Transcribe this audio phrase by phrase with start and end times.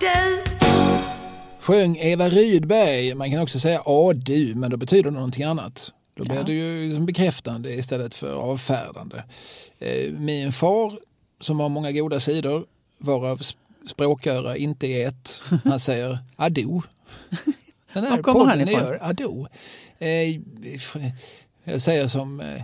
[0.00, 0.42] du.
[1.60, 3.14] Sjöng Eva Rydberg.
[3.14, 5.92] Man kan också säga A du, men då betyder det någonting annat.
[6.14, 6.42] Då blir Ja.
[6.42, 9.24] det ju liksom bekräftande istället för avfärdande.
[9.78, 10.98] Eh, Min far,
[11.40, 12.66] som har många goda sidor,
[12.98, 16.82] varav sp- språköra inte är ett, han säger ado.
[17.92, 18.80] Den här Var kommer han ifrån?
[18.80, 19.46] gör ado.
[19.98, 20.40] Eh,
[21.64, 22.62] Jag säger som eh,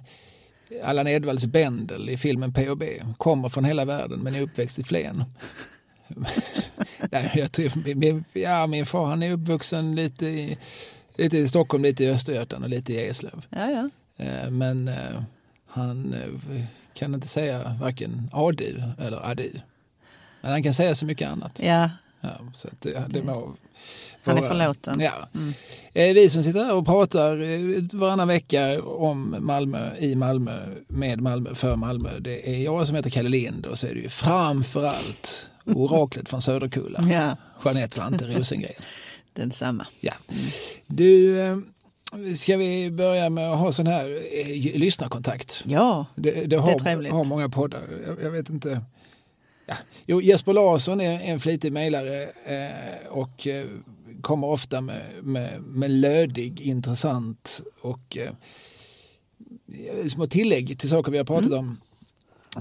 [0.84, 3.02] Allan Edwalls Bendel i filmen P.O.B.
[3.18, 5.24] Kommer från hela världen men är uppväxt i Flen.
[7.10, 10.58] Nej, jag tror, min, ja, min far han är uppvuxen lite i,
[11.16, 13.46] lite i Stockholm, lite i Östergötland och lite i Eslöv.
[13.50, 13.90] Ja, ja.
[14.24, 15.22] Eh, Men eh,
[15.66, 16.62] han eh,
[16.94, 19.50] kan inte säga varken adu eller adu.
[20.40, 21.60] Men han kan säga så mycket annat.
[21.62, 21.90] ja.
[22.20, 23.54] Ja, så att det, det må
[24.24, 25.00] Han är förlåten.
[25.00, 25.28] Ja.
[25.34, 25.52] Mm.
[26.14, 31.76] Vi som sitter här och pratar varannan vecka om Malmö, i Malmö, med Malmö, för
[31.76, 32.18] Malmö.
[32.18, 36.42] Det är jag som heter Kalle Lind och så är det ju framförallt oraklet från
[36.42, 38.72] Söderkulla, ja, Jeanette Vante Rosengren.
[39.32, 39.86] densamma.
[40.00, 40.12] Ja.
[40.86, 41.56] Du, eh,
[42.36, 45.62] ska vi börja med att ha sån här eh, lyssnarkontakt?
[45.66, 47.12] Ja, Det, det, har, trevligt.
[47.12, 47.82] har många poddar.
[48.06, 48.82] Jag, jag vet inte.
[49.66, 49.74] Ja.
[50.06, 53.66] Jo, Jesper Larsson är en flitig mejlare eh, och eh,
[54.20, 58.32] kommer ofta med, med, med lödig, intressant och eh,
[60.08, 61.80] små tillägg till saker vi har pratat om.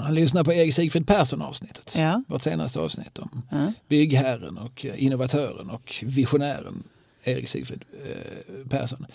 [0.03, 1.95] Han lyssnar på Erik Sigfrid Persson avsnittet.
[1.97, 2.21] ja.
[2.27, 3.73] Vårt senaste avsnitt om ja.
[3.88, 6.83] byggherren och innovatören och visionären
[7.23, 9.05] Erik Sigfrid eh, Persson.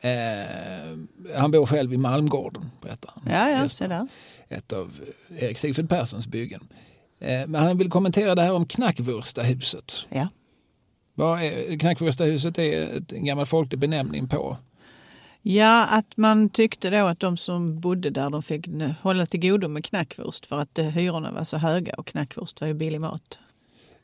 [0.00, 0.10] Eh,
[1.36, 3.32] han bor själv i Malmgården, berättar han.
[3.32, 4.08] Ja, ja, se där.
[4.48, 5.00] ett av
[5.38, 6.68] Erik Sigfrid Perssons byggen.
[7.20, 10.06] Eh, Men han vill kommentera det här om Knackwurstahuset.
[10.08, 10.28] Ja.
[11.14, 11.70] Vad är,
[13.12, 14.56] en gammal folklig benämning på.
[15.50, 18.68] Ja, att man tyckte då att de som bodde där de fick
[19.02, 22.68] hålla till godo med knackwurst för att eh, hyrorna var så höga och knackwurst var
[22.68, 23.38] ju billig mat.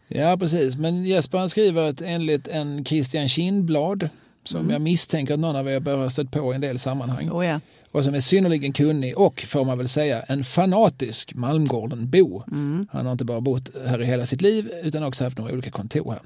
[0.08, 0.76] Ja, precis.
[0.76, 4.08] Men Jesper skriver att enligt en Christian Kindblad
[4.44, 7.30] som jag misstänker att någon av er bör ha stött på i en del sammanhang
[7.30, 7.60] Oh, ja.
[7.90, 12.42] och som är synnerligen kunnig och, får man väl säga, en fanatisk Malmgården-bo.
[12.90, 15.70] Han har inte bara bott här i hela sitt liv utan också haft några olika
[15.70, 16.20] kontor här.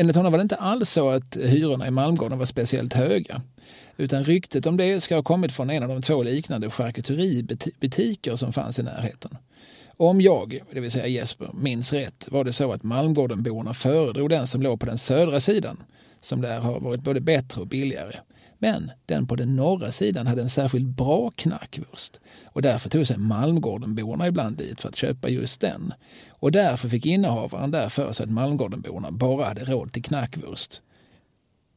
[0.00, 3.42] Enligt honom var det inte alls så att hyrorna i Malmgården var speciellt höga.
[3.96, 8.52] Utan ryktet om det ska ha kommit från en av de två liknande charkuteributiker som
[8.52, 9.36] fanns i närheten.
[9.96, 14.46] Om jag, det vill säga Jesper, minns rätt var det så att Malmgårdenborna föredrog den
[14.46, 15.82] som låg på den södra sidan
[16.20, 18.16] som där har varit både bättre och billigare.
[18.58, 23.16] Men den på den norra sidan hade en särskilt bra knackwurst och därför tog sig
[23.16, 25.94] Malmgårdenborna ibland dit för att köpa just den.
[26.30, 30.82] Och därför fick innehavaren där för sig att Malmgårdenborna bara hade råd till knackwurst.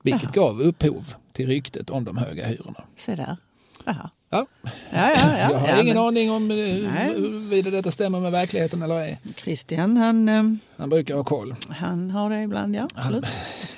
[0.05, 2.83] Vilket gav upphov till ryktet om de höga hyrorna.
[2.95, 3.37] Se där.
[3.85, 4.45] Ja, Ja,
[4.91, 5.37] ja, ja.
[5.51, 9.19] jag har ja, ingen men aning om eh, huruvida detta stämmer med verkligheten eller ej.
[9.35, 10.43] Christian, han, eh,
[10.77, 11.55] Han brukar ha koll.
[11.69, 12.87] han har det ibland, ja.
[12.95, 13.25] Absolut.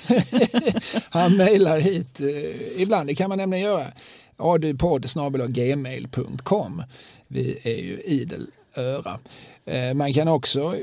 [1.10, 3.86] Han mejlar hit eh, ibland, det kan man nämligen göra.
[4.36, 6.82] adupodd.gmail.com
[7.28, 9.18] Vi är ju idel öra.
[9.70, 10.74] Eh, Man kan också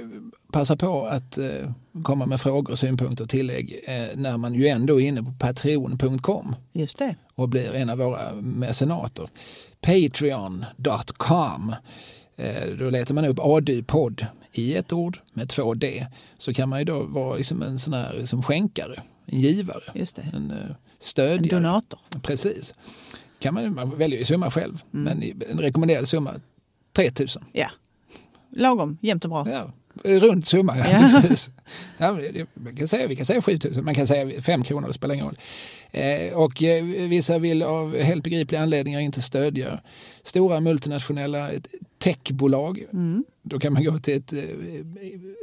[0.52, 1.72] passa på att eh,
[2.04, 6.56] komma med frågor, synpunkter och tillägg eh, när man ju ändå är inne på patreon.com
[6.74, 7.16] Just det.
[7.36, 9.28] och blir en av våra mecenater.
[9.82, 11.76] Patreon.com.
[12.80, 16.08] Då letar man upp ADU-podd i ett ord med två D.
[16.38, 19.84] Så kan man ju då vara liksom en sån här liksom skänkare, en givare,
[20.34, 21.56] en eh, En stödjare.
[21.56, 22.00] donator.
[22.22, 22.74] Precis.
[23.40, 25.04] Kan man, man väljer ju summa själv, Mm.
[25.20, 26.34] men en rekommenderad summa
[26.96, 27.44] 3000.
[27.52, 27.68] Ja.
[28.56, 29.48] Lagom, jämnt och bra.
[29.50, 29.72] Ja,
[30.20, 31.00] runt summa, ja, Ja.
[31.22, 31.52] precis.
[32.54, 35.26] Man kan säga, vi kan säga 7000, man kan säga 5 kronor, det spelar ingen
[35.26, 35.38] roll.
[35.92, 39.80] Eh, och eh, vissa vill av helt begripliga anledningar inte stödja
[40.24, 41.50] stora multinationella
[41.98, 42.86] techbolag.
[42.94, 43.24] Mm.
[43.42, 44.40] Då kan man gå till ett eh,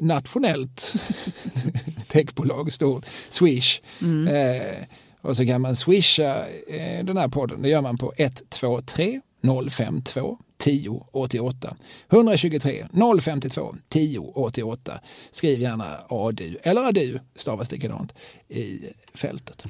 [0.01, 0.95] nationellt
[2.09, 3.81] techbolag, stort, Swish.
[4.03, 4.35] Mm.
[5.21, 6.45] Och så kan man swisha
[7.05, 7.63] den här podden.
[7.63, 9.21] Det gör man på 123
[9.71, 11.77] 052 10 88.
[12.09, 12.87] 123
[13.21, 15.01] 052 10 88.
[15.31, 18.15] Skriv gärna ADU eller ADU, stavas likadant,
[18.49, 18.81] i
[19.15, 19.65] fältet.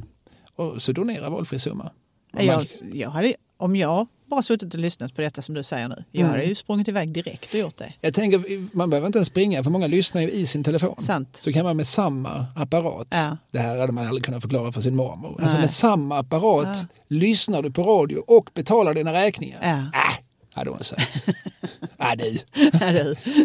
[0.54, 1.90] Och så donera valfri summa.
[2.32, 6.04] Jag, jag hade, om jag bara suttit och lyssnat på detta som du säger nu,
[6.12, 6.30] jag Mm.
[6.32, 7.92] hade ju sprungit iväg direkt och gjort det.
[8.00, 10.94] Jag tänker, man behöver inte ens springa för många lyssnar ju i sin telefon.
[10.98, 11.40] Sant.
[11.44, 13.36] Så kan man med samma apparat, Ja.
[13.50, 15.40] det här hade man aldrig kunnat förklara för sin mormor.
[15.42, 16.88] Alltså med samma apparat Ja.
[17.08, 19.58] lyssnar du på radio och betalar dina räkningar.
[19.62, 19.76] Ja.
[20.00, 20.14] Äh,
[20.54, 21.28] hade hon sagt.
[21.98, 22.38] äh, du.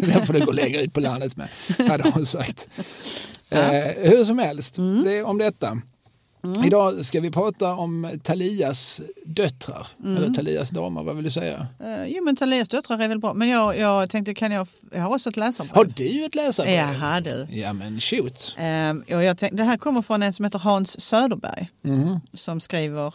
[0.12, 1.48] den får du gå längre ut på landet med,
[1.88, 2.68] hade hon sagt.
[3.50, 3.60] Eh,
[3.96, 5.04] hur som helst, Mm.
[5.04, 5.78] det är om detta.
[6.44, 6.64] Mm.
[6.64, 10.16] Idag ska vi prata om Talias döttrar, Mm.
[10.16, 11.66] eller Talias damer, vad vill du säga?
[11.84, 13.34] Uh, jo men Talias döttrar är väl bra.
[13.34, 15.76] Men jag, jag tänkte, kan jag, jag har också ett läsarbrev.
[15.76, 16.74] Har du ett läsarbrev?
[16.74, 17.46] Jaha du.
[17.50, 18.54] Ja men shoot.
[18.58, 22.20] Ehm, och jag tänkte, det här kommer från en som heter Hans Söderberg Mhm.
[22.34, 23.14] som skriver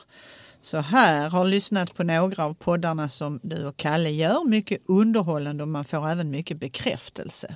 [0.61, 1.29] så här.
[1.29, 4.47] Har lyssnat på några av poddarna som du och Kalle gör.
[4.47, 7.55] Mycket underhållande och man får även mycket bekräftelse.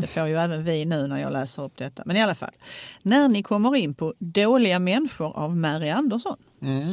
[0.00, 2.02] Det får ju även vi nu när jag läser upp detta.
[2.06, 2.52] Men i alla fall.
[3.02, 6.36] När ni kommer in på Dåliga människor av Mary Andersson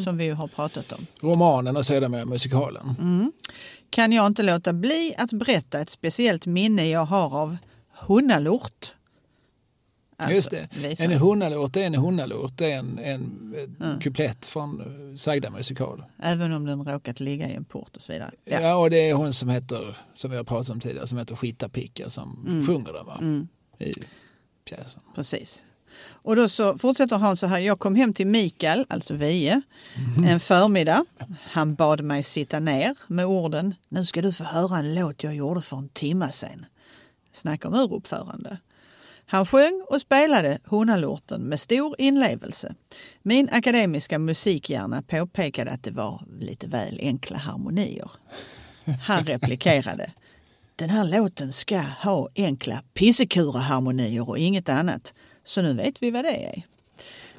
[0.04, 1.06] som vi ju har pratat om.
[1.22, 2.96] Romanen och sedermera musikalen.
[3.00, 3.32] Mm.
[3.90, 7.58] kan jag inte låta bli att berätta ett speciellt minne jag har av
[8.00, 8.94] Hunnalort.
[10.20, 11.04] Alltså, Just det.
[11.04, 12.62] En hunnalåt är en hunnalåt.
[12.62, 14.82] Är en, en, en kuplett från
[15.12, 16.04] eh, sagda musikal.
[16.24, 18.32] Även om den råkat ligga i en port och så vidare.
[18.46, 18.62] Ja.
[18.62, 18.76] Ja.
[18.76, 21.70] och det är hon som heter, som vi har pratat om tidigare, som heter Skita
[21.70, 22.68] Picka som Mm.
[22.68, 23.46] sjunger den va?
[23.86, 23.92] I
[24.70, 25.02] pjäsen.
[25.16, 25.66] Precis.
[26.02, 27.60] Och då så fortsätter han så här.
[27.60, 29.62] Jag kom hem till Mikael, alltså Vie,
[30.18, 30.24] Mhm.
[30.24, 31.06] en förmiddag.
[31.52, 33.76] Han bad mig sitta ner med orden.
[33.90, 36.66] Nu ska du få höra en låt jag gjorde för en timme sedan.
[37.32, 38.58] Snacka om uruppförande.
[39.32, 42.76] Han sjöng och spelade Honalorten med stor inlevelse.
[43.22, 48.12] Min akademiska musikhjärna påpekade att det var lite väl enkla harmonier.
[49.08, 50.12] Han replikerade.
[50.76, 55.14] Den här låten ska ha enkla pissekura-harmonier och inget annat.
[55.44, 56.64] Så nu vet vi vad det är.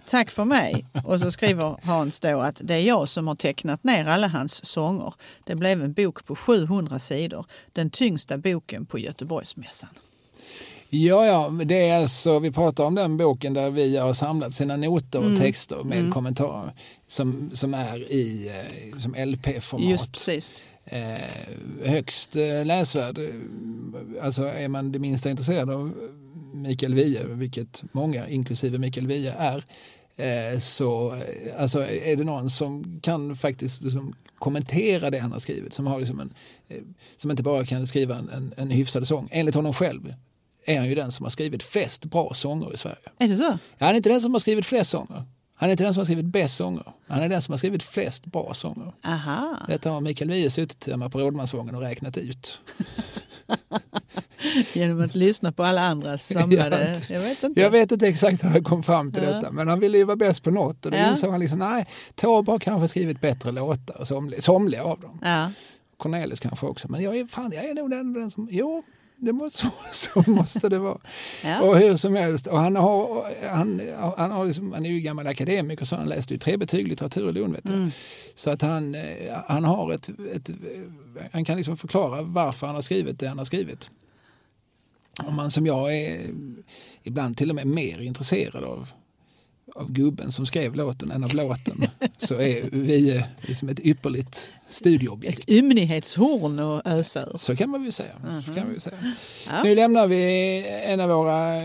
[0.08, 0.86] Tack för mig.
[1.04, 4.64] Och så skriver Hans då att det är jag som har tecknat ner alla hans
[4.64, 5.14] sånger.
[5.44, 7.46] Det blev en bok på 700 sidor.
[7.72, 9.90] Den tyngsta boken på Göteborgsmässan.
[10.92, 14.76] Ja, ja, det är alltså, vi pratar om den boken där vi har samlat sina
[14.76, 15.38] noter och Mm.
[15.40, 16.72] texter med kommentarer
[17.06, 19.90] som, som är i eh, som LP-format.
[19.90, 20.64] Just precis.
[20.84, 21.18] eh,
[21.84, 23.18] högst eh, läsvärd.
[23.18, 23.24] Eh,
[24.22, 25.92] Alltså är man det minsta intresserad av
[26.54, 29.34] Mikael Wiehe, vilket många, inklusive Mikael Wiehe,
[30.16, 31.16] är, så
[31.58, 35.98] alltså, är det någon som kan faktiskt liksom, kommentera det han har skrivit, som, har
[35.98, 36.32] liksom en,
[37.16, 39.28] som inte bara kan skriva en, en, en hyfsad sång.
[39.32, 40.12] Enligt honom själv
[40.70, 42.96] är han ju den som har skrivit flest bra sånger i Sverige.
[43.18, 43.58] Är det så?
[43.78, 45.24] Han är inte den som har skrivit flest sånger.
[45.54, 46.92] Han är inte den som har skrivit bäst sånger.
[47.08, 48.92] Han är den som har skrivit flest bra sånger.
[49.04, 49.56] Aha.
[49.68, 52.60] Detta har Mikael Wiehe suttit hemma på Rådmansvången och räknat ut.
[54.72, 56.96] Genom att lyssna på alla andras samlade...
[57.10, 57.60] Jag vet inte.
[57.60, 59.32] Jag vet inte exakt hur han kom fram till Ja.
[59.32, 61.10] detta, men han ville ju vara bäst på något och då Ja.
[61.10, 65.18] insåg han liksom, nej, Taube har kanske skrivit bättre låtar, somliga, somliga av dem.
[65.22, 65.50] Ja.
[65.96, 68.82] Cornelis kanske också, men jag är, fan, jag är nog den, den som, jo,
[69.20, 70.98] det måste, så måste det vara.
[71.44, 71.62] Ja.
[71.62, 73.80] Och hur som helst, och han, har, han,
[74.16, 77.28] han, har liksom, han är ju gammal akademiker så han läste ju tre betyg litteratur
[77.28, 77.54] i Lund.
[77.54, 77.64] Vet.
[77.64, 77.90] Mm.
[78.34, 80.50] Så att han, eh, han har ett, ett,
[81.32, 83.90] han kan liksom förklara varför han har skrivit det han har skrivit.
[85.22, 86.30] Om man som jag är
[87.02, 88.88] ibland till och med mer intresserad av,
[89.74, 91.84] av gubben som skrev låten än av låten
[92.18, 95.40] så är vi eh, liksom ett ypperligt studioobjekt.
[95.40, 97.38] Ett ymnighetshorn och ösa ur.
[97.38, 98.12] Så kan man väl säga.
[98.46, 98.96] Så kan man säga.
[99.46, 99.62] Ja.
[99.64, 101.60] Nu lämnar vi en av våra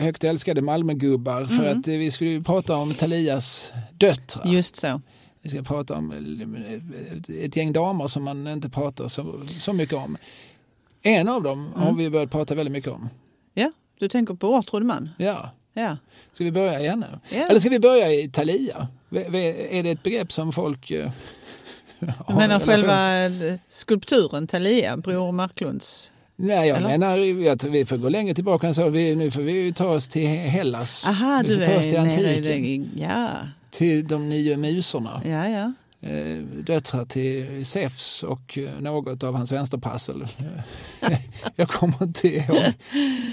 [0.00, 1.78] högt älskade Malmögubbar för Mm.
[1.80, 4.46] att vi skulle prata om Talias döttrar.
[4.52, 5.00] Just så.
[5.42, 9.94] Vi ska prata om eh, ett gäng damer som man inte pratar så, så mycket
[9.94, 10.16] om.
[11.02, 11.80] En av dem Mm.
[11.86, 13.08] har vi börjat prata väldigt mycket om.
[13.54, 15.08] Ja, du tänker på Årtrud man?
[15.18, 15.50] Ja.
[15.74, 15.96] Ja.
[16.32, 17.36] Ska vi börja igen nu?
[17.38, 17.46] Ja.
[17.48, 18.88] Eller ska vi börja i Thalia?
[19.10, 21.10] Är det ett begrepp som folk eh,
[22.00, 26.10] Du har menar själva eh, skulpturen Thalia, Bror Marklunds?
[26.36, 26.88] Nej, jag Eller?
[26.88, 27.16] menar
[27.58, 28.88] tror vi får gå längre tillbaka än så.
[28.88, 31.06] Vi, nu får vi ta oss till Hellas.
[31.08, 32.90] Aha, vi du får ta oss till antiken.
[32.94, 33.02] det.
[33.02, 33.28] Ja,
[33.70, 35.22] Till de nio musorna.
[35.24, 35.72] ja, ja.
[36.02, 40.24] Eh, döttrar till Zeus och eh, något av hans vänsterpassel.
[41.56, 42.72] Jag kommer inte ihåg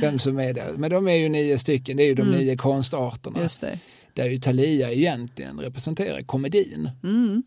[0.01, 0.73] vem som är det.
[0.77, 1.97] Men de är ju nio stycken.
[1.97, 2.35] Det är ju de Mm.
[2.39, 3.41] nio konstarterna.
[3.41, 3.79] Just det.
[4.13, 6.89] Där ju Thalia egentligen representerar komedin.
[7.03, 7.43] Mm.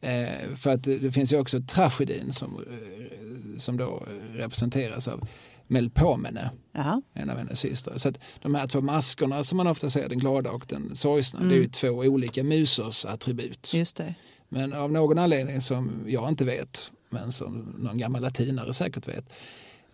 [0.00, 2.64] Eh, för att det, finns ju också tragedin som,
[3.58, 5.28] som då representeras av
[5.66, 6.50] Melpomene.
[6.72, 7.02] Jaha.
[7.14, 7.98] en av hennes systrar.
[7.98, 11.38] Så att de här två maskorna som man ofta ser, den glada och den sorgsna,
[11.38, 11.50] Mm.
[11.50, 13.74] det är ju två olika musors attribut.
[13.74, 14.14] Just det.
[14.54, 19.24] Men av någon anledning som jag inte vet, men som någon gammal latinare säkert vet,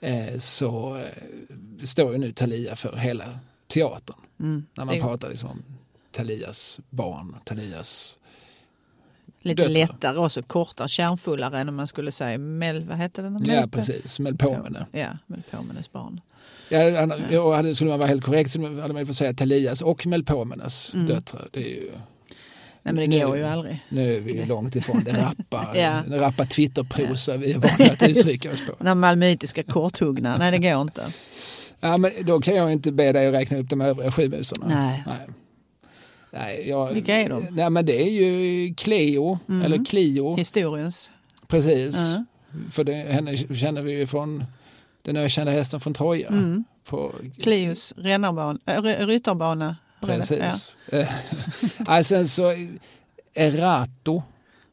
[0.01, 1.05] eh, så eh,
[1.85, 4.17] står ju nu Thalia för hela teatern.
[4.41, 4.67] Mm.
[4.75, 5.63] När man pratar liksom om
[6.11, 8.19] Thalias barn, Thalias...
[9.41, 9.75] lite döttrar.
[9.75, 13.39] lättare och så kortare, kärnfullare än om man skulle säga Mel, vad hette den?
[13.45, 14.87] Ja, precis, Melpomene.
[14.93, 16.21] Ja, Melpomenes barn.
[16.69, 19.35] Ja, han- ja, hade- skulle man vara helt korrekt så hade man ju fått säga
[19.35, 21.07] Thalias och Melpomenes Mm.
[21.07, 21.49] döttrar.
[21.53, 21.91] Det är ju...
[22.93, 23.85] Nej men det Nu- går ju aldrig.
[23.89, 26.03] Nu är vi ju långt ifrån det rappa, Ja.
[26.09, 28.73] rappa Twitterprosa vi är vana att uttrycka oss på.
[28.79, 31.07] Den här malmöitiska korthuggna, nej det går inte.
[31.81, 34.67] Ja, men då kan jag inte be dig att räkna upp de övriga sju musorna.
[34.69, 35.05] Nej.
[36.33, 37.47] Nej, jag, Vilka är de?
[37.51, 39.63] Nej, men det är ju Cleo, Mm.
[39.63, 40.37] eller Clio.
[40.37, 41.11] Historiens.
[41.47, 41.97] Precis.
[41.97, 42.25] Ja.
[42.71, 44.45] För det, henne känner vi ju från
[45.03, 46.29] den ökända hästen från Troja.
[46.29, 46.65] Mm.
[46.89, 47.13] På,
[47.97, 49.77] rännarbana, äh, ry- ryttarbana.
[50.01, 50.71] Precis.
[50.87, 51.09] Eh,
[51.87, 52.55] ja, sen så
[53.35, 54.23] Erato,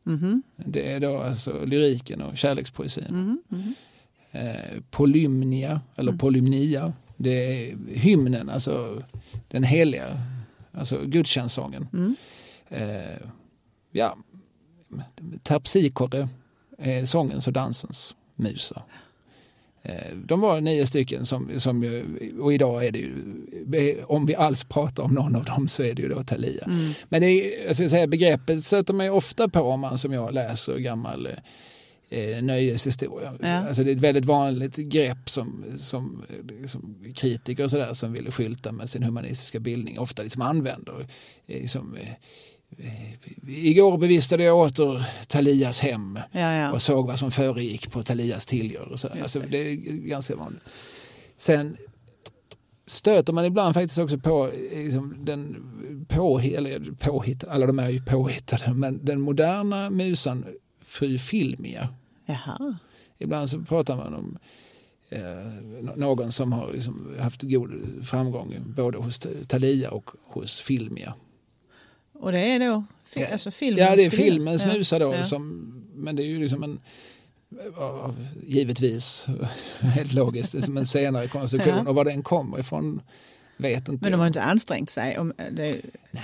[0.03, 0.12] Ja.
[0.12, 0.44] Mhm.
[0.55, 3.39] det är då alltså lyriken och kärlekspoesin.
[3.50, 3.74] Mhm.
[4.32, 6.20] Eh, Polymnia, eller Mm.
[6.20, 7.29] Polymnia, det
[7.70, 9.03] är hymnen, alltså
[9.48, 10.22] den heliga,
[10.72, 11.88] alltså gudstjänstsången.
[11.94, 12.15] Mm.
[12.70, 13.17] Eh,
[13.91, 14.17] ja,
[15.44, 16.29] Terpsichore
[16.77, 18.84] är sångens och dansens musar.
[19.85, 24.35] Eh, De var nio stycken som, som ju- och idag är det ju, om vi
[24.35, 26.63] alls pratar om någon av dem så är det ju då Thalia.
[26.65, 26.91] Mm.
[27.09, 27.33] Men det
[27.65, 31.27] jag ska säga, begreppet stöter man ju ofta på om man som jag läser gammal
[32.09, 33.33] eh, nöjeshistoria.
[33.41, 33.47] Ja.
[33.67, 38.13] Alltså det är ett väldigt vanligt grepp som, som, eh, som kritiker och sådär som
[38.13, 41.07] vill skylta med sin humanistiska bildning ofta liksom använder.
[41.47, 42.13] Eh, Liksom, eh, eh,
[43.48, 46.72] igår bevistade jag åter Talias hem Ja, ja.
[46.72, 48.94] och såg vad som föregick på Talias tillgör.
[48.96, 49.08] Så.
[49.22, 49.58] Alltså, det.
[49.58, 49.74] är
[50.08, 50.62] ganska vanligt.
[51.36, 51.77] Sen
[52.86, 55.55] stöter man ibland faktiskt också på liksom, den
[56.10, 60.46] påhitt, eller påhitt, alla de är ju påhittade, men den moderna musan
[60.82, 61.89] Fru Filmia.
[62.25, 62.77] Jaha.
[63.17, 64.38] Ibland så pratar man om
[65.10, 65.22] eh,
[65.82, 67.72] nå- någon som har liksom haft god
[68.03, 71.13] framgång både hos Thalia och hos Filmia.
[72.19, 73.84] Och det är då fi- alltså filmen?
[73.84, 74.10] Ja, det är
[74.65, 74.74] ja.
[74.74, 75.24] musa då, Ja.
[75.24, 76.79] som, men det är ju liksom en
[78.43, 79.25] givetvis,
[79.81, 83.01] helt logiskt, som en senare konstruktion och var den kommer ifrån
[83.57, 85.81] vet inte Men de har inte ansträngt sig om det är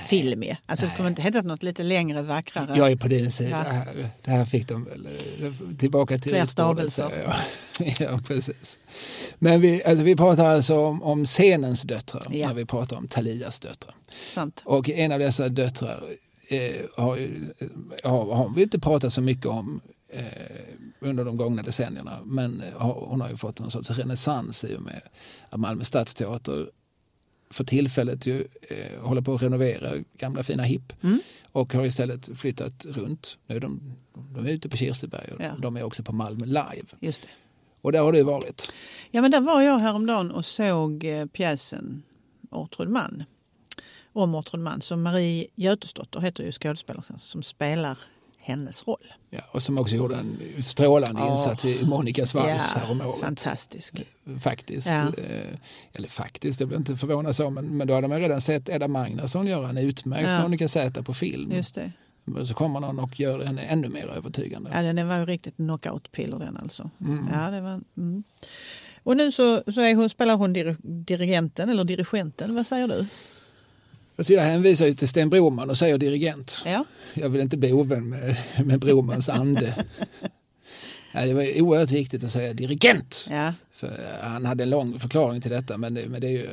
[0.09, 0.57] film i.
[0.65, 2.77] Alltså det kommer inte heta något lite längre, vackrare.
[2.77, 3.71] Jag är på din sida Ja.
[3.71, 4.09] här.
[4.21, 5.05] Det här fick de väl
[5.41, 7.35] eh, tillbaka till Fler stavelser.
[8.00, 8.79] ja, precis.
[9.39, 12.47] Men vi, alltså, vi pratar alltså om, om scenens döttrar Ja.
[12.47, 13.95] när vi pratar om Talias döttrar.
[14.27, 14.61] Sant.
[14.65, 16.03] Och en av dessa döttrar
[16.47, 17.53] eh, har, ju-
[18.03, 19.81] har, har vi inte pratat så mycket om
[20.13, 20.23] eh,
[21.00, 22.19] under de gångna decennierna.
[22.25, 25.01] Men eh, hon har ju fått en sorts renässans i och med
[25.50, 26.69] att Malmö stadsteater
[27.51, 31.20] för tillfället ju, eh, håller på att renovera gamla fina hipp Mm.
[31.51, 33.38] och har istället flyttat runt.
[33.48, 33.93] Nu är de,
[34.36, 35.51] de är ute på Kirseberg och Ja.
[35.60, 36.88] de är också på Malmö live.
[37.00, 37.29] Just det.
[37.81, 38.74] Och där har du varit.
[39.12, 42.03] Ja, men där var jag häromdagen och såg eh, pjäsen
[42.50, 43.24] Ortrud man.
[44.13, 44.81] Om Ortrud man.
[44.81, 47.98] Som Marie Götesdotter heter ju skådespelerskan som spelar
[48.41, 49.13] hennes roll.
[49.29, 51.31] Ja, och som också gjorde en strålande Ja.
[51.31, 53.19] insats i Monikas vals häromåret.
[53.21, 54.03] fantastisk.
[54.41, 54.88] Faktiskt.
[54.88, 55.01] Ja.
[55.24, 55.57] Eh,
[55.93, 58.88] Eller faktiskt, det blir inte förvånad så, men, men då hade man redan sett Edda
[58.88, 60.41] Magnusson göra en utmärkt Ja.
[60.41, 61.51] Monica Z på film.
[61.51, 61.91] Just det.
[62.45, 64.71] Så kommer någon och gör henne ännu mer övertygande.
[64.74, 66.89] Ja, den var ju riktigt knockout-piller den alltså.
[67.01, 67.27] Mm.
[67.33, 68.24] Ja, det var, mm.
[69.03, 73.05] Och nu så, så är hon, spelar hon dir, dirigenten, eller dirigenten, vad säger du?
[74.21, 76.61] Alltså jag hänvisar ju till Sten Broman och säger dirigent.
[76.65, 79.85] Ja, Jag vill inte bli ovän med, med Bromans ande.
[81.13, 83.27] Ja, det var oerhört viktigt att säga dirigent.
[83.29, 86.49] ja, För han hade en lång förklaring till detta men det, men det är ju,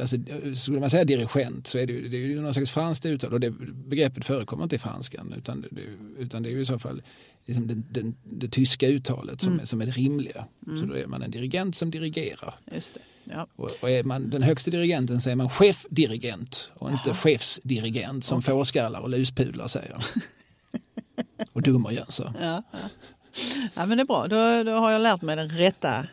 [0.00, 0.16] alltså,
[0.56, 3.32] skulle man säga dirigent så är det ju, det är ju någon slags franskt uttal
[3.32, 3.50] och det
[3.88, 5.80] begreppet förekommer inte i franskan utan det,
[6.22, 7.02] utan det är ju i så fall
[7.46, 10.44] liksom det, det, det tyska uttalet som, är, som är det rimliga.
[10.80, 12.54] Så då är man en dirigent som dirigerar.
[12.74, 13.00] just det.
[13.24, 13.46] Ja.
[13.56, 18.42] Och, och är man den högsta dirigenten så är man chefdirigent och inte chefsdirigent som
[18.42, 19.96] fårskallar och luspudlar säger.
[21.52, 22.34] och dummerjönsar.
[22.40, 22.78] Ja, ja.
[23.74, 24.26] ja, men det är bra.
[24.28, 26.06] Då, då har jag lärt mig den rätta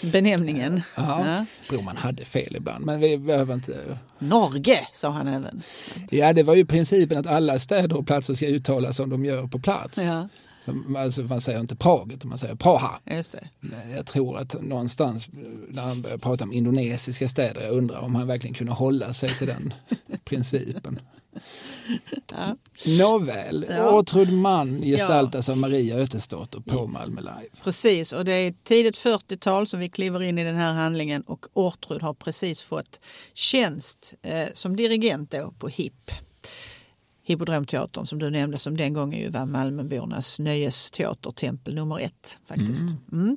[0.00, 0.82] benämningen.
[0.96, 1.28] Ja.
[1.28, 1.46] Ja.
[1.70, 5.62] Broman hade fel ibland men vi behöver inte Norge, sa han även.
[6.10, 9.46] Ja, det var ju principen att alla städer och platser ska uttalas som de gör
[9.46, 10.06] på plats.
[10.06, 10.28] Ja,
[10.64, 13.00] Så, alltså, man säger inte Prag, utan man säger Praha.
[13.10, 13.48] just det.
[13.94, 15.28] Jag tror att någonstans
[15.68, 19.28] när han började prata om indonesiska städer, jag undrar om han verkligen kunde hålla sig
[19.28, 19.74] till den
[20.24, 21.00] principen.
[22.30, 22.56] Ja.
[23.00, 23.90] Nåväl, Ja.
[23.98, 27.48] Ortrud Mann gestaltas av Maria Ötesdotter på Malmö Live.
[27.64, 31.46] Precis, och det är tidigt 40-tal som vi kliver in i den här handlingen och
[31.52, 33.00] Ortrud har precis fått
[33.34, 36.10] tjänst eh, som dirigent då på HIP.
[37.24, 42.86] Hippodromteatern som du nämnde som den gången ju var Malmöbornas nöjesteatertempel nummer ett faktiskt.
[43.12, 43.36] Mm.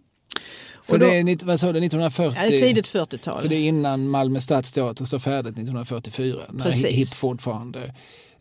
[0.84, 2.40] För Och då- det är, vad sa du, 1940?
[2.44, 3.42] Ja, det är tidigt 40-tal.
[3.42, 6.42] Så det är innan Malmö stadsteater står färdigt 1944.
[6.50, 6.86] När Precis.
[7.14, 7.96] HIP fortfarande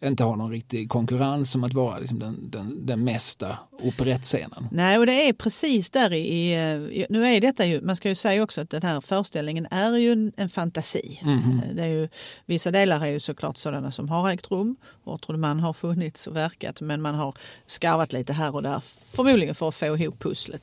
[0.08, 4.68] inte har någon riktig konkurrens om att vara liksom den, den, den mesta operettscenen.
[4.70, 7.06] Nej, och det är precis där i.
[7.10, 7.80] Nu är detta ju...
[7.80, 11.20] Man ska ju säga också att den här föreställningen är ju en, en fantasi.
[11.22, 11.62] Mhm.
[11.74, 12.08] Det är ju,
[12.46, 14.76] vissa delar är ju såklart sådana som har ägt rum.
[15.04, 17.34] Ortrud man har funnits och verkat men man har
[17.66, 18.80] skarvat lite här och där.
[19.16, 20.62] Förmodligen för att få ihop pusslet.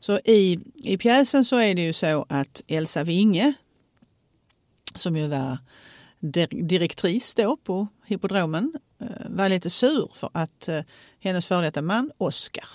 [0.00, 3.54] Så i, i pjäsen så är det ju så att Elsa Winge
[4.94, 5.58] som ju var
[6.50, 10.80] direktris då på hippodromen eh, var lite sur för att eh,
[11.20, 12.68] hennes före detta man Oscar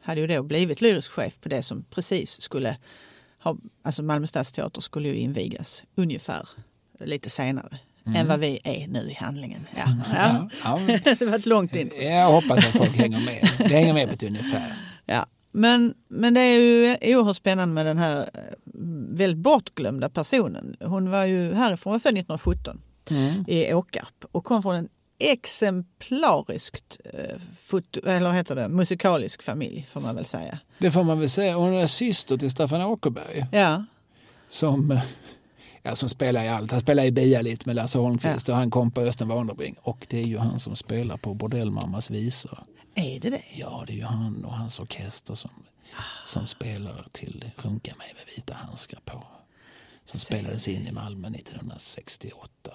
[0.00, 2.76] hade ju då blivit lyrisk chef på det som precis skulle
[3.38, 6.48] ha, alltså Malmö stadsteater skulle ju invigas ungefär
[6.98, 8.20] lite senare mm.
[8.20, 9.66] än vad vi är nu i handlingen.
[9.76, 9.84] Ja,
[10.14, 10.48] ja.
[10.64, 10.98] ja, ja.
[11.18, 12.00] det var ett långt intro.
[12.00, 13.50] Jag hoppas att folk hänger med.
[13.58, 14.74] Det hänger med på ett ungefär.
[15.06, 15.26] Ja.
[15.52, 18.40] Men, men det är ju oerhört spännande med den här eh,
[19.08, 20.76] väldigt bortglömda personen.
[20.80, 23.44] Hon var ju härifrån, var född 1917 mm.
[23.48, 24.88] i Åkarp och kom från en
[25.20, 30.58] exemplariskt eh, foto, eller heter det, musikalisk familj får man väl säga.
[30.78, 31.56] Det får man väl säga.
[31.56, 33.46] Hon är syster till Staffan Åkerberg.
[33.52, 33.84] Ja.
[34.48, 35.02] Som, eh,
[35.82, 36.72] ja, som spelar i allt.
[36.72, 38.54] Han spelar i Bialit med Lasse Holmqvist ja.
[38.54, 39.74] och han kom på Östen Warnerbring.
[39.82, 42.58] Och det är ju han som spelar på Bordellmammas visor.
[42.94, 43.42] Är det det?
[43.54, 45.50] Ja, det är ju han och hans orkester som,
[46.26, 49.26] som spelar till Sjunka mig med vita handskar på.
[50.04, 50.26] Som Så.
[50.26, 52.72] spelades in i Malmö 1968.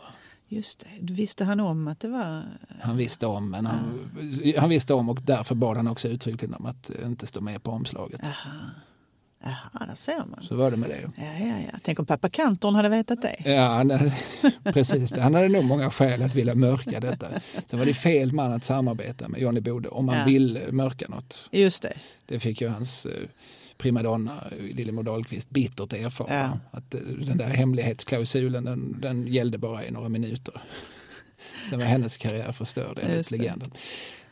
[0.47, 1.13] Just det.
[1.13, 2.43] Visste han om att det var...
[2.81, 4.09] Han visste om, men han,
[4.43, 4.59] ja.
[4.61, 7.71] han visste om och därför bad han också uttryckligen om att inte stå med på
[7.71, 8.23] omslaget.
[8.23, 8.59] Aha.
[9.45, 10.43] Jaha, där ser man.
[10.43, 11.01] Så var det med det.
[11.15, 11.79] Ja, ja, ja.
[11.83, 13.35] Tänk om pappa Kantorn hade vetat det.
[13.51, 14.11] Ja, han,
[14.73, 15.17] precis.
[15.17, 17.27] Han hade nog många skäl att vilja mörka detta.
[17.65, 20.25] Sen var det fel man att samarbeta med Johnny Bode om man ja.
[20.25, 21.49] vill mörka något.
[21.51, 21.93] Just det.
[22.25, 23.11] Det fick ju hans eh,
[23.77, 26.33] primadonna Lillemor Dahlqvist bittert erfara.
[26.33, 26.59] Ja.
[26.71, 30.61] Att eh, den där hemlighetsklausulen den, den gällde bara i några minuter.
[31.69, 33.71] Sen var hennes karriär förstörd enligt legenden.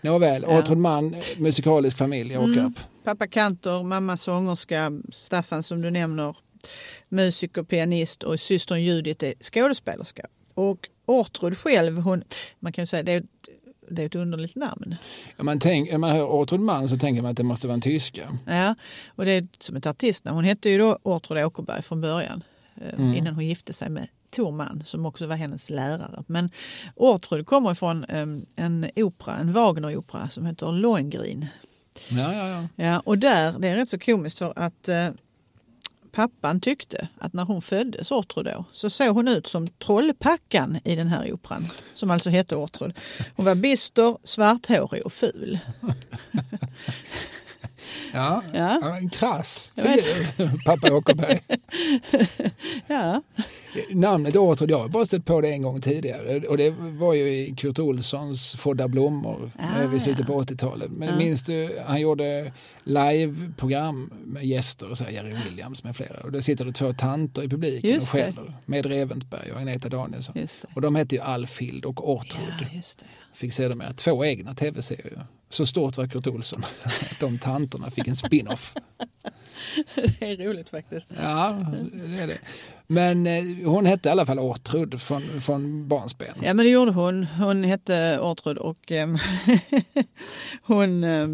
[0.03, 0.59] Nåväl, ja.
[0.59, 2.57] Åtrud man, musikalisk familj, Åkarp.
[2.57, 2.73] Mm.
[3.03, 6.35] Pappa kantor, mamma sångerska, Staffan som du nämner,
[7.09, 10.25] musiker, pianist och systern Judith är skådespelerska.
[10.53, 12.23] Och Ortrud själv, hon,
[12.59, 13.23] man kan säga det är,
[13.89, 14.95] det är ett underligt namn.
[15.37, 17.73] Ja, man tänk, när man hör Ortrud Mann så tänker man att det måste vara
[17.73, 18.37] en tyska.
[18.47, 18.75] Ja,
[19.15, 20.35] och det är som ett artistnamn.
[20.35, 22.43] Hon hette ju då Ortrud Åkerberg från början
[22.75, 23.13] eh, mm.
[23.13, 26.23] innan hon gifte sig med Torman som också var hennes lärare.
[26.27, 26.49] Men
[26.95, 31.47] Ortrud kommer från um, en opera, en Wagner-opera som heter Lohengrin.
[32.09, 32.67] Ja, ja, ja.
[32.75, 35.15] ja, och där, det är rätt så komiskt för att uh,
[36.11, 40.95] pappan tyckte att när hon föddes, Ortrud då, så såg hon ut som Trollpackan i
[40.95, 42.99] den här operan, som alltså hette Ortrud.
[43.35, 45.59] Hon var bister, svarthårig och ful.
[48.13, 48.97] Ja, ja.
[48.97, 49.73] en krass
[50.65, 51.41] pappa Åkerberg.
[52.87, 53.21] ja.
[53.89, 57.23] Namnet Årtrud, jag har bara stött på det en gång tidigare och det var ju
[57.23, 60.33] i Kurt Olssons Fodda blommor ah, vid slutet ja.
[60.33, 60.91] på 80-talet.
[60.91, 61.15] Men ja.
[61.15, 66.19] minns du, han gjorde liveprogram med gäster, och så här, Jerry Williams med flera.
[66.23, 69.89] Och då sitter det två tanter i publiken just och skäller med Reventberg och Agneta
[69.89, 70.47] Danielsson.
[70.75, 72.67] Och de hette ju Alfhild och Årtrud.
[72.71, 72.81] Ja,
[73.33, 75.25] Fick sedermera två egna tv-serier.
[75.49, 78.75] Så stort var Kurt Olsson att de tanterna fick en spin-off.
[80.19, 81.11] Det är roligt faktiskt.
[81.21, 82.37] Ja, det är det.
[82.87, 86.35] Men eh, hon hette i alla fall Ortrud från, från barnsben.
[86.41, 87.23] Ja, men det gjorde hon.
[87.23, 89.15] Hon hette Ortrud och eh,
[90.61, 91.27] hon, eh,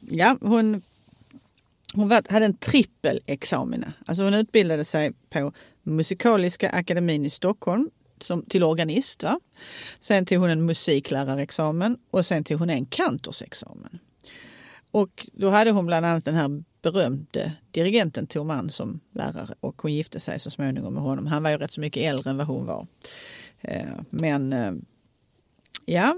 [0.00, 0.82] ja, hon,
[1.94, 3.92] hon hade en trippelexamina.
[4.06, 5.52] Alltså hon utbildade sig på
[5.82, 7.90] Musikaliska akademin i Stockholm
[8.22, 9.22] som, till organist.
[9.22, 9.40] Va?
[10.00, 13.98] Sen tog hon en musiklärarexamen och sen tog hon en kantorsexamen.
[14.90, 19.94] Och då hade hon bland annat den här berömde dirigenten Torman som lärare och hon
[19.94, 21.26] gifte sig så småningom med honom.
[21.26, 22.86] Han var ju rätt så mycket äldre än vad hon var.
[23.60, 24.72] Eh, men eh,
[25.84, 26.16] ja.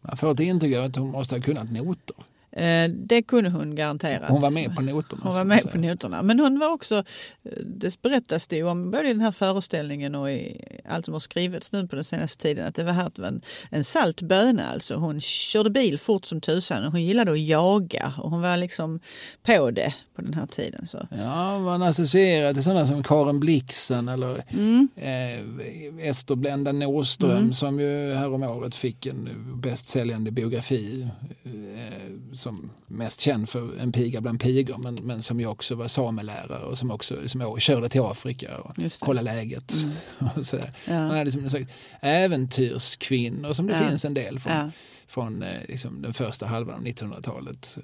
[0.00, 2.16] Man får ett intryck av att hon måste ha kunnat noter.
[2.52, 4.30] Eh, det kunde hon garanterat.
[4.30, 5.22] Hon var med på noterna.
[5.24, 6.22] Hon var med på noterna.
[6.22, 10.30] Men hon var också, eh, det berättas det om både i den här föreställningen och
[10.30, 13.42] i allt som har skrivits nu på den senaste tiden att det var, här, en,
[13.70, 14.94] en salt böna alltså.
[14.94, 19.00] Hon körde bil fort som tusan och hon gillade att jaga och hon var liksom
[19.42, 20.86] på det på den här tiden.
[20.86, 21.06] Så.
[21.18, 24.88] Ja, man associerar till sådana som Karen Blixen eller mm.
[24.96, 27.52] eh, Ester Blenda Nordström mm.
[27.52, 29.28] som ju häromåret fick en
[29.60, 31.08] bästsäljande biografi
[31.44, 35.88] eh, som mest känd för En piga bland pigor men, men som ju också var
[35.88, 39.74] samelärare och som också som körde till Afrika och kollade läget.
[39.82, 40.30] Mm.
[40.36, 40.56] och så.
[40.84, 41.06] Ja.
[41.06, 43.88] Man hade som sagt äventyrskvinnor som det ja.
[43.88, 44.70] finns en del från, ja.
[45.06, 47.78] från eh, liksom, den första halvan av 1900-talet.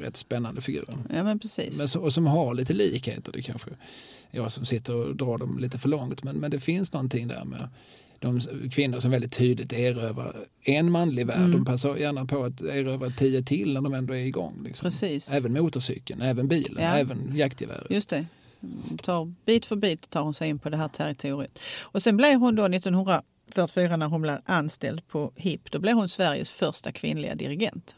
[0.00, 0.98] Rätt spännande figurer.
[1.14, 1.94] Ja, men precis.
[1.94, 3.32] Men, och som har lite likheter.
[3.32, 3.70] Det kanske
[4.30, 7.44] jag som sitter och drar dem lite för långt men, men det finns någonting där
[7.44, 7.68] med
[8.24, 11.38] de kvinnor som väldigt tydligt erövrar en manlig värld.
[11.38, 11.52] Mm.
[11.52, 14.62] De passar gärna på att erövra tio till när de ändå är igång.
[14.64, 14.86] Liksom.
[14.86, 15.32] Precis.
[15.32, 16.96] Även motorcykeln, även bilen, ja.
[16.96, 17.90] även jaktgeväret.
[17.90, 18.26] Just det.
[19.02, 21.58] Tar, bit för bit tar hon sig in på det här territoriet.
[21.82, 26.08] Och sen blev hon då 1944 när hon blev anställd på HIP, då blev hon
[26.08, 27.96] Sveriges första kvinnliga dirigent.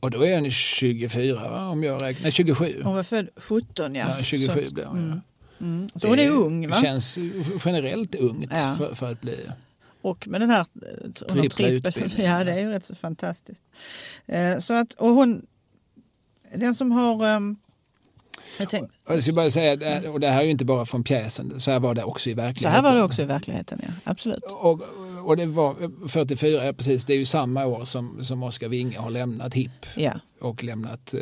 [0.00, 1.68] Och då är hon 24 va?
[1.68, 2.80] om jag räknar, nej 27.
[2.84, 4.16] Hon var född 17 ja.
[4.16, 5.04] ja 27 Så, blev hon.
[5.04, 5.20] Mm.
[5.60, 5.88] Mm.
[5.94, 6.76] Så hon är ung va?
[6.82, 7.18] känns
[7.64, 8.74] generellt ungt Ja.
[8.78, 9.36] för, för att bli...
[10.02, 10.66] Och med den här
[11.28, 12.26] Trippla utbildning.
[12.26, 13.62] Ja, det är ju rätt så fantastiskt.
[14.26, 15.46] Eh, så att, och hon,
[16.54, 17.26] den som har...
[17.26, 17.56] ehm,
[18.58, 21.04] jag tänkte, Jag ska bara säga, det och det här är ju inte bara från
[21.04, 22.62] pjäsen, så här var det också i verkligheten.
[22.62, 23.92] så här var det också i verkligheten, ja.
[24.04, 24.44] Absolut.
[24.44, 24.80] Och,
[25.24, 28.98] och det var 44, ja, precis, det är ju samma år som, som Oskar Winge
[28.98, 31.20] har lämnat HIP Ja, och lämnat eh,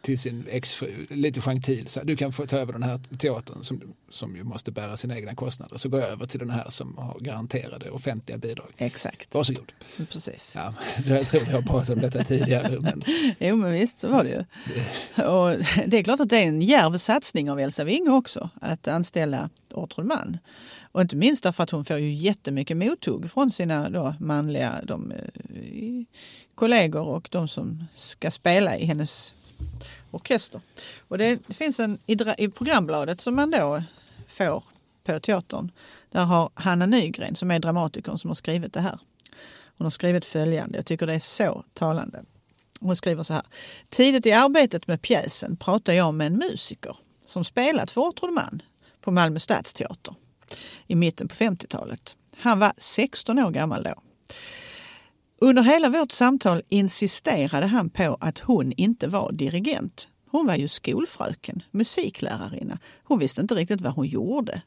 [0.00, 3.82] till sin exfru, lite gentil, så du kan få ta över den här teatern som,
[4.10, 5.76] som ju måste bära sina egna kostnader.
[5.76, 8.72] Så jag över till den här som har garanterade offentliga bidrag.
[8.76, 9.34] exakt.
[9.34, 9.72] Varsågod.
[10.10, 10.52] Precis.
[10.56, 10.74] Ja,
[11.06, 12.78] jag tror jag har pratat om detta tidigare.
[12.80, 13.02] Men
[13.38, 14.44] Jo, men visst så var det ju.
[15.24, 18.88] Och det är klart att det är en djärv satsning av Elsa Winge också att
[18.88, 20.38] anställa Ortrud Mann.
[20.92, 25.12] Och inte minst därför att hon får ju jättemycket mothugg från sina då manliga de,
[25.12, 26.04] eh,
[26.54, 29.34] kollegor och de som ska spela i hennes
[30.10, 30.60] orkester.
[31.08, 33.82] Och det, finns en i, i programbladet som man då
[34.28, 34.64] får
[35.04, 35.70] på teatern.
[36.10, 38.98] Där har Hanna Nygren som är dramatikern som har skrivit det här.
[39.78, 42.24] Hon har skrivit följande, jag tycker det är så talande.
[42.80, 43.42] Hon skriver så här.
[43.88, 48.62] Tidigt i arbetet med pjäsen pratade jag med en musiker som spelat för Ortrud Mann
[49.00, 50.14] på Malmö stadsteater
[50.86, 52.16] i mitten på 50-talet.
[52.36, 53.94] Han var 16 år gammal då.
[55.38, 60.08] Under hela vårt samtal insisterade han på att hon inte var dirigent.
[60.30, 62.78] Hon var ju skolfröken, musiklärarinna.
[63.04, 64.62] Hon visste inte riktigt vad hon gjorde.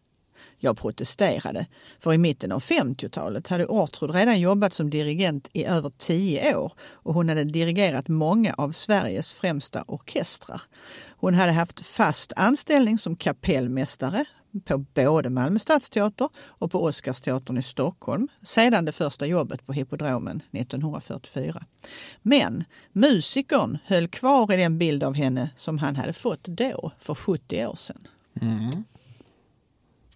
[0.57, 1.65] Jag protesterade,
[1.99, 6.73] för i mitten av 50-talet hade Ortrud redan jobbat som dirigent i över tio år
[6.79, 10.61] och hon hade dirigerat många av Sveriges främsta orkestrar.
[11.09, 14.25] Hon hade haft fast anställning som kapellmästare
[14.63, 20.41] på både Malmö stadsteater och på Oscarsteatern i Stockholm sedan det första jobbet på Hippodromen
[20.51, 21.63] 1944.
[22.21, 27.15] Men musikern höll kvar i den bild av henne som han hade fått då, för
[27.15, 28.07] 70 år sedan.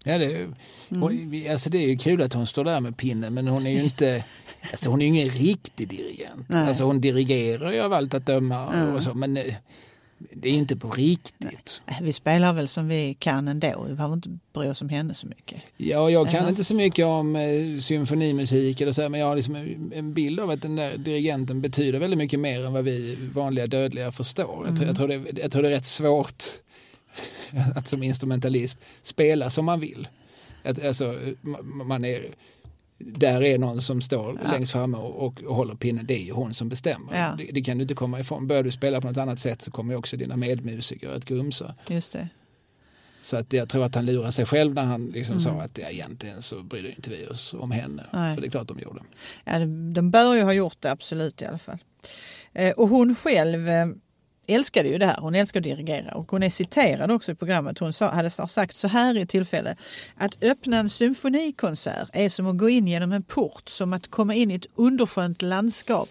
[0.04, 0.54] Ja, det, är ju-
[0.89, 3.71] hon, alltså det är ju kul att hon står där med pinnen men hon är
[3.71, 4.25] ju inte
[4.71, 6.49] alltså hon är ingen riktig dirigent.
[6.49, 6.67] Nej.
[6.67, 9.54] Alltså hon dirigerar ju av allt att döma och så, men eh,
[10.34, 11.82] det är inte på riktigt.
[11.88, 13.86] Äh, Vi spelar väl som vi kan ändå.
[13.88, 15.62] Vi behöver inte bry oss om henne så mycket.
[15.77, 16.49] Ja, jag kan Eller?
[16.49, 19.55] inte så mycket om eh, symfonimusik eller så, men jag har liksom
[19.93, 23.67] en, bild av att den där dirigenten betyder väldigt mycket mer än vad vi vanliga
[23.67, 24.65] dödliga förstår.
[24.67, 26.43] Jag, tror, jag, tror det, jag tror det är rätt svårt
[27.75, 30.08] att som instrumentalist spela som man vill.
[30.63, 31.05] Att, alltså,
[31.41, 32.36] ma- man är,
[32.99, 34.51] där är någon som står Ja.
[34.51, 37.15] längst framme och, och, håller pinnen, det är ju hon som bestämmer.
[37.17, 37.35] Ja.
[37.38, 38.47] Det, det kan du inte komma ifrån.
[38.47, 41.75] Börjar du spela på något annat sätt så kommer också dina medmusiker att grumsa.
[41.88, 42.29] Just det.
[43.21, 45.89] Så att jag tror att han lurar sig själv när han liksom sa att ja,
[45.89, 48.05] egentligen så brydde inte vi oss om henne.
[48.13, 48.35] Nej.
[48.35, 49.01] För det är klart de gjorde.
[49.43, 51.77] Ja, de, de bör ju ha gjort det, absolut i alla fall.
[52.53, 53.88] Eh, och hon själv eh,
[54.49, 55.17] älskade ju det här.
[55.19, 57.79] Hon älskar att dirigera och hon är citerad också i programmet.
[57.79, 59.75] Hon sa, hade sagt så här i ett tillfälle.
[60.17, 64.35] Att öppna en symfonikonsert är som att gå in genom en port, som att komma
[64.35, 66.09] in i ett underskönt landskap.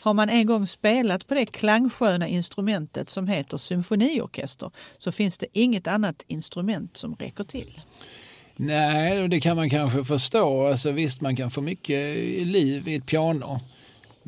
[0.00, 5.46] Har man en gång spelat på det klangsköna instrumentet som heter symfoniorkester så finns det
[5.52, 7.80] inget annat instrument som räcker till.
[8.56, 10.66] Nej, och det kan man kanske förstå.
[10.66, 13.60] Alltså, visst, man kan få mycket liv i ett piano.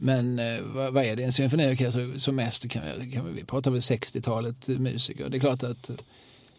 [0.02, 1.22] Men eh, vad, vad är det?
[1.24, 5.28] En symfoniorkester som mest kan, kan vi prata väl 60-talet musiker.
[5.28, 5.90] Det är klart att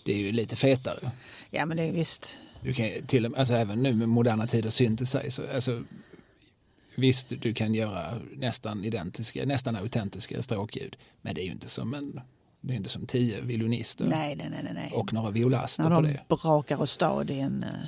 [0.04, 1.12] det är ju lite fetare.
[1.52, 2.38] Ja men det är visst.
[2.62, 5.56] Du kan, till, och med- alltså, även nu med moderna tider synthesizer.
[5.56, 5.84] Alltså,
[6.96, 10.96] visst, du kan göra nästan identiska, nästan autentiska stråkljud.
[11.22, 12.22] Men det är ju inte som en
[12.62, 16.08] det är inte som tio violinister Nej, nej, nej, och några violaster När på de
[16.14, 16.20] det.
[16.36, 17.86] brakar och stad i en uh,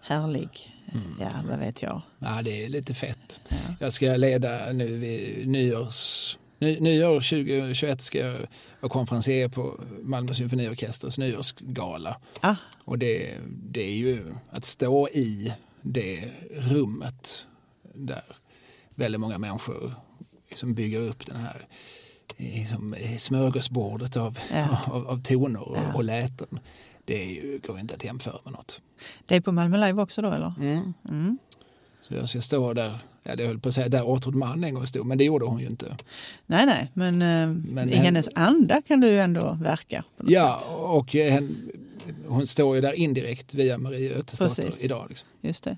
[0.00, 1.16] härlig, Mm.
[1.20, 2.02] ja vad vet jag.
[2.18, 3.40] Ja, det är lite fett.
[3.80, 8.38] Jag ska leda nu vid nyårs, ny, nyår 2021 ska jag
[8.80, 12.16] vara konferencier på Malmö symfoniorkesters nyårsgala.
[12.40, 15.52] Ah, Och det, det är ju att stå i
[15.82, 17.46] det rummet
[17.94, 18.22] där
[18.94, 19.94] väldigt många människor
[20.48, 21.66] liksom bygger upp den här
[22.36, 24.78] liksom, smörgåsbordet av, Ja.
[24.86, 25.94] av, av toner och, Ja.
[25.94, 26.58] och läten.
[27.04, 28.80] Det är ju, går inte att jämföra med något.
[29.26, 30.54] det är på Malmö Live också då eller?
[30.60, 30.94] Mm.
[31.08, 31.38] Mm.
[32.08, 34.74] Så jag ska stå där, ja, det höll på att säga där Ortrud Mann en
[34.74, 35.96] gång stod, men det gjorde hon ju inte.
[36.46, 40.04] Nej, nej, men, eh, Men i hen- hennes anda kan du ju ändå verka.
[40.16, 40.68] På Ja, sätt.
[40.72, 41.70] och eh, hen,
[42.28, 45.06] hon står ju där indirekt via Marie Ötesdotter idag.
[45.08, 45.28] Liksom.
[45.40, 45.76] Just det.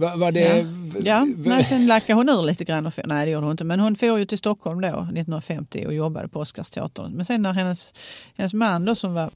[0.00, 2.86] Var, var det, Ja, ja nej, sen lackade hon ur lite grann.
[2.86, 3.64] Och, nej, det gjorde hon inte.
[3.64, 7.12] Men hon får ju till Stockholm då 1950 och jobbade på Oscarsteatern.
[7.12, 7.94] Men sen när hennes,
[8.36, 9.30] hennes man då som var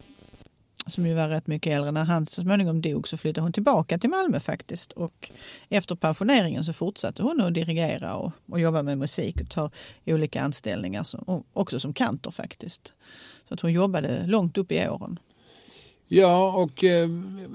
[0.86, 3.98] som ju var rätt mycket äldre, när han så småningom dog så flyttade hon tillbaka
[3.98, 4.92] till Malmö faktiskt.
[4.92, 5.30] Och
[5.68, 9.70] efter pensioneringen så fortsatte hon att dirigera och, och jobba med musik och ta
[10.06, 12.92] olika anställningar, som, också som kantor faktiskt.
[13.48, 15.18] Så att hon jobbade långt upp i åren.
[16.08, 17.08] Ja, och eh,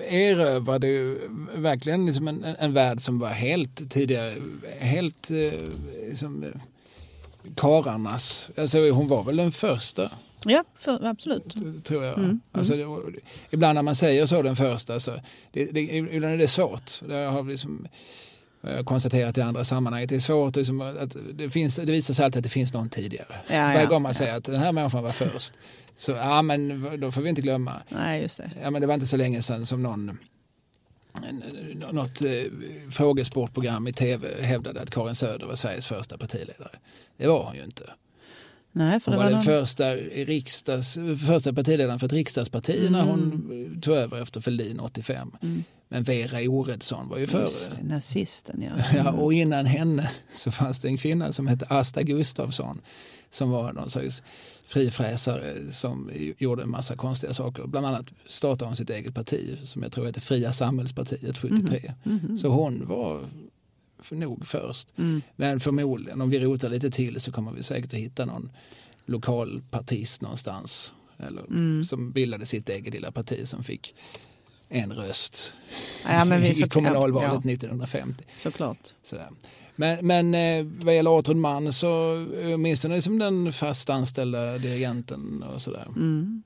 [0.07, 1.19] erövrade ju
[1.55, 4.35] verkligen liksom en, en värld som var helt tidigare,
[4.79, 5.59] helt eh,
[6.09, 6.45] liksom,
[7.55, 8.49] kararnas.
[8.57, 10.11] Alltså hon var väl den första,
[10.45, 11.55] Ja, för, absolut.
[11.83, 12.17] tror jag.
[12.17, 12.85] Mm, Alltså, det,
[13.49, 15.11] ibland när man säger så, den första, så
[15.51, 16.91] det, det, ibland är det svårt.
[17.07, 17.87] Det har liksom,
[18.61, 20.55] jag har konstaterat i andra sammanhang att det är svårt.
[20.55, 23.35] Liksom, att det, finns, det visar sig alltid att det finns någon tidigare.
[23.47, 24.13] Ja, Varje ja, gång man ja.
[24.13, 25.53] säger att den här människan var först,
[25.95, 27.81] så ja, men då får vi inte glömma.
[27.89, 28.51] Nej, just det.
[28.61, 30.17] Ja, men det var inte så länge sedan som någon
[31.91, 32.29] något eh,
[32.91, 36.71] frågesportprogram i tv hävdade att Karin Söder var Sveriges första partiledare.
[37.17, 37.83] Det var hon ju inte.
[38.71, 39.43] Nej, Hon det var, var den någon...
[39.43, 45.31] första, riksdags, första partiledaren för ett riksdagsparti när hon eh, tog över efter Fälldin 85.
[45.41, 45.63] Mm.
[45.91, 47.41] Men Vera Oredsson var ju före.
[47.41, 48.83] Just nazisten, ja.
[48.95, 52.81] Ja, och innan henne så fanns det en kvinna som hette Asta Gustafsson
[53.29, 54.23] som var någon slags
[54.65, 57.67] frifräsare som gjorde en massa konstiga saker.
[57.67, 61.93] Bland annat startade hon sitt eget parti som jag tror heter Fria samhällspartiet 73.
[62.03, 62.37] Mhm.
[62.37, 63.25] Så hon var
[63.99, 64.93] för nog först.
[64.97, 65.21] Mm.
[65.35, 68.51] Men förmodligen om vi rotar lite till så kommer vi säkert att hitta någon
[69.05, 70.93] lokal partist någonstans.
[71.17, 71.83] Eller, Mm.
[71.83, 73.95] Som bildade sitt eget lilla parti som fick
[74.69, 75.53] en röst
[76.05, 78.23] Ja, i så, kommunalvalet ja, 1950.
[78.37, 78.93] såklart.
[79.03, 79.27] Sådär.
[79.75, 85.43] Men, men eh, vad gäller Arthur Mann så eh, åtminstone som den fast anställda dirigenten
[85.55, 85.85] och sådär.
[85.95, 86.43] Mm.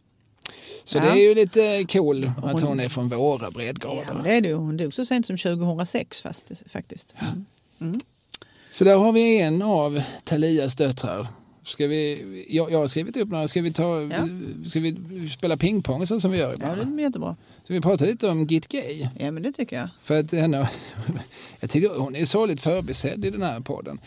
[0.84, 1.02] Så Ja.
[1.04, 4.14] det är ju lite cool att Hon- hon är från våra Ja, breddgrader.
[4.14, 4.54] men det är det.
[4.54, 7.16] Hon dog så sent som 2006 fast, faktiskt.
[7.82, 8.00] Mm.
[8.72, 11.28] Så där har vi en av Talias döttrar.
[11.66, 13.48] Ska vi, jag, jag har skrivit upp några.
[13.48, 14.28] Ska vi, ta, Ja.
[14.70, 14.96] ska vi
[15.38, 16.98] spela pingpong så som vi gör Ja, ibland?
[16.98, 17.36] det är jättebra.
[17.64, 19.08] Ska vi prata lite om Git Gay?
[19.20, 19.90] Ja, men det tycker jag.
[20.02, 20.70] För att henne,
[21.60, 24.00] jag tycker hon är sorgligt förbisedd i den här podden.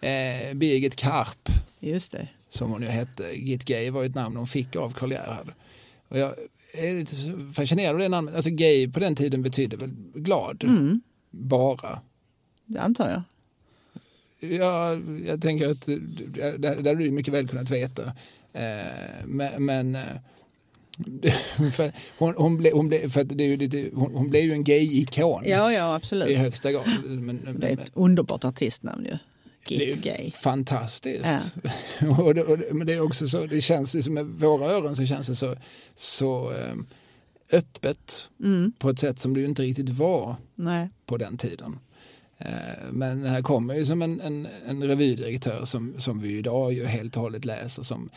[0.00, 1.48] Eh, Birgit Karp
[1.80, 2.28] Just det.
[2.48, 3.32] som hon ju hette.
[3.36, 5.52] Git Gay var ett namn hon fick av Karl Gerhard.
[6.08, 6.34] Och jag
[6.72, 7.16] är lite
[7.54, 8.34] fascinerad av det namnet.
[8.34, 11.00] Alltså gay på den tiden betydde väl glad, Mm.
[11.30, 12.00] bara.
[12.66, 13.22] Det antar jag.
[14.50, 14.94] Ja,
[15.26, 18.02] jag tänker att det det hade du mycket väl kunnat veta.
[18.52, 20.02] Eh, men men eh,
[22.18, 24.64] hon, hon, ble, hon, ble, för att det är lite, hon, hon blev ju en
[24.64, 26.38] gay-ikon Ja, ja, i absolut.
[26.38, 26.84] högsta grad.
[27.04, 29.18] Men, men, Det är ett underbart artistnamn ju.
[29.68, 30.30] Git Gay.
[30.30, 31.54] Fantastiskt.
[32.18, 34.96] och det, och det, men det är också så, det känns som med våra öron
[34.96, 35.56] så känns det så,
[35.94, 36.74] så eh,
[37.52, 38.72] öppet Mm.
[38.78, 40.88] på ett sätt som det inte riktigt var Nej.
[41.06, 41.78] på den tiden.
[42.38, 42.48] Eh,
[42.90, 47.16] Men här kommer ju som en, en, en revydirektör som, som vi idag ju helt
[47.16, 48.10] och hållet läser som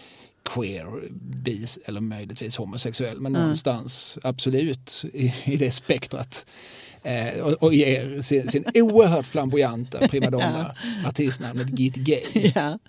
[0.50, 1.10] queer,
[1.44, 3.42] bis eller möjligtvis homosexuell, men Mm.
[3.42, 6.46] någonstans absolut i, i det spektrat.
[7.04, 12.22] Eh, och, och ger sin, sin oerhört flamboyanta primadonna artistnamnet Git Gay.
[12.56, 12.80] Ja,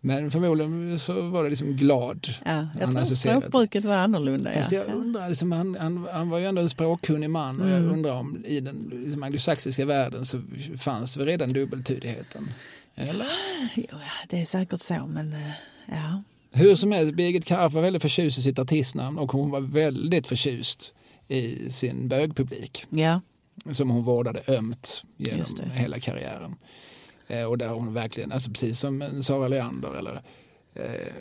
[0.00, 2.28] Men förmodligen så var det liksom glad.
[2.44, 2.66] ja.
[2.80, 4.52] Jag tror språkbruket var annorlunda.
[4.52, 4.78] Fast Ja.
[4.78, 7.90] jag undrar, liksom, han, han, han var ju ändå en språkkunnig man och jag Mm.
[7.92, 10.42] undrar om i den liksom, anglosaxiska världen så
[10.78, 12.48] fanns väl redan dubbeltydigheten.
[12.96, 13.26] Eller?
[13.74, 15.50] Jo, ja, det är säkert så, men eh,
[15.86, 16.22] ja.
[16.50, 20.26] Hur som helst, Birgit Karp var väldigt förtjust i sitt artistnamn och hon var väldigt
[20.26, 20.94] förtjust
[21.28, 23.20] i sin bögpublik Ja,
[23.70, 26.54] som hon vårdade ömt genom hela karriären.
[27.28, 30.22] Eh, och där hon verkligen, alltså precis som Sara Leander eller
[30.74, 31.14] eh,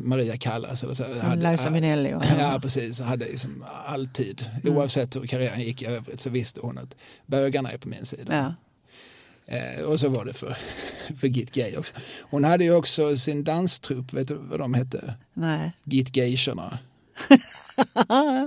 [0.00, 1.04] Maria Callas eller så.
[1.36, 3.00] Liza Minnelli och Ja, precis.
[3.00, 4.76] Hade liksom alltid, Mm.
[4.76, 8.36] oavsett hur karriären gick i övrigt, så visste hon att bögarna är på min sida.
[8.36, 8.54] ja.
[9.46, 10.56] Eh, och så var det för,
[11.20, 11.94] för Git Gay också.
[12.20, 15.14] Hon hade ju också sin danstrupp, vet du vad de hette?
[15.34, 16.78] Nej, Git Gayserna.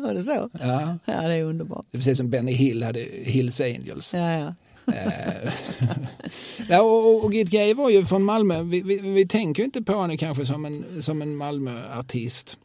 [0.02, 0.50] var det så?
[0.60, 1.86] Ja, Ja, det är underbart.
[1.92, 4.14] det är precis som Benny Hill hade Hills Angels.
[4.14, 4.54] Ja, ja.
[4.94, 5.52] Eh,
[6.70, 8.62] ja, och, och- Git Gay var ju från Malmö.
[8.64, 12.58] Vi, vi, vi tänker ju inte på henne kanske som en, som en Malmöartist.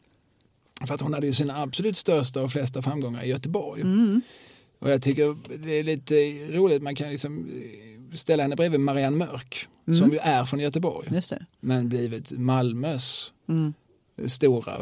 [0.87, 3.81] För att hon hade ju sina absolut största och flesta framgångar i Göteborg.
[3.81, 4.21] Mm.
[4.79, 6.15] Och jag tycker det är lite
[6.57, 7.51] roligt, man kan liksom
[8.13, 9.67] ställa henne bredvid Marianne Mörk.
[9.87, 9.99] Mm.
[9.99, 11.21] Som ju är från Göteborg.
[11.59, 13.73] Men blivit Malmös Mm.
[14.27, 14.73] stora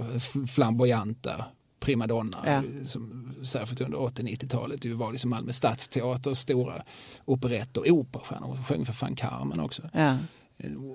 [0.48, 1.46] flamboyanta
[1.80, 2.38] primadonna.
[2.46, 2.64] Ja.
[2.86, 4.82] Som, särskilt under 80-90-talet.
[4.82, 6.84] Det var liksom Malmö stadsteater, stora
[7.26, 8.48] operett och operastjärnor.
[8.48, 9.90] Hon sjöng för fan Carmen också.
[9.94, 10.18] Ja.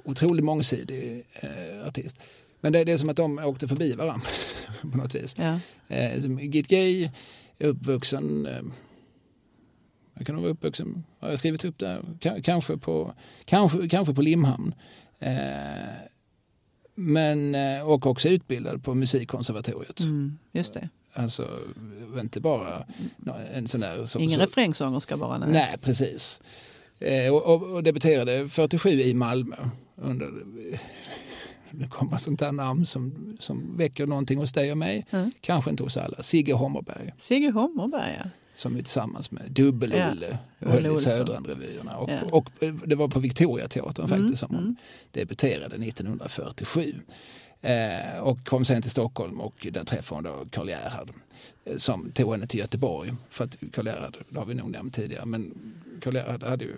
[0.04, 2.16] Otroligt mångsidig eh, artist.
[2.60, 4.26] Men det, det är som att de åkte förbi varandra
[4.92, 5.36] på något vis.
[5.38, 5.58] Ja.
[5.96, 7.10] Eh, Git Gay
[7.58, 8.62] är uppvuxen, eh,
[10.14, 12.02] jag kan vara uppvuxen, har jag skrivit upp det?
[12.22, 14.74] K- kanske, på, kanske, kanske på Limhamn.
[15.18, 15.32] Eh,
[16.94, 20.00] men, eh, och också utbildad på Musikkonservatoriet.
[20.00, 20.38] Mm.
[20.52, 20.88] Just det.
[21.12, 21.60] Alltså
[22.20, 22.84] inte bara
[23.52, 24.04] en sån där...
[24.04, 25.38] Som, Ingen så, refrängsångerska bara?
[25.38, 25.48] Nej.
[25.52, 26.40] Nej, precis.
[26.98, 29.56] Eh, och, och, och debuterade 47 i Malmö
[29.96, 30.30] under
[31.70, 35.06] nu kommer sånt där namn som, som väcker någonting hos dig och mig.
[35.10, 35.30] Mm.
[35.40, 36.22] Kanske inte hos alla.
[36.22, 38.30] Sigge Hommerberg Sigge Hommerberg, ja.
[38.54, 40.68] Som är tillsammans med Dubbel-Olle Ja.
[40.68, 40.96] höll i.
[40.96, 41.96] Södran-revyerna.
[41.96, 42.20] Och, Ja.
[42.32, 42.50] och
[42.86, 44.76] det var på Victoriateatern Mm, faktiskt som hon
[45.10, 46.94] debuterade 1947.
[47.60, 51.10] Eh, och kom sen till Stockholm och där träffade hon då Karl Gerhard
[51.64, 53.14] eh, som tog henne till Göteborg.
[53.30, 55.54] För att Karl Gerhard, det har vi nog nämnt tidigare, men
[56.02, 56.76] Karl Gerhard hade ju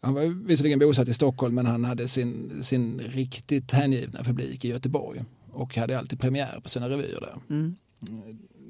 [0.00, 4.64] han var ju visserligen bosatt i Stockholm men han hade sin, sin riktigt hängivna publik
[4.64, 5.20] i Göteborg
[5.52, 7.36] och hade alltid premiär på sina revyer där.
[7.56, 7.76] Mm.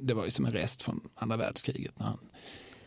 [0.02, 2.18] Det var ju som en rest från andra världskriget när han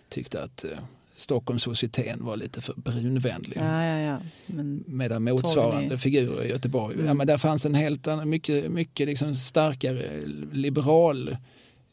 [0.10, 0.70] tyckte att eh,
[1.14, 3.58] Stockholmssocieteten var lite för brunvänlig.
[3.58, 4.18] Ja, ja, ja.
[4.46, 5.98] Men, Medan motsvarande Torgny.
[5.98, 7.08] figurer i Göteborg, Mm.
[7.08, 10.22] ja, men där fanns en helt annan, mycket, mycket liksom starkare
[10.52, 11.38] liberal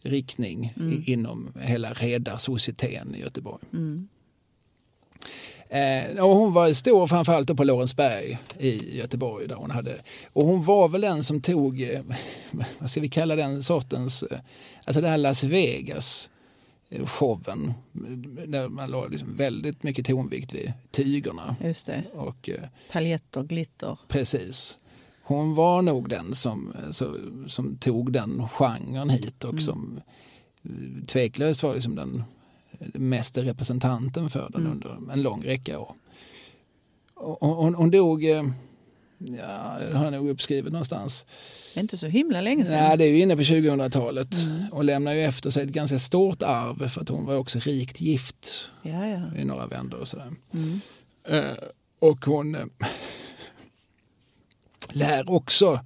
[0.02, 0.92] riktning Mm.
[0.92, 3.64] i, inom hela redarsocieteten i Göteborg.
[3.72, 4.08] mm.
[5.70, 9.48] Eh, och hon var stor framförallt på Lorensberg i Göteborg.
[9.48, 10.00] Där hon hade,
[10.32, 12.00] och hon var väl den som tog, eh,
[12.78, 14.38] vad ska vi kalla den sortens, eh,
[14.84, 16.30] alltså det här Las Vegas
[16.88, 17.72] eh, showen.
[18.46, 21.56] Där man la liksom väldigt mycket tonvikt vid tygerna.
[21.64, 22.04] Just det.
[22.14, 23.98] Och, eh, Paljetter, glitter.
[24.08, 24.78] Precis.
[25.22, 30.00] Hon var nog den som, så, som tog den genren hit och som
[30.62, 32.24] eh, tveklöst var liksom den
[32.78, 35.94] mest representanten för den under en lång räcka år.
[37.14, 38.44] Hon, hon dog, eh,
[39.18, 41.26] ja, det har jag nog uppskrivet någonstans.
[41.74, 42.84] Det är inte så himla länge sedan.
[42.84, 44.36] Nej, det är ju inne på 2000-talet
[44.72, 48.00] och lämnar ju efter sig ett ganska stort arv för att hon var också rikt
[48.00, 49.36] gift Ja, ja.
[49.36, 50.32] i några vändor och sådär.
[50.54, 50.80] Mm.
[51.28, 51.56] Eh,
[51.98, 52.64] och hon eh,
[54.92, 55.80] lär också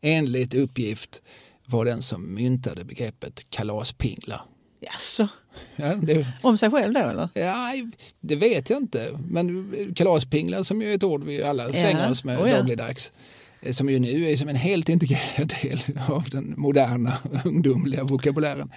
[0.00, 1.22] enligt uppgift
[1.66, 4.44] vara den som myntade begreppet kalaspingla.
[4.80, 5.28] Jaså?
[5.76, 7.28] Ja, det, Om sig själv då eller?
[7.34, 7.72] ja,
[8.20, 12.10] det vet jag inte, men kalaspingla som ju är ett ord vi alla svänger Ja,
[12.10, 12.56] oss med oh ja.
[12.56, 13.12] dagligdags
[13.62, 17.12] eh, som ju nu är som en helt integrerad del av den moderna
[17.44, 18.72] ungdomliga vokabulären.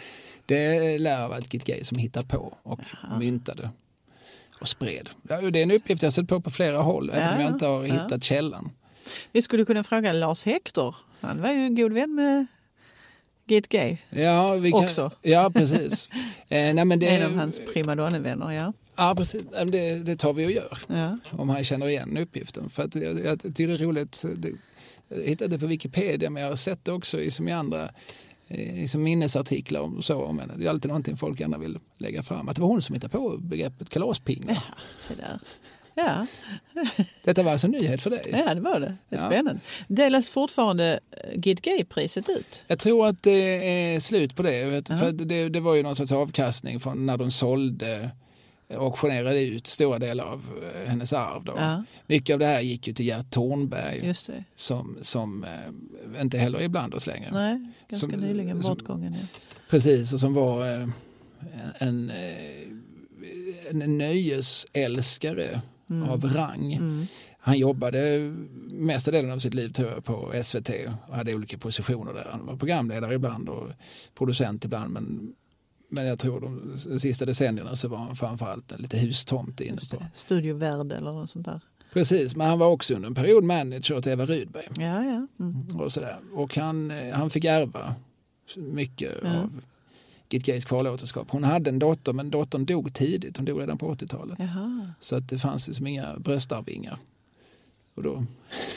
[0.45, 2.79] Det lär ha varit Git Gay som hittade på och
[3.19, 3.69] myntade
[4.61, 5.09] och spred.
[5.29, 7.53] Ja, det är en uppgift jag sett på på flera håll, även om jag Ja,
[7.53, 7.93] inte har ja.
[8.03, 8.71] hittat källan.
[9.31, 10.95] Vi skulle kunna fråga Lars Hector.
[11.21, 12.45] Han var ju en god vän med
[13.51, 13.97] Git Gay.
[14.09, 15.11] Ja, vi kan, Också.
[15.21, 16.09] Ja, precis.
[16.49, 18.73] eh, nej, men det, En av hans primadonnevänner, ja.
[18.97, 19.41] ja, precis.
[19.65, 20.77] Det, det tar vi och gör.
[20.87, 21.17] ja.
[21.31, 22.69] Om han känner igen uppgiften.
[22.69, 24.23] För att jag, jag tycker det är roligt.
[24.35, 24.51] Det,
[25.07, 27.89] jag hittade det på Wikipedia men jag har sett det också i, som i andra
[28.47, 30.23] eh, som minnesartiklar och så.
[30.23, 30.53] om henne.
[30.57, 32.49] Det är alltid någonting folk gärna vill lägga fram.
[32.49, 34.63] Att det var hon som hittade på begreppet kalaspingla.
[34.99, 35.39] Så där.
[35.95, 36.25] Ja,
[37.23, 38.43] Detta var alltså en nyhet för dig.
[38.47, 38.95] ja, det var det.
[39.09, 39.27] Det är Ja.
[39.29, 39.59] spännande.
[39.87, 42.61] Delas fortfarande eh, Git Gay-priset ut?
[42.67, 43.31] Jag tror att det
[43.93, 44.63] är slut på det.
[44.63, 44.97] Vet, Ja.
[44.97, 48.09] för det, det var ju någon sorts avkastning från när de sålde
[48.77, 51.43] auktionerade ut stora delar av eh, hennes arv.
[51.43, 51.53] Då.
[51.57, 54.13] Ja, Mycket av det här gick ju till Gert Tornberg
[54.55, 57.29] som, som eh, inte heller är bland oss längre.
[57.33, 59.15] Nej, ganska Som- nyligen bortgången.
[59.21, 59.27] Ja.
[59.69, 60.87] Precis, och som var eh,
[61.79, 62.67] en, eh,
[63.69, 65.61] en nöjesälskare
[66.09, 66.73] av rang.
[66.73, 67.07] Mm.
[67.39, 68.19] Han jobbade
[68.71, 70.69] mesta delen av sitt liv jag, på SVT
[71.07, 72.27] och hade olika positioner där.
[72.31, 73.67] Han var programledare ibland och
[74.17, 74.93] producent ibland.
[74.93, 75.33] Men,
[75.89, 79.95] men jag tror de, sista decennierna så var han framförallt en lite hustomte inne på.
[79.97, 80.09] det.
[80.13, 81.61] Studio Värld eller något sånt där.
[81.93, 84.67] Precis, men han var också under en period manager åt Eva Rydberg.
[84.77, 85.27] Ja, ja.
[85.39, 85.79] Mm.
[85.79, 86.17] Och, sådär.
[86.33, 87.95] och han, eh, han fick ärva
[88.55, 89.39] mycket Ja.
[89.39, 89.61] av
[90.33, 91.31] Git Gays kvarlåtenskap.
[91.31, 94.39] Hon hade en dotter men dottern dog tidigt, hon dog redan på 80-talet.
[94.39, 94.93] Jaha.
[94.99, 96.99] Så att det fanns liksom inga bröstarvingar.
[97.95, 98.25] Och då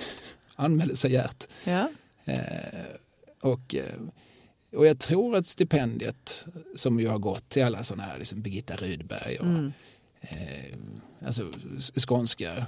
[0.56, 1.44] anmälde sig Gert.
[1.64, 1.88] Ja.
[2.24, 2.84] Eh,
[3.40, 4.00] och, eh,
[4.76, 8.76] och jag tror att stipendiet som ju har gått till alla sådana här, liksom Birgitta
[8.76, 9.72] Rydberg och Mm.
[10.20, 10.74] eh,
[11.26, 11.50] alltså
[12.06, 12.66] skånska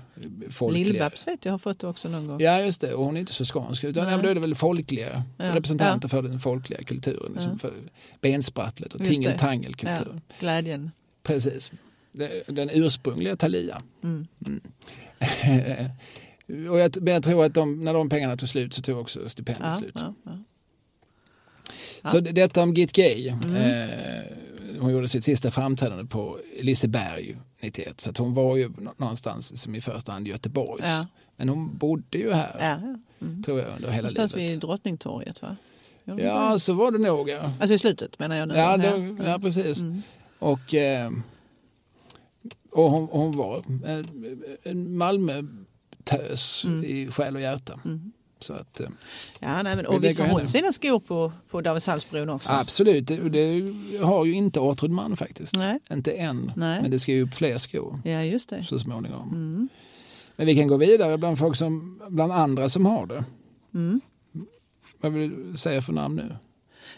[0.51, 0.85] folkliga.
[0.87, 2.41] Lill-Babs vet jag har fått det också någon gång.
[2.41, 4.15] Ja just det, och hon är inte så skånsk utan Nej.
[4.15, 5.55] ja, då är det väl folkliga Ja.
[5.55, 7.33] representanter för den folkliga kulturen.
[7.33, 7.59] Liksom Ja.
[7.59, 7.75] för
[8.21, 10.21] bensprattlet och tingeltangelkulturen.
[10.41, 10.91] Glädjen.
[11.23, 11.73] Precis.
[12.47, 13.83] Den ursprungliga Thalia.
[14.03, 14.27] Mm.
[16.71, 19.29] och jag, men jag tror att de, när de pengarna tog slut så tog också
[19.29, 19.93] stipendiet Ja, slut.
[19.95, 20.39] ja, ja.
[22.11, 23.29] Så det- detta om Git Gay.
[23.29, 23.57] Mm.
[23.57, 24.25] Eh,
[24.81, 28.01] hon gjorde sitt sista framträdande på Liseberg 91.
[28.01, 30.85] Så hon var ju nå- någonstans som i första hand Göteborgs.
[30.87, 31.07] Ja.
[31.37, 32.67] Men hon bodde ju här Ja,
[33.21, 33.27] ja.
[33.27, 33.43] Mm.
[33.43, 34.51] tror jag under hela Någonstans livet.
[34.53, 35.57] vid Drottningtorget va?
[36.05, 36.61] Gjorde Ja, det?
[36.61, 37.29] så var det nog.
[37.29, 38.55] Ja, Alltså i slutet menar jag nu.
[38.55, 39.81] ja, då, ja precis.
[39.81, 40.03] Mm.
[40.39, 41.11] Och, eh,
[42.73, 43.65] och hon, hon var
[44.63, 46.85] en Malmö-tös Mm.
[46.85, 47.81] i själ och hjärta.
[47.85, 48.13] Mm.
[48.41, 48.89] Så att, eh,
[49.41, 52.51] Ja, nej, men, Vi och visst har hon sina skor på, på Davidshalsbron också?
[52.53, 53.73] absolut, det, det
[54.03, 55.57] har ju inte Ortrud Mann faktiskt.
[55.57, 55.79] Nej.
[55.93, 56.83] Inte än, Nej.
[56.83, 58.65] men det ska ju upp fler skor Ja, just det.
[58.65, 59.29] så småningom.
[59.29, 59.69] Mm.
[60.37, 63.25] Men vi kan gå vidare bland folk som, bland andra som har det.
[63.75, 64.01] Mm.
[65.01, 66.37] Vad vill du säga för namn nu?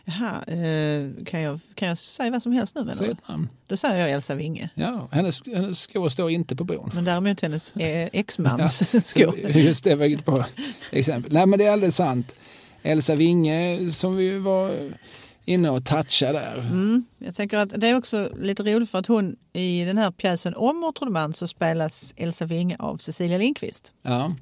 [0.08, 2.90] Jaha, eh, kan, jag, kan jag säga vad som helst nu?
[2.94, 3.48] Säg ett namn.
[3.66, 4.70] Då säger jag Elsa Winge.
[4.74, 6.90] Ja, hennes, hennes skor står inte på bron.
[6.94, 9.38] Men däremot hennes eh, exmans skor.
[9.56, 10.46] Just det var ett bra
[10.90, 11.32] exempel.
[11.32, 12.36] Nej men det är alldeles sant.
[12.82, 14.90] Elsa Winge som vi var
[15.48, 16.58] inne och touchade där.
[16.58, 17.04] Mm.
[17.18, 20.54] Jag tänker att det är också lite roligt för att hon i den här pjäsen
[20.54, 23.94] om Ortrudman så spelas Elsa Winge av Cecilia Lindqvist.
[24.02, 24.34] Ja,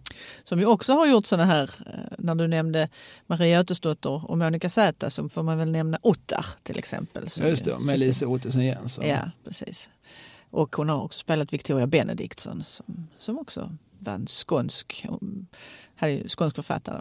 [0.45, 2.89] Som ju också har gjort sådana här, eh, när du nämnde
[3.27, 7.31] Maria Ötesdotter och Monica Zäta så får man väl nämna Ottar till exempel.
[7.31, 7.79] som just ju det.
[7.79, 9.09] Med Lisa Ottesen Jensen.
[9.09, 9.91] Ja, precis.
[10.51, 15.07] Och hon har också spelat Victoria Benediktsson som, som också var en skånsk,
[15.97, 17.01] hade skånsk författare.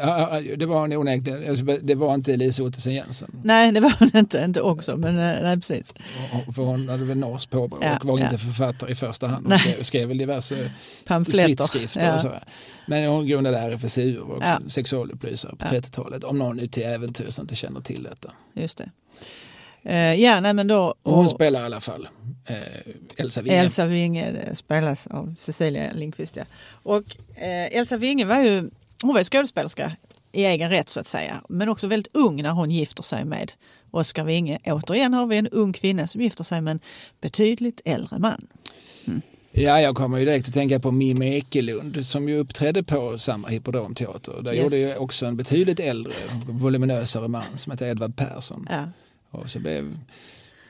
[0.00, 1.50] Ja, det var hon onekligen.
[1.50, 3.30] Alltså, Det var inte Lisa Ottesen Jensen.
[3.44, 5.94] Nej, det var hon inte, inte också, men eh, nej, precis.
[6.54, 8.24] För hon hade väl norskt påbrå Ja, och var ja.
[8.24, 9.44] inte författare i första hand.
[9.46, 9.58] Hon Nej.
[9.58, 10.70] skrev, skrev väl diverse
[11.08, 12.14] Ja.
[12.14, 12.32] och så.
[12.88, 14.58] Men hon grundade RFSU och Ja.
[14.68, 15.80] sexualupplysare på Ja.
[15.80, 16.24] 30-talet.
[16.24, 18.32] Om någon nu till äventyrs inte känner till detta.
[18.54, 18.90] Just det.
[19.84, 20.94] Eh, ja, nej, men då...
[21.02, 22.08] Och hon och- spelar i alla fall
[22.46, 22.56] eh,
[23.16, 23.56] Elsa Winge.
[23.56, 26.36] Elsa Winge spelas av Cecilia Lindqvist.
[26.36, 26.44] Ja.
[26.82, 27.02] Och
[27.36, 28.70] eh, Elsa Winge var ju,
[29.02, 29.92] hon var ju skådespelerska
[30.32, 31.42] i egen rätt så att säga.
[31.48, 33.52] Men också väldigt ung när hon gifter sig med
[33.90, 34.58] Oskar Winge.
[34.64, 36.80] Återigen har vi en ung kvinna som gifter sig med en
[37.20, 38.46] betydligt äldre man.
[39.52, 43.48] Ja, jag kommer ju direkt att tänka på Mim Ekelund som ju uppträdde på samma
[43.48, 44.42] hippodromteater.
[44.42, 44.62] Där Yes.
[44.62, 46.12] gjorde ju också en betydligt äldre,
[46.48, 48.66] voluminösare man som hette Edvard Persson.
[48.70, 48.84] Ja.
[49.30, 49.98] Och så blev,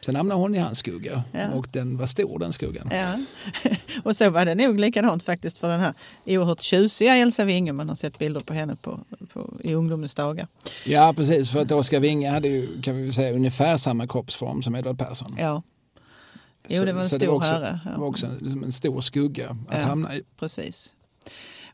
[0.00, 1.50] sen hamnade hon i hans skugga Ja.
[1.50, 2.88] och den var stor den skuggan.
[2.90, 3.18] Ja.
[4.04, 5.94] och så var det nog likadant faktiskt för den här
[6.26, 7.72] oerhört tjusiga Elsa Winge.
[7.72, 9.00] Man har sett bilder på henne på,
[9.32, 10.46] på, i ungdomens dagar.
[10.86, 11.50] Ja, precis.
[11.50, 15.36] För att Oskar Winge hade ju, kan vi säga, ungefär samma kroppsform som Edvard Persson.
[15.38, 15.62] Ja,
[16.68, 17.90] Jo, Så- det var en stor var också, herre, ja.
[17.90, 20.22] Det var också en, en stor skugga att hamna i.
[20.38, 20.94] precis.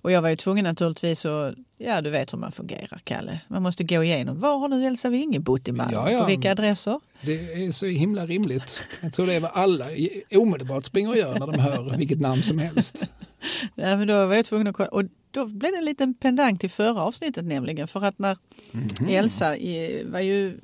[0.03, 3.41] Och jag var ju tvungen naturligtvis att, ja du vet hur man fungerar Kalle.
[3.49, 5.93] Man måste gå igenom, var har nu Elsa Winge bott i Malmö?
[5.93, 6.21] Ja, ja.
[6.21, 7.01] På vilka adresser?
[7.23, 7.35] Det
[7.65, 8.81] är så himla rimligt.
[9.03, 9.87] Jag tror det är vad alla
[10.35, 13.05] omedelbart springer och gör när de hör vilket namn som helst.
[13.75, 14.89] Ja, men då var jag tvungen att kolla.
[14.89, 17.89] Och då blev det en liten pendang till förra avsnittet nämligen.
[17.89, 18.37] För att när
[18.73, 19.09] Mhm.
[19.09, 20.59] Elsa i- var ju...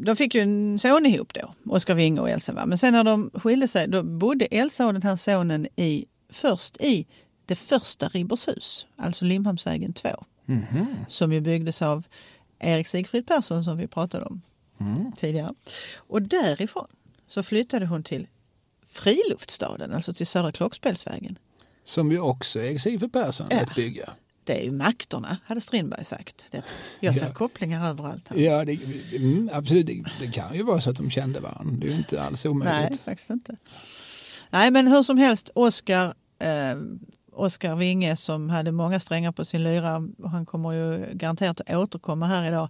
[0.00, 2.52] De fick ju en son ihop då, Oskar Winge och Elsa.
[2.52, 2.66] Va?
[2.66, 6.76] Men sen när de skilde sig då bodde Elsa och den här sonen i, först
[6.80, 7.06] i
[7.46, 10.08] det första Ribershus, alltså Limhamnsvägen 2.
[10.46, 10.86] Mhm.
[11.08, 12.06] Som ju byggdes av
[12.58, 14.42] Erik Sigfrid Persson som vi pratade om
[14.80, 15.12] Mm.
[15.12, 15.54] tidigare.
[15.96, 16.86] Och därifrån
[17.26, 18.26] så flyttade hon till
[18.86, 21.38] Friluftsstaden, alltså till Södra Klockspelsvägen.
[21.84, 23.60] Som ju också är Sigfrid Persson Ja.
[23.62, 24.12] att bygga.
[24.44, 26.46] Det är ju makterna, hade Strindberg sagt.
[26.50, 26.62] Det.
[27.00, 27.32] Jag ser Ja.
[27.34, 28.28] kopplingar överallt.
[28.28, 28.36] Här.
[28.36, 28.78] Ja, det,
[29.16, 29.86] mm, absolut.
[29.86, 31.76] Det, det kan ju vara så att de kände varandra.
[31.80, 32.90] Det är ju inte alls omöjligt.
[32.90, 33.56] Nej, faktiskt inte.
[34.50, 36.76] Nej, men hur som helst, Oskar eh,
[37.36, 42.26] Oskar Winge som hade många strängar på sin lyra, han kommer ju garanterat att återkomma
[42.26, 42.68] här idag.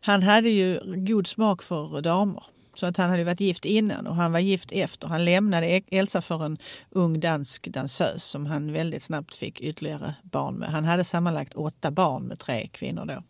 [0.00, 2.42] Han hade ju god smak för damer.
[2.74, 5.08] Så att han hade varit gift innan och han var gift efter.
[5.08, 6.58] Han lämnade E- Elsa för en
[6.90, 10.68] ung dansk dansös som han väldigt snabbt fick ytterligare barn med.
[10.68, 13.22] Han hade sammanlagt åtta barn med tre kvinnor då.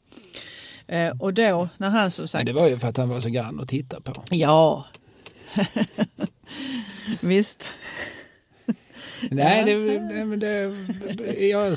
[0.95, 2.45] Eh, och då när han som sagt...
[2.45, 4.23] Men det var ju för att han var så grann att titta på.
[4.31, 4.87] Ja.
[7.21, 7.65] Visst.
[9.31, 9.99] Nej, det,
[10.37, 11.75] det, det, ja,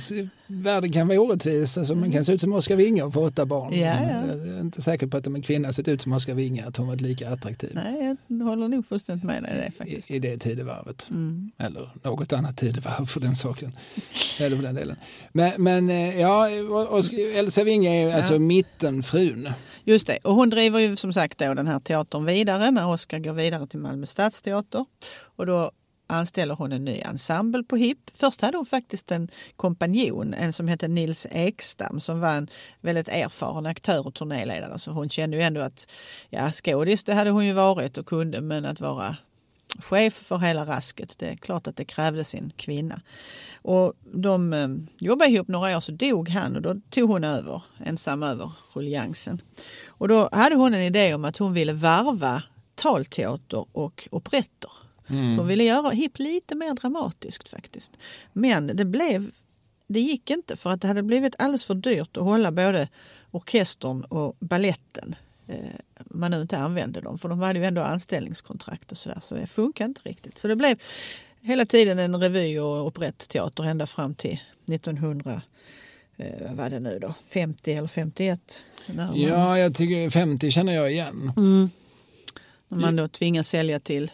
[0.47, 1.77] världen kan vara orättvis.
[1.77, 3.73] Alltså, man kan se ut som Oskar Winge och få åtta barn.
[3.73, 4.27] Ja, ja.
[4.27, 6.77] Jag är inte säker på att om en kvinna sett ut som Oskar Winge att
[6.77, 10.11] hon var lika attraktiv Nej, jag håller nog fullständigt med dig i det faktiskt.
[10.11, 11.07] i, i det tidevarvet.
[11.11, 11.51] Mm.
[11.57, 13.71] Eller något annat tidevarv för den saken.
[14.39, 14.95] Eller för den delen.
[15.31, 16.49] Men, men eh, ja,
[16.89, 18.39] Oskar- Elsa Winge är ju alltså Ja.
[18.39, 19.49] mittenfrun.
[19.83, 23.19] Just det, och hon driver ju som sagt då den här teatern vidare när Oskar
[23.19, 24.85] går vidare till Malmö stadsteater.
[25.35, 25.71] Och då
[26.11, 27.97] anställer hon en ny ensemble på HIP.
[28.13, 32.47] Först hade hon faktiskt en kompanjon, en som hette Nils Ekstam som var en
[32.81, 34.79] väldigt erfaren aktör och turnéledare.
[34.79, 35.91] Så hon kände ju ändå att
[36.29, 39.15] ja, skådis det hade hon ju varit och kunde men att vara
[39.79, 41.15] chef för hela rasket.
[41.19, 43.01] Det är klart att det krävde sin kvinna.
[43.61, 44.67] Och de eh,
[44.99, 49.41] jobbade ihop några år så dog han och då tog hon över ensam över ruljansen.
[49.87, 52.43] Och då hade hon en idé om att hon ville varva
[52.75, 54.71] talteater och operetter.
[55.11, 55.37] Mm.
[55.37, 57.91] Hon ville göra HIP lite mer dramatiskt faktiskt.
[58.33, 59.31] Men det blev
[59.87, 62.87] det gick inte för att det hade blivit alldeles för dyrt att hålla både
[63.31, 65.15] orkestern och balletten
[65.47, 65.55] eh,
[66.05, 67.17] man nu inte använde dem.
[67.17, 69.19] För de hade ju ändå anställningskontrakt och sådär.
[69.21, 70.37] Så det funkar inte riktigt.
[70.37, 70.77] Så det blev
[71.41, 75.41] hela tiden en revy och operettteater ända fram till 1900,
[76.17, 78.61] eh, vad var det nu då, 50 eller 51.
[78.85, 81.33] När man, Ja, jag tycker 50 känner jag igen.
[81.37, 81.69] mm,
[82.67, 84.11] när man då tvingas sälja till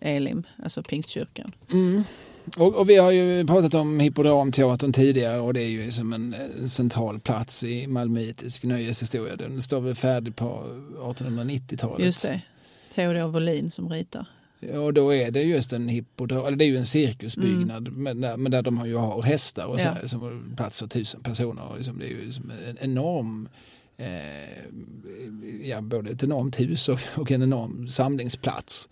[0.00, 1.52] Elim, alltså Pingstkyrkan.
[1.72, 2.02] Mm.
[2.56, 6.34] Och, och vi har ju pratat om Hippodramteatern tidigare och det är ju som en,
[6.62, 9.36] en central plats i malmöitisk nöjeshistoria.
[9.36, 10.64] Den står väl färdig på
[11.00, 12.06] 1890-talet.
[12.06, 12.40] Just det.
[12.94, 14.26] Theodor Wåhlin som ritar.
[14.74, 18.02] Och då är det just en hippodrom, eller det är ju en cirkusbyggnad Mm.
[18.02, 19.90] men, där, men där de har ju har hästar och så Ja.
[19.92, 21.62] här, som plats för tusen personer.
[21.62, 23.48] Och liksom, det är ju som en enorm,
[23.96, 24.08] eh,
[25.68, 28.88] ja både ett enormt hus och, och en enorm samlingsplats.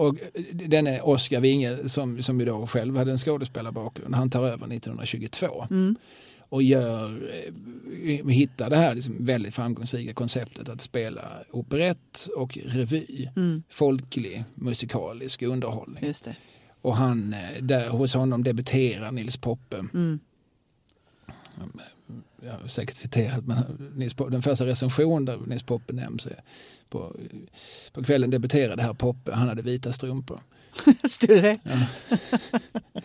[0.00, 0.16] Och
[0.52, 5.66] denne Oskar Winge som, som ju då själv hade en skådespelarbakgrund, han tar över 1922
[5.70, 5.96] Mm.
[6.38, 7.32] och gör,
[8.04, 13.28] eh, hittar det här liksom väldigt framgångsrika konceptet att spela operett och revy.
[13.36, 13.62] Mm.
[13.68, 16.04] Folklig musikalisk underhållning.
[16.06, 16.36] Just det.
[16.82, 19.76] Och han, eh, där, hos honom debuterar Nils Poppe.
[19.94, 20.18] Mm.
[22.44, 26.42] Jag har säkert citerat men Nils Poppe, den första recensionen där Nils Poppe nämns är
[26.90, 27.16] på,
[27.92, 30.40] på kvällen debuterade herr Poppe, han hade vita strumpor.
[31.08, 31.78] Stod det Ja.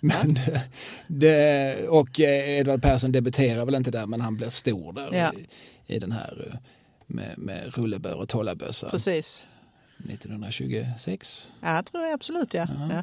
[0.00, 0.62] Men det,
[1.06, 5.32] det, och eh, Edvard Persson debuterar väl inte där men han blir stor där Ja.
[5.86, 6.58] i, i den här eh,
[7.06, 9.46] med, med rullebör och tollabössa Precis.
[10.08, 11.50] 1926.
[11.60, 12.54] Ja, jag tror det absolut.
[12.54, 12.66] Ja.
[12.90, 13.02] Ja.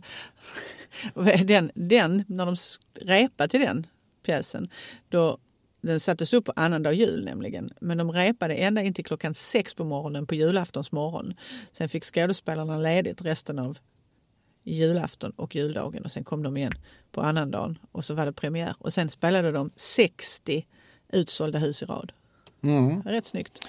[1.44, 2.56] Den, den, när de
[3.02, 3.88] repade till den
[4.26, 4.70] pjäsen,
[5.10, 5.38] då,
[5.88, 7.70] den sattes upp på annandag jul nämligen.
[7.82, 11.34] Men de repade ända in till klockan sex på morgonen på julaftons morgon.
[11.72, 13.78] Sen fick skådespelarna ledigt resten av
[14.64, 16.72] julafton och juldagen och sen kom de igen
[17.12, 18.74] på annandagen och så var det premiär.
[18.80, 20.66] Och sen spelade de 60
[21.14, 22.12] utsålda hus i rad.
[22.64, 23.02] Mm.
[23.02, 23.66] Rätt snyggt.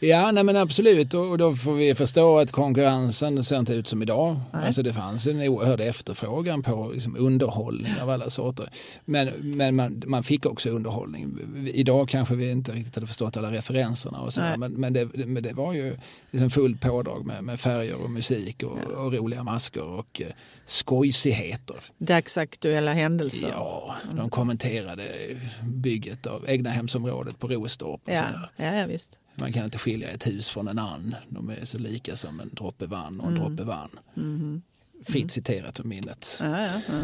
[0.00, 1.14] Ja, nej men absolut.
[1.14, 4.40] Och då får vi förstå att konkurrensen ser inte ut som idag.
[4.52, 4.66] Nej.
[4.66, 8.70] Alltså det fanns en oerhörd efterfrågan på liksom underhållning av alla sorter.
[9.04, 11.38] Men, men man, man fick också underhållning.
[11.74, 15.42] Idag kanske vi inte riktigt hade förstått alla referenserna och så men, men, det, men
[15.42, 15.96] det var ju
[16.30, 20.32] liksom fullt pådrag med, med färger och musik och, och roliga masker och eh,
[20.68, 21.76] skojsigheter.
[21.98, 23.48] Dagsaktuella händelser.
[23.48, 25.08] Ja, de kommenterade
[25.62, 28.00] bygget av egna hemsområdet på Rostorp.
[28.04, 28.24] Och ja,
[28.56, 28.78] sådär.
[28.80, 29.18] ja, visst.
[29.34, 31.14] Man kan inte skilja ett hus från en ann.
[31.28, 33.98] De är så lika som en droppe vann och en droppe vann.
[34.14, 34.62] Mhm.
[35.04, 36.38] Fritt citerat ur minnet.
[36.40, 37.02] Ja, ja, ja.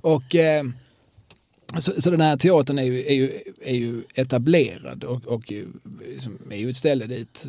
[0.00, 0.64] Och, eh,
[1.78, 5.66] så, så den här teatern är ju, är ju, är ju etablerad och, och ju,
[6.08, 7.46] liksom, är ju ett ställe dit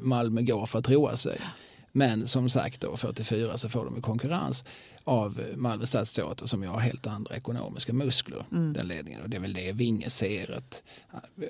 [0.00, 1.38] Malmö går för att roa sig.
[1.96, 4.64] Men som sagt då 44 så får de konkurrens
[5.04, 9.22] av Malmö stadsteater som ju har helt andra ekonomiska muskler, den ledningen.
[9.22, 10.82] Och det är väl det Vinge ser att,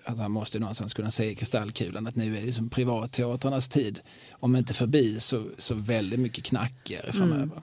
[0.04, 4.00] att han måste någonstans kunna se i kristallkulan att nu är det liksom privatteatrarnas tid.
[4.30, 7.62] Om inte förbi så, så väldigt mycket knackigare framöver.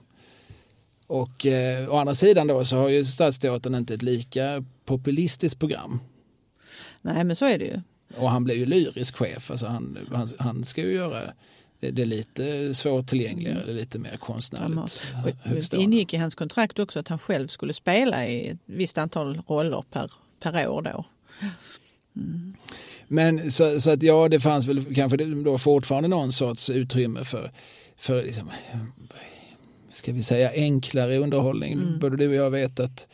[1.06, 6.00] Och eh, å andra sidan då så har ju Stadsteatern inte ett lika populistiskt program.
[7.02, 7.80] Nej, men så är det ju.
[8.16, 9.50] Och han blev ju lyrisk chef.
[9.50, 11.32] Alltså han, han, han ska ju göra
[11.90, 16.78] det, är lite svårtillgängligare, det är lite mer konstnärligt Och Det ingick i hans kontrakt
[16.78, 21.04] också att han själv skulle spela i ett visst antal roller per, per år då.
[23.08, 27.52] Men så, så att ja, det fanns väl kanske då fortfarande någon sorts utrymme för,
[27.96, 28.50] för liksom,
[29.92, 31.98] ska vi säga enklare underhållning.
[31.98, 33.08] Både du och jag vet att,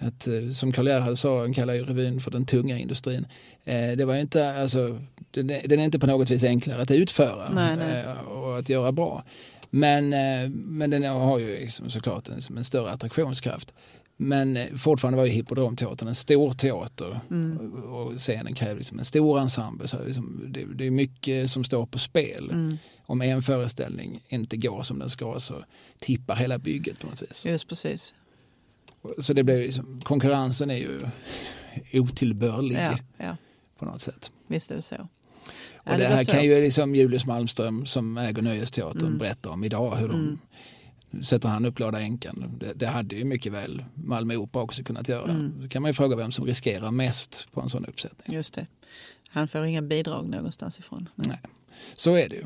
[0.00, 3.26] att eh, som Karl Gerhard sa, han kallar ju revyn för den tunga industrin.
[3.64, 6.90] Eh, det var inte, alltså, den, är, den är inte på något vis enklare att
[6.90, 8.04] utföra Nej, nej.
[8.04, 9.24] eh, och att göra bra.
[9.70, 13.74] Men, eh, men den har ju liksom såklart en, en större attraktionskraft.
[14.16, 17.20] Men eh, fortfarande var ju Hippodramteatern en stor teater
[17.60, 19.88] och- och scenen krävde liksom en stor ensemble.
[19.88, 22.50] Så liksom, det, det är mycket som står på spel.
[22.50, 22.78] Mm.
[23.06, 25.54] Om en föreställning inte går som den ska så
[25.98, 27.46] tippar hela bygget på något vis.
[27.46, 28.14] Just precis.
[29.18, 31.00] Så det blir liksom, konkurrensen är ju
[31.92, 33.36] otillbörlig Ja, ja,
[33.78, 34.30] på något sätt.
[34.46, 34.94] visst är det så.
[34.98, 39.18] Ja, Och det var här kan ju liksom Julius Malmström som äger Nöjesteatern Mm.
[39.18, 39.96] berätta om idag.
[39.96, 40.38] Hur de,
[41.10, 42.56] Nu sätter han upp Glada änkan.
[42.60, 45.30] Det, det hade ju mycket väl Malmö Opera också kunnat göra.
[45.30, 45.52] Mm.
[45.62, 48.36] Då kan man ju fråga vem som riskerar mest på en sån uppsättning.
[48.36, 48.66] Just det.
[49.28, 51.08] Han får inga bidrag någonstans ifrån.
[51.14, 51.38] Nej.
[51.96, 52.44] Så är det ju.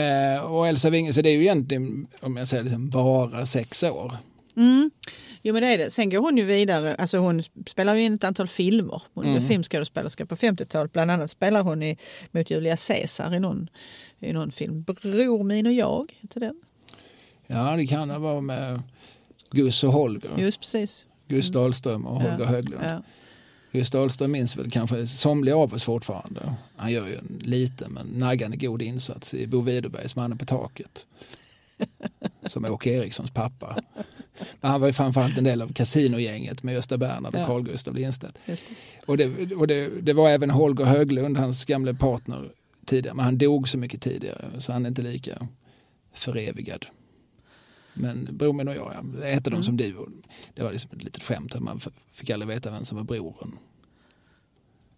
[0.00, 3.82] Eh, och Elsa Winge, så det är ju egentligen, om jag säger liksom, bara sex
[3.82, 4.16] år.
[4.56, 4.90] Mm.
[5.46, 5.90] Jo men det är det.
[5.90, 6.94] Sen går hon ju vidare.
[6.94, 9.02] Alltså hon spelar ju in ett antal filmer.
[9.14, 9.48] Hon är Mm.
[9.48, 10.92] filmskådespelerska på 50-talet.
[10.92, 11.96] Bland annat spelar hon i,
[12.30, 13.68] mot Julia Caesar i någon,
[14.20, 14.82] i någon film.
[14.82, 16.60] Bror min och jag heter den.
[17.46, 18.82] Ja, det kan det vara med
[19.50, 20.30] Gus och Holger.
[20.38, 21.06] Just precis.
[21.28, 22.44] Gus Dahlström och Holger Ja.
[22.46, 22.84] Höglund.
[22.84, 23.02] Ja.
[23.72, 26.54] Gus Dahlström minns väl kanske somliga av oss fortfarande.
[26.76, 31.06] Han gör ju en liten men naggande god insats i Bo Widerbergs Mannen på taket.
[32.46, 33.76] Som Åke Erikssons pappa.
[34.60, 37.46] Men han var ju framförallt en del av kasinogänget med Gösta Bernhard och Ja.
[37.46, 38.38] Carl Gustaf Lindstedt.
[38.46, 38.74] Just det.
[39.06, 42.52] Och, det, och det, det var även Holger Höglund, hans gamle partner
[42.86, 43.14] tidigare.
[43.16, 45.48] Men han dog så mycket tidigare så han är inte lika
[46.12, 46.86] förevigad.
[47.94, 49.96] Men bror min och jag, ja, det hette de som du.
[50.54, 51.54] Det var liksom ett litet skämt.
[51.54, 53.58] att Man fick aldrig veta vem som var brodern.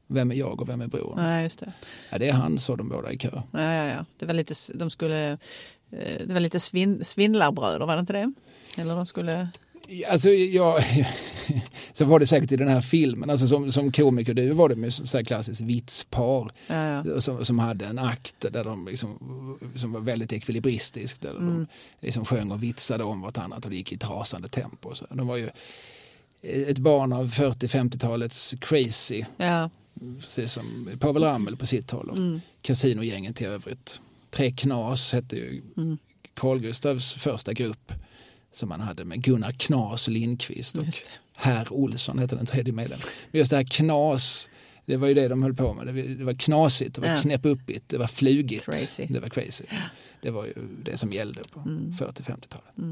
[0.06, 1.16] Vem är jag och vem är?
[1.16, 1.72] Nej, just det.
[2.10, 3.30] Ja, det är han, så de båda i kö.
[3.52, 4.04] Ja, ja, ja.
[4.18, 5.38] Det var lite, de skulle,
[5.90, 8.32] det var lite svin, svindlarbröder, var det inte det?
[8.76, 9.48] Eller de skulle...
[10.10, 10.84] Alltså, jag,
[11.92, 13.30] så var det säkert i den här filmen.
[13.30, 17.20] Alltså, som, som komiker du var det med så här klassiskt vitspar Ja, ja.
[17.20, 21.20] som, som hade en akt där de liksom, som var väldigt ekvilibristisk.
[21.20, 21.66] Där de
[22.00, 24.94] liksom sjöng och vitsade om vartannat och det gick i ett rasande tempo.
[24.94, 25.50] Så de var ju
[26.42, 29.70] ett barn av 40-50-talets crazy, ja.
[30.20, 32.18] precis som Povel Ramel på sitt håll och
[32.62, 34.00] Casinogängen till övrigt.
[34.38, 35.62] Tre Knas hette ju
[36.34, 37.92] Carl Gustavs första grupp
[38.52, 40.84] som han hade med Gunnar Knas Lindqvist och.
[41.36, 43.06] Herr Olsson hette den tredje medlemmen.
[43.30, 44.48] Men just det här Knas,
[44.86, 45.86] det var ju det de höll på med.
[45.94, 47.20] Det var- knasigt, det var Ja.
[47.22, 48.64] knäppuppigt, det var flugigt.
[48.64, 49.06] Crazy.
[49.08, 49.64] Det var crazy.
[50.22, 51.60] Det var ju det som gällde på
[51.98, 52.72] 40-50-talet.
[52.76, 52.82] Ja.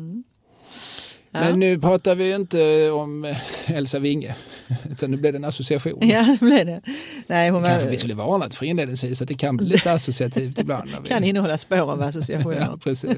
[1.41, 4.35] Men nu pratar vi inte om eh, Elsa Winge,
[4.91, 6.09] utan nu blev det en association.
[6.09, 6.81] ja, det blev det.
[7.27, 10.59] Nej, hon Kanske var, vi skulle varnat för inledningsvis att det kan bli lite associativt
[10.59, 10.91] ibland.
[11.03, 12.57] vi- kan innehålla spår av associationer.
[12.71, 13.17] Ja, precis.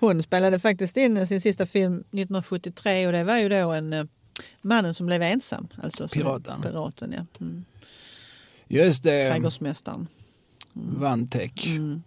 [0.00, 4.04] Hon spelade faktiskt in sin sista film 1973 och det var ju då en eh,
[4.62, 5.68] Mannen som blev ensam.
[5.82, 6.62] Alltså Piraten.
[6.62, 7.26] Piraten, ja.
[7.40, 7.64] Mm.
[8.68, 10.06] Just det, Trädgårdsmästaren.
[10.72, 11.66] Vantek.
[11.66, 12.02] Mm.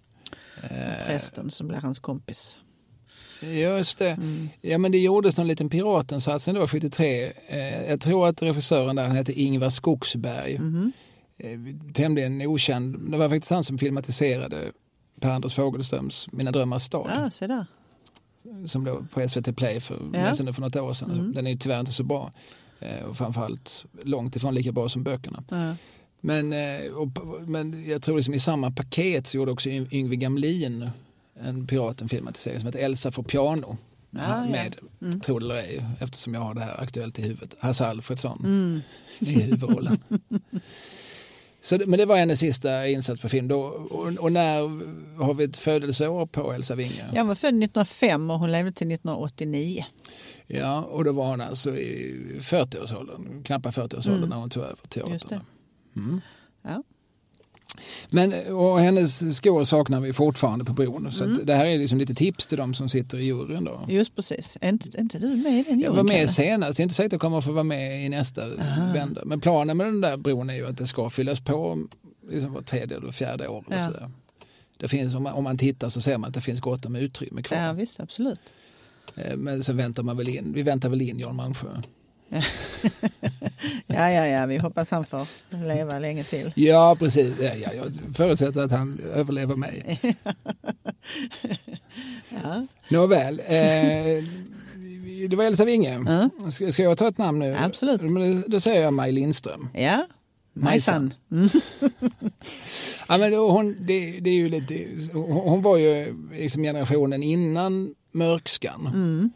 [0.64, 2.60] Eh, Prästen som blev hans kompis.
[3.52, 4.10] Just det.
[4.10, 4.50] Mm.
[4.62, 7.32] Ja, men det gjordes någon liten Piratensats det var 73.
[7.48, 10.54] Eh, jag tror att regissören där han hette Ingvar Skogsberg.
[11.38, 11.60] Eh,
[11.94, 13.12] tämligen okänd.
[13.12, 14.72] Det var faktiskt han som filmatiserade
[15.22, 17.12] Per-Anders Fogelströms Mina drömmars stad.
[17.16, 17.66] Ja, se där.
[18.66, 20.54] Som låg på SVT Play för, Ja.
[20.54, 21.12] för något år sedan.
[21.12, 21.34] Mm.
[21.34, 22.32] Den är ju tyvärr inte så bra.
[22.80, 25.44] Eh, och framförallt långt ifrån lika bra som böckerna.
[25.50, 25.76] Ja.
[26.26, 26.54] Men,
[26.96, 27.08] och,
[27.50, 30.90] men jag tror liksom i samma paket så gjorde också Yng- Yngwie Gamlin
[31.46, 33.78] en Piraten-filmatisering som heter Elsa för piano.
[34.10, 34.46] Ja, ja.
[34.52, 35.20] med, Mm.
[35.20, 38.82] tro det eller ej, eftersom jag har det här aktuellt i huvudet, Hasse Alfredson Mm.
[39.20, 39.98] i huvudrollen.
[41.62, 43.48] Så, men det var hennes sista insats på film.
[43.48, 44.60] Då, och, och när
[45.24, 47.06] har vi ett födelseår på Elsa Winge?
[47.14, 49.86] Jag var född 1905 och hon levde till 1989.
[50.48, 54.30] Ja, och då var hon alltså i 40-årsåldern, knappa 40-årsåldern Mm.
[54.30, 55.00] när hon tog över Just det.
[55.30, 55.40] teatern.
[55.96, 56.22] Mm.
[56.62, 56.84] Ja.
[58.10, 61.12] Men och hennes skor saknar vi fortfarande på bron.
[61.12, 61.40] Så Mm.
[61.46, 63.64] det här är liksom lite tips till de som sitter i juryn.
[63.64, 63.86] Då.
[63.88, 64.58] Just precis.
[64.62, 66.28] Är inte, är inte du med i den Jag var juryn, med Kalle?
[66.28, 68.48] senast, jag är inte säker att jag kommer att få vara med i nästa
[68.94, 69.22] vända.
[69.26, 71.88] Men planen med den där bron är ju att det ska fyllas på
[72.30, 73.64] liksom var tredje eller fjärde år.
[73.68, 73.80] Och Ja.
[73.80, 74.12] sådär.
[74.80, 76.96] Det finns, om, man, om man tittar så ser man att det finns gott om
[76.96, 77.58] utrymme kvar.
[77.58, 78.40] Ja, visst, absolut.
[79.16, 81.68] Eh, Men sen väntar man väl in, vi väntar väl in Jan Malmsjö.
[83.88, 85.28] Ja, ja, ja, vi hoppas han får
[85.68, 86.52] leva länge till.
[86.56, 87.42] Ja, precis.
[87.42, 90.00] Ja, ja, jag förutsätter att han överlever mig.
[92.30, 93.40] Ja, Nåväl.
[93.40, 94.24] Eh,
[95.30, 96.30] det var Elsa Winge.
[96.52, 97.56] Ska, ska jag ta ett namn nu?
[97.60, 98.02] Absolut.
[98.02, 99.70] Men Då säger jag Maj Lindström.
[99.74, 100.06] ja.
[100.56, 101.14] Majsan.
[101.30, 101.50] Majsan.
[101.50, 101.50] Mm.
[103.08, 107.96] Ja, men hon, det, det är ju lite, hon, hon var ju liksom generationen innan
[108.12, 108.88] Mörkskan.
[108.88, 109.32] Mm.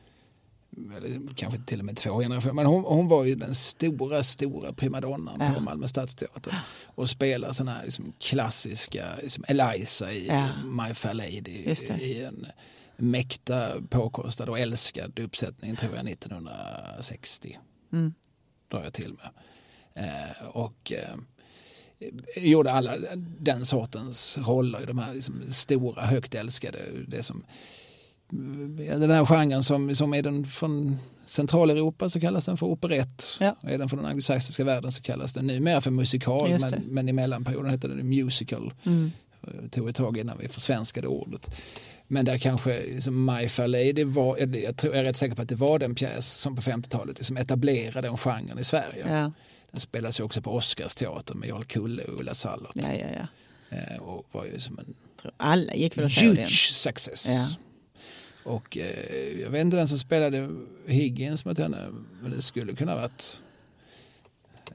[0.97, 2.53] Eller kanske till och med två generationer.
[2.53, 5.53] Men hon, hon var ju den stora, stora primadonnan Ja.
[5.57, 6.55] på Malmö stadsteater.
[6.85, 10.49] Och spelade sådana här liksom klassiska, liksom Eliza i Ja.
[10.65, 11.75] My Fair Lady.
[12.01, 12.47] I en
[12.97, 17.57] mäkta påkostad och älskad uppsättning tror jag 1960.
[17.93, 18.13] Mm.
[18.71, 19.29] Drar jag till med.
[20.05, 21.15] Eh, och eh,
[22.43, 22.95] gjorde alla
[23.39, 26.79] den sortens roller de här liksom, stora, högt älskade.
[27.07, 27.43] Det som,
[28.29, 33.37] den här genren som, som är den från Centraleuropa så kallas den för operett.
[33.39, 33.55] Ja.
[33.61, 36.49] Är den från den anglosaxiska världen så kallas den numera för musikal.
[36.59, 38.73] Men, men i mellanperioden hette den musical.
[38.85, 39.11] Mm.
[39.41, 41.55] Det tog ett tag innan vi försvenskade ordet.
[42.07, 45.41] Men där kanske liksom My Fair Lady var, jag, tror, jag är rätt säker på
[45.41, 49.05] att det var den pjäs som på 50-talet liksom etablerade den genren i Sverige.
[49.09, 49.31] Ja,
[49.71, 52.71] Den spelas ju också på Oscarsteatern med Jarl Kulle och Ulla Sallert.
[52.73, 53.07] ja, ja.
[53.15, 53.27] ja.
[53.77, 54.93] Eh, och var ju som en
[55.37, 56.35] Alla gick väl och såg den.
[56.37, 57.27] huge success.
[57.29, 57.47] Ja.
[58.47, 60.49] Och eh, jag vet inte vem som spelade
[60.85, 61.89] Higgins mot henne,
[62.21, 63.41] men det skulle kunna varit...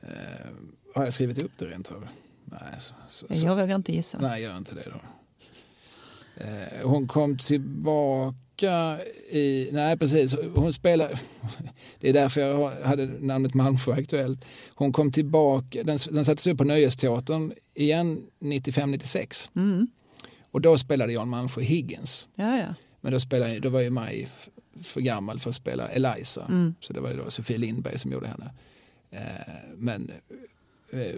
[0.03, 0.51] Eh,
[0.95, 2.09] har jag skrivit upp det rent av?
[2.45, 4.18] Nej, så, så, så, Jag vågar inte gissa.
[4.20, 5.01] nej, gör inte det då.
[6.45, 8.99] Eh, hon kom tillbaka
[9.31, 9.68] i...
[9.73, 10.37] Nej, precis.
[10.55, 11.20] Hon spelar...
[12.01, 14.45] Det är därför jag hade namnet Malmsjö aktuellt.
[14.75, 15.83] Hon kom tillbaka...
[15.83, 19.49] Den, den sattes upp på Nöjesteatern igen 95-96.
[19.57, 19.87] Mm.
[20.51, 22.29] Och då spelade Jan Malmsjö Higgins.
[22.35, 22.75] Ja, ja.
[23.05, 24.28] Men då, spelade, då var ju Maj
[24.80, 26.44] för gammal för att spela Eliza.
[26.48, 26.74] Mm.
[26.80, 28.50] Så det var ju då Sofie Lindberg som gjorde henne.
[29.11, 30.11] Eh, men
[30.92, 31.14] eh, eh,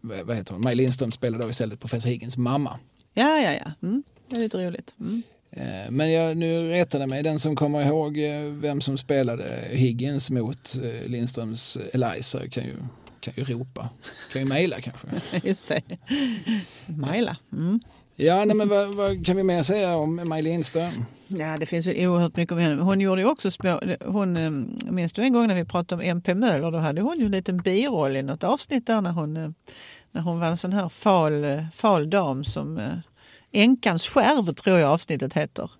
[0.00, 0.62] vad heter hon?
[0.62, 2.78] Maj Lindström spelade då istället professor Higgins mamma.
[3.14, 3.72] Ja, ja, ja.
[3.88, 4.02] Mm.
[4.28, 4.94] Det är lite roligt.
[5.00, 5.22] Mm.
[5.50, 10.30] Eh, Men jag, nu retade mig den som kommer ihåg eh, vem som spelade Higgins
[10.30, 12.76] mot eh, Lindströms Eliza kan ju,
[13.20, 13.88] kan ju ropa.
[14.32, 15.06] Kan ju mejla kanske.
[15.48, 15.82] Just det.
[16.86, 17.36] Majla.
[17.52, 17.80] Mm.
[18.22, 21.04] Ja, nej, men vad, vad kan vi mer säga om Maj Lindström?
[21.26, 22.82] Ja, det finns väl oerhört mycket om henne.
[22.82, 23.80] Hon gjorde ju också små...
[24.04, 24.50] Hon, eh,
[24.92, 26.70] minns du en gång när vi pratade om MP Möller?
[26.70, 29.50] Då hade hon ju en liten biroll i något avsnitt där när hon, eh,
[30.12, 32.80] när hon var en sån här fal, eh, fal dam som...
[33.52, 35.70] Änkans skärv tror jag avsnittet heter.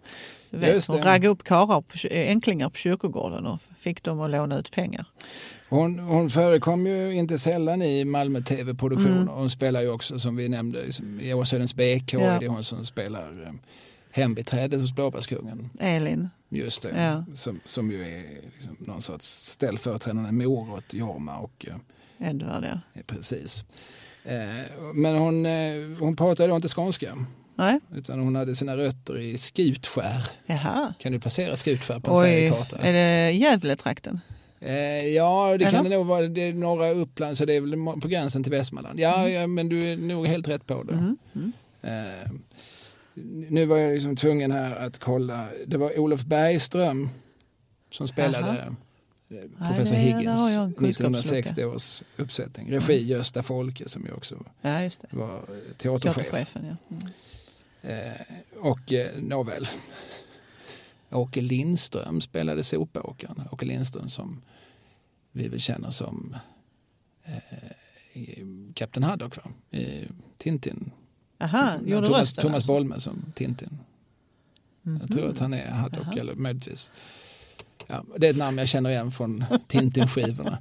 [0.50, 4.70] Vet, hon raggade upp karlar på, änklingar på kyrkogården och fick dem att låna ut
[4.70, 5.06] pengar.
[5.72, 9.16] Hon, hon förekom ju inte sällan i Malmö TV-produktioner.
[9.22, 9.28] Mm.
[9.28, 12.12] Hon spelar ju också som vi nämnde liksom, i Åsödens BK.
[12.12, 12.38] Ja.
[12.40, 13.52] Det är hon som spelar eh,
[14.10, 15.70] hembiträdet hos Blåbärskungen.
[15.80, 16.28] Elin.
[16.48, 17.02] Just det.
[17.02, 17.24] Ja.
[17.34, 18.22] Som, som ju är
[18.54, 21.38] liksom, någon sorts ställföreträdande mor åt Jorma.
[21.38, 23.02] Och, eh, Edvard, ja.
[23.06, 23.64] precis.
[24.24, 24.34] Eh,
[24.94, 27.26] men hon, eh, hon pratade då inte skånska.
[27.54, 30.28] Nej, Utan hon hade sina rötter i Skutskär.
[30.46, 30.94] jaha.
[30.98, 32.76] Kan du placera Skutskär på en Sverigekarta?
[32.76, 34.20] är det Gävletrakten?
[34.64, 35.90] Eh, ja, det kan Eller?
[35.90, 36.28] det nog vara.
[36.28, 39.00] Det är norra Uppland så det är väl på gränsen till Västmanland.
[39.00, 40.92] Ja, ja men du är nog helt rätt på det.
[40.92, 41.16] Mm.
[41.34, 41.52] Mm.
[41.82, 42.30] Eh,
[43.50, 45.46] nu var jag liksom tvungen här att kolla.
[45.66, 47.08] Det var Olof Bergström
[47.90, 48.76] som spelade Jaha.
[49.40, 52.72] eh, professor Nej, Higgins har jag en 1960 års uppsättning.
[52.72, 55.40] Regi Gösta Folke som ju också Ja, var
[55.76, 56.14] teaterchef.
[56.14, 56.96] Teaterchefen, ja.
[56.96, 57.12] Mm.
[57.82, 58.20] Eh,
[58.60, 59.68] och eh, nåväl.
[61.10, 63.42] Åke Lindström spelade Sopåkaren.
[63.50, 64.42] Åke Lindström som
[65.32, 66.36] vi väl känner som
[67.24, 67.36] eh,
[68.74, 69.42] Kapten Haddock va?
[69.78, 70.04] I
[70.38, 70.90] Tintin.
[71.40, 72.72] Aha, gjorde Thomas, rösten Thomas alltså.
[72.72, 73.78] Bolme som Tintin.
[75.00, 76.20] Jag tror att han är Haddock Jaha.
[76.20, 76.90] eller möjligtvis.
[77.86, 80.58] Ja, det är ett namn jag känner igen från Tintin-skivorna.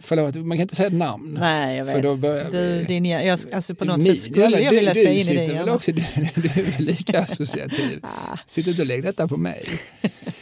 [0.00, 1.36] Förlåt, man kan inte säga ett namn.
[1.40, 2.02] Nej, jag För vet.
[2.02, 4.94] då börjar Du, vi- din, jag, alltså på något Ni- sätt skulle jag du, vilja
[4.94, 5.70] du se in i det.
[5.72, 6.00] också, du,
[6.34, 8.00] du är lika associativ.
[8.02, 8.38] Ah.
[8.46, 9.64] Sitter inte och lägg detta på mig.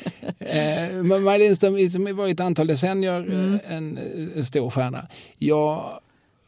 [0.45, 3.55] eh, men Maj Lindström var i ett antal decennier Mm.
[3.55, 3.99] eh, en,
[4.37, 5.09] en stor stjärna.
[5.37, 6.01] Jag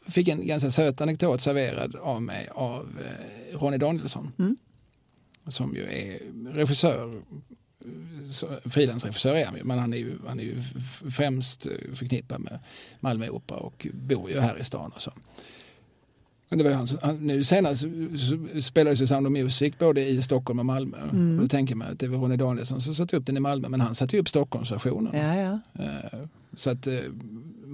[0.07, 4.31] fick en ganska söt anekdot serverad av mig av eh, Ronny Danielsson.
[4.39, 4.57] Mm.
[5.47, 6.19] Som ju är
[6.53, 7.21] regissör,
[8.69, 10.61] frilansregissör är han ju, men han är ju, han är ju
[11.11, 12.59] främst eh, förknippad med
[12.99, 15.11] Malmö Opera och bor ju här i stan och så.
[16.49, 17.85] Men det var han, han, nu senast
[18.61, 20.97] spelades ju Sound of Music både i Stockholm och Malmö.
[21.11, 21.35] Mm.
[21.35, 23.69] Och då tänker man att det var Ronny Danielsson som satte upp den i Malmö
[23.69, 25.13] men han satte ju upp Stockholmsversionen.
[25.17, 25.83] Ja, ja.
[25.83, 26.19] Eh,
[26.55, 26.99] Så att eh,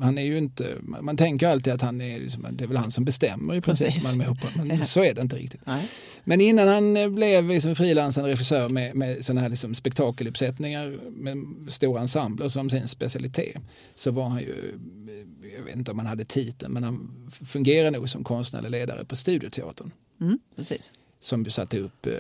[0.02, 2.92] han är ju inte, man tänker alltid att han är, liksom, det är väl han
[2.92, 4.10] som bestämmer i princip Precis.
[4.10, 5.62] Malmö Opera, men så är det inte riktigt.
[5.66, 5.88] Nej.
[6.24, 11.38] Men innan han eh, blev liksom frilansande regissör med, med sådana här liksom spektakeluppsättningar med
[11.68, 13.62] stora ensembler som sin specialitet
[13.96, 14.76] så var han ju,
[15.10, 19.06] eh, jag vet inte om han hade titeln, men han fungerar nog som konstnärlig ledare
[19.06, 19.92] på Studioteatern
[20.22, 20.94] Mm, precis.
[21.20, 22.14] som satte upp eh,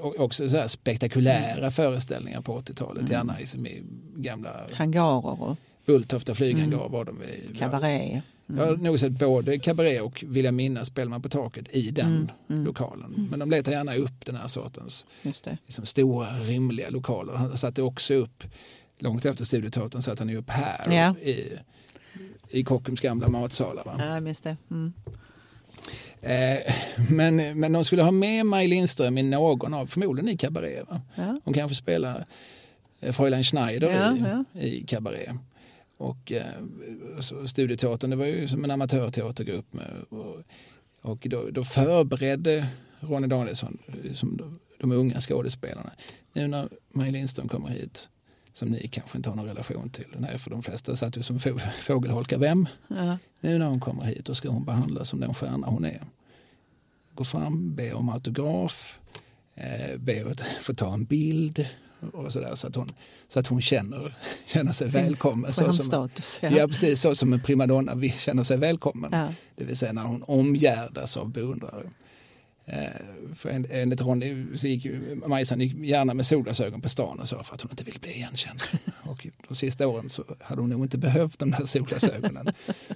[0.00, 3.82] också så spektakulära föreställningar på 80-talet, gärna i, som i
[4.16, 5.56] gamla Hangarer och
[5.86, 7.58] Bulltofta flyghangar var de i.
[7.58, 8.22] kabaré.
[8.46, 11.90] Jag har nog sett både kabaré och vill jag minnas spelar man på taket i
[11.90, 13.28] den lokalen.
[13.30, 17.32] Men de letar gärna upp den här sortens Just liksom, stora rymliga lokaler.
[17.34, 18.44] Han satte också upp,
[18.98, 21.14] långt efter Studioteatern satte han ju upp här Ja.
[21.28, 21.52] i,
[22.48, 23.84] i Kockums gamla matsalar.
[23.84, 23.96] Va?
[23.98, 24.56] Ja, minns det.
[24.70, 24.92] Mm.
[26.20, 26.74] Eh,
[27.10, 30.84] men, men de skulle ha med Maj Lindström i någon av, förmodligen i Cabaret.
[30.88, 31.00] Va?
[31.14, 31.40] Ja.
[31.44, 32.24] Hon kanske spelar
[33.00, 34.60] eh, Fräulein Schneider Ja, i, ja.
[34.60, 35.28] i Cabaret.
[36.02, 36.44] Och eh,
[37.20, 39.72] så Studioteatern, det var ju som en amatörteatergrupp.
[39.72, 40.42] Med, och
[41.02, 42.66] och då, då förberedde
[43.00, 43.78] Ronny Danielsson
[44.14, 45.92] som de, de unga skådespelarna.
[46.32, 48.08] Nu när Maj Lindström kommer hit,
[48.52, 51.40] som ni kanske inte har någon relation till, nej, för de flesta satt ju som
[51.40, 52.66] få, fågelholkar vem?
[52.88, 53.18] Ja.
[53.40, 56.04] Nu när hon kommer hit då ska hon behandlas som den stjärna hon är.
[57.14, 59.00] Gå fram, be om autograf,
[59.54, 61.66] eh, be att få ta en bild
[62.12, 62.88] och sådär så att hon,
[63.28, 64.14] så att hon känner,
[64.46, 65.52] känner sig Sin välkommen.
[65.52, 66.38] Så som, Stjärnstatus.
[66.42, 66.50] Ja.
[66.50, 69.10] ja, precis så som en primadonna vi känner sig välkommen.
[69.12, 69.28] Ja.
[69.56, 71.82] Det vill säga när hon omgärdas av beundrare.
[72.64, 72.78] Eh,
[73.36, 77.28] för en- enligt Ronny så gick ju Majsan gick gärna med solglasögon på stan och
[77.28, 78.60] så för att hon inte ville bli igenkänd.
[79.04, 82.46] Och de sista åren så hade hon nog inte behövt de där solglasögonen.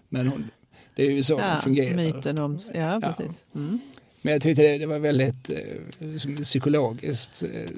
[0.09, 0.51] Men hon,
[0.97, 1.97] det är ju så det Ja, fungerar.
[1.97, 2.59] myten om...
[2.75, 3.47] Ja, precis.
[3.55, 3.79] Mm.
[4.23, 7.71] Men jag tyckte det, det var väldigt eh, psykologiskt eh,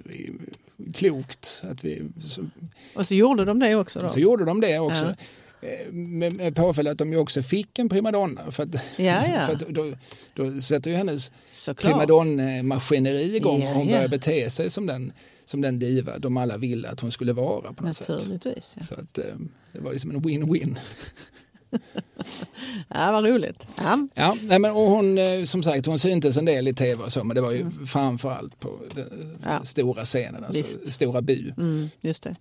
[0.94, 2.46] klokt att vi så,
[2.94, 4.08] Och så gjorde de det också då?
[4.08, 5.14] så gjorde de det också.
[5.62, 8.50] Eh, Med, med påföljd att de ju också fick en primadonna.
[8.50, 9.40] För att, Ja, ja.
[9.46, 9.92] för att då,
[10.34, 11.92] då sätter ju hennes Såklart.
[11.92, 13.94] primadonnemaskineri igång Ja, och hon ja.
[13.96, 15.12] börjar bete sig som den,
[15.44, 18.08] som den diva de alla ville att hon skulle vara på något sätt.
[18.08, 18.74] Naturligtvis.
[18.80, 18.86] Ja.
[18.86, 19.24] Så att, eh,
[19.72, 20.76] det var liksom en win-win.
[22.88, 23.66] Ja, vad roligt.
[23.78, 24.08] Ja.
[24.14, 27.12] Ja, nej, men, och hon, eh, som sagt, hon syntes en del i tv och
[27.12, 29.64] så, men det var ju framförallt på den Ja.
[29.64, 30.92] stora scenen, alltså Visst.
[30.92, 32.36] Stora Bu, Mm, just det.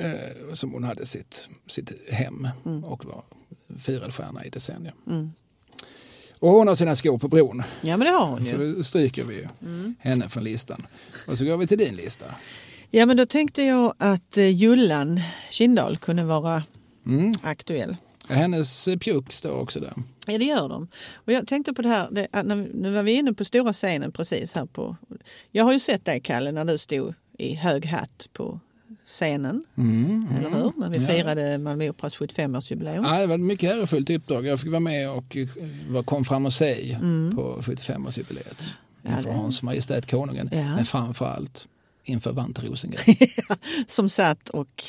[0.00, 2.48] eh, som hon hade sitt, sitt hem
[2.84, 3.22] och var
[3.78, 4.94] firad stjärna i decennier.
[5.06, 5.30] Mm.
[6.38, 8.74] Och hon har sina skor på bron, Ja, men det har hon så ju.
[8.74, 9.48] då stryker vi ju
[9.98, 10.86] henne från listan.
[11.28, 12.24] Och så går vi till din lista.
[12.90, 15.20] Ja, men då tänkte jag att eh, Jullan
[15.50, 16.62] Kindahl kunde vara
[17.06, 17.32] Mm.
[17.42, 17.96] aktuell.
[18.28, 19.92] Ja, Hennes eh, pjuck står också där.
[20.26, 20.88] Ja, det gör de.
[21.14, 22.28] Och jag tänkte på det här, det,
[22.74, 24.96] nu var vi inne på stora scenen precis här på...
[25.50, 28.60] Jag har ju sett dig, Kalle, när du stod i hög hatt på
[29.04, 30.26] scenen, Mm.
[30.38, 30.72] eller hur?
[30.76, 31.06] När vi Ja.
[31.08, 33.04] firade Malmö Operas 75-årsjubileum.
[33.06, 34.46] Ja, det var ett mycket ärofullt uppdrag.
[34.46, 36.98] Jag fick vara med och eh, kom fram och säg
[37.34, 38.68] på 75-årsjubileet
[39.02, 40.48] Ja, inför det- Hans Majestät Konungen.
[40.52, 40.74] Ja.
[40.76, 41.68] Men framför allt
[42.04, 43.16] inför Vante Rosengren.
[43.86, 44.84] Som satt och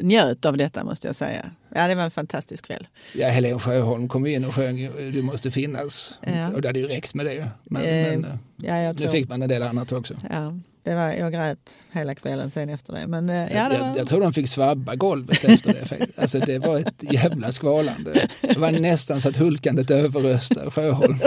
[0.00, 1.50] njöt av detta, måste jag säga.
[1.74, 2.88] Ja, det var en fantastisk kväll.
[3.14, 6.18] ja, Helen Sjöholm kom in och sjöng Du måste finnas.
[6.22, 6.48] Ja.
[6.48, 7.48] Och det hade ju räckt med det.
[7.64, 10.14] Men, Eh, men eh, Ja, jag nu fick man en del annat också.
[10.30, 10.52] Ja,
[10.82, 13.06] det var, jag grät hela kvällen sen efter det.
[13.06, 13.96] Men eh, ja, jag, det jag, var...
[13.96, 16.06] jag tror de fick svabba golvet efter det.
[16.16, 18.28] Alltså, det var ett jävla skvalande.
[18.40, 21.18] Det var nästan så att hulkandet överröstade Sjöholm.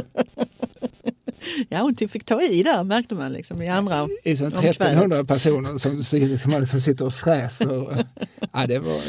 [1.69, 4.65] Ja, hon fick ta i där märkte man liksom i andra Det är som Om
[4.65, 6.03] 1300 personer som,
[6.37, 8.05] som, som sitter och fräser.
[8.53, 9.01] Ja, det, var,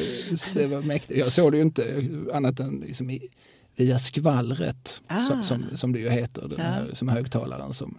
[0.54, 1.18] det var mäktigt.
[1.20, 3.28] Jag såg det ju inte annat än liksom i,
[3.76, 5.20] via skvallret, Ah.
[5.20, 6.64] som, som, som det ju heter, den Ja.
[6.64, 7.98] här, som högtalaren som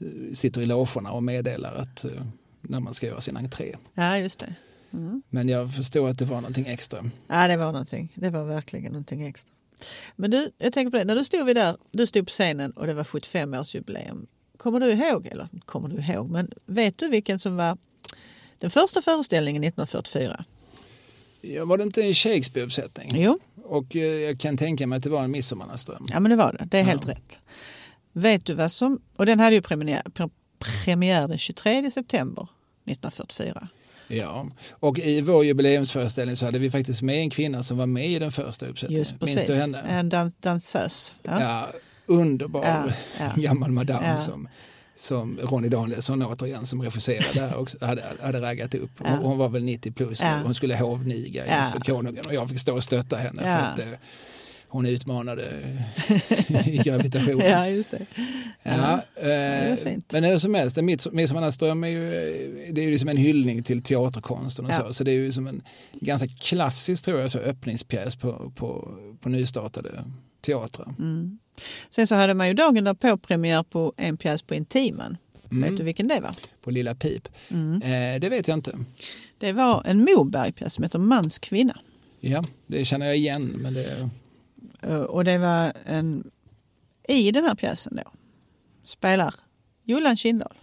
[0.00, 2.10] eh, sitter i logerna och meddelar att eh,
[2.60, 3.76] när man ska göra sin entré.
[3.94, 4.54] Ja, just det.
[4.92, 5.22] Mm.
[5.30, 7.10] Men jag förstår att det var någonting extra.
[7.28, 8.12] Ja, det var någonting.
[8.14, 9.54] Det var verkligen någonting extra.
[10.16, 12.70] Men du, jag tänker på det, när du stod vi där, du stod på scenen
[12.70, 14.26] och det var 75-årsjubileum.
[14.56, 17.78] Kommer du ihåg, eller kommer du ihåg, men vet du vilken som var
[18.58, 20.44] den första föreställningen 1944?
[21.40, 23.12] Ja, var det inte en Shakespeare-uppsättning?
[23.14, 26.06] Jo, Och eh, jag kan tänka mig att det var en Midsommarnattsdröm.
[26.08, 26.64] ja men det var det.
[26.70, 26.86] Det är Ja.
[26.88, 27.38] helt rätt.
[28.12, 30.30] Vet du vad som, och den hade ju premiär, pre-
[30.84, 32.42] premiär den 23 september
[32.84, 33.68] 1944.
[34.10, 38.06] Ja, och i vår jubileumsföreställning så hade vi faktiskt med en kvinna som var med
[38.10, 38.98] i den första uppsättningen.
[39.00, 39.46] Just Minns precis.
[39.50, 39.80] du henne?
[39.80, 41.14] En dan- dansös.
[41.22, 41.40] Ja.
[41.42, 41.66] Ja,
[42.06, 43.32] underbar Ja, ja.
[43.42, 44.18] gammal madam Ja.
[44.18, 44.48] som,
[44.96, 48.90] som Ronny Danielsson återigen som regisserade här också hade, hade raggat upp.
[48.98, 49.10] Ja.
[49.10, 50.40] Hon, hon var väl 90 plus Ja.
[50.44, 51.66] hon skulle hovniga Ja.
[51.66, 53.56] inför konungen och jag fick stå och stötta henne Ja.
[53.76, 53.98] för att
[54.70, 55.44] hon utmanade
[56.66, 57.38] i gravitationen.
[57.50, 58.06] ja, just det.
[58.62, 60.12] Ja, är eh, fint.
[60.12, 60.76] men hur som helst,
[61.12, 62.10] Midsommarnattsdröm är ju,
[62.72, 64.78] det är ju liksom en hyllning till teaterkonsten och Ja.
[64.86, 64.92] så.
[64.92, 65.62] Så det är ju som en
[65.92, 70.04] ganska klassisk tror jag, så öppningspjäs på, på, på nystartade
[70.40, 70.94] teatrar.
[70.98, 71.38] Mm.
[71.90, 75.16] Sen så hade man ju dagen därpå premiär på en pjäs på Intiman.
[75.50, 75.68] Mm.
[75.70, 76.30] Vet du vilken det var?
[76.62, 77.28] På Lilla Pip.
[77.48, 77.82] Mm.
[77.82, 78.78] Eh, det vet jag inte.
[79.38, 81.78] Det var en Moberg-pjäs som heter Mans kvinna.
[82.20, 83.44] Ja, det känner jag igen.
[83.56, 84.10] Men det,
[85.08, 86.30] Och det var en...
[87.08, 88.10] I den här pjäsen då
[88.84, 89.34] spelar
[89.84, 90.54] Jullan Kindahl,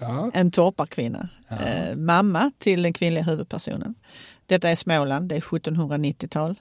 [0.00, 0.30] ja.
[0.34, 1.56] en torparkvinna, Ja.
[1.56, 3.94] eh, mamma till den kvinnliga huvudpersonen.
[4.46, 6.54] Detta är Småland, det är 1790-tal.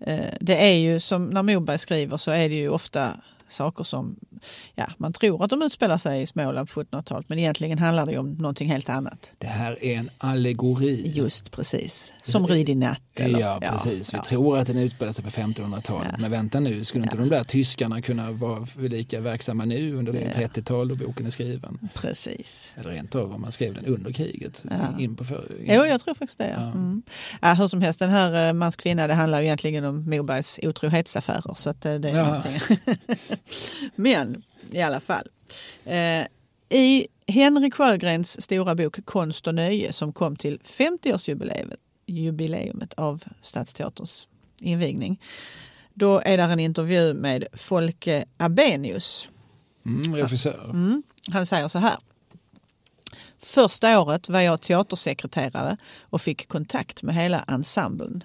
[0.00, 3.20] Eh, det är ju som när Moberg skriver så är det ju ofta
[3.54, 4.16] saker som
[4.74, 8.18] ja, man tror att de utspelar sig i Småland på 1700-talet men egentligen handlar det
[8.18, 9.32] om någonting helt annat.
[9.38, 11.10] Det här är en allegori.
[11.14, 13.00] Just precis, som Rid i natt.
[13.14, 14.14] eller- Ja, precis.
[14.14, 14.24] Vi ja.
[14.24, 16.08] tror att den utspelar sig på 1500-talet.
[16.12, 16.18] Ja.
[16.20, 20.20] Men vänta nu, skulle inte de där tyskarna kunna vara lika verksamma nu under det
[20.20, 20.40] Ja.
[20.46, 21.88] 30-tal då boken är skriven?
[21.94, 22.72] Precis.
[22.76, 24.64] Eller rent av om man skrev den under kriget.
[24.70, 24.98] Ja.
[25.00, 25.74] In på för, in.
[25.74, 26.48] Jo, jag tror faktiskt det.
[26.48, 26.60] Ja.
[26.60, 26.66] Ja.
[26.72, 27.02] Mm.
[27.42, 30.60] Ja, hur som helst, den här eh, Mans kvinna det handlar ju egentligen om Mobergs
[30.62, 31.54] otrohetsaffärer.
[31.56, 32.42] Så att, eh, det är Jaha.
[33.96, 35.28] Men i alla fall.
[35.84, 36.26] Eh,
[36.78, 41.76] I Henrik Sjögrens stora bok Konst och nöje som kom till 50-årsjubileumet
[42.06, 44.28] jubileumet av Stadsteaterns
[44.60, 45.20] invigning.
[45.94, 49.28] Då är där en intervju med Folke Abenius.
[49.86, 50.64] Mm, regissör.
[50.64, 51.02] Mm.
[51.28, 51.96] Han säger så här.
[53.44, 58.24] Första året var jag teatersekreterare och fick kontakt med hela ensemblen.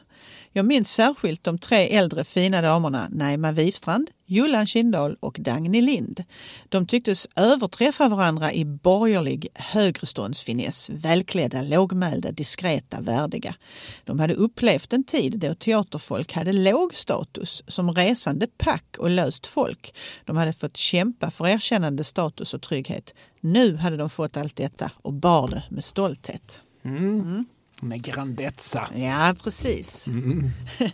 [0.51, 6.23] Jag minns särskilt de tre äldre fina damerna Naima Wifstrand, Jullan Kindahl och Dagny Lind.
[6.69, 13.55] De tycktes överträffa varandra i borgerlig högreståndsfiness, välklädda, lågmälda, diskreta, värdiga.
[14.03, 19.47] De hade upplevt en tid då teaterfolk hade låg status som resande pack och löst
[19.47, 19.95] folk.
[20.25, 23.13] De hade fått kämpa för erkännande status och trygghet.
[23.39, 26.59] Nu hade de fått allt detta och bar det med stolthet.
[26.83, 27.45] Mm.
[27.81, 28.87] Med grandezza.
[28.95, 30.07] Ja, precis.
[30.07, 30.49] Mm.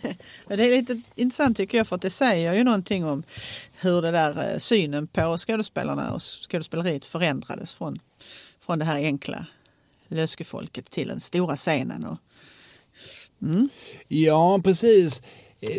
[0.48, 3.22] Det är lite intressant tycker jag för att det säger ju någonting om
[3.80, 7.98] hur det där eh, synen på skådespelarna och skådespeleriet förändrades från,
[8.60, 9.46] från det här enkla
[10.08, 12.18] löskefolket till den stora scenen och
[14.08, 15.22] Ja, precis.
[15.60, 15.70] Eh,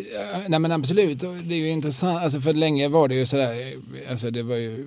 [0.48, 2.24] Nej men absolut, det är ju intressant.
[2.24, 3.78] Alltså för länge var det ju sådär,
[4.10, 4.86] alltså det var ju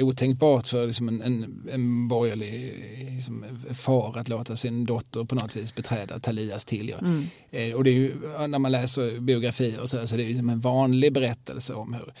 [0.00, 2.74] otänkbart för liksom en, en, en borgerlig
[3.14, 6.98] liksom, far att låta sin dotter på något vis beträda Thalias tillgång.
[7.00, 7.26] Mm.
[7.50, 8.14] Eh, Och det är ju,
[8.48, 11.74] när man läser biografier och så, där, så det är ju som en vanlig berättelse
[11.74, 12.12] om hur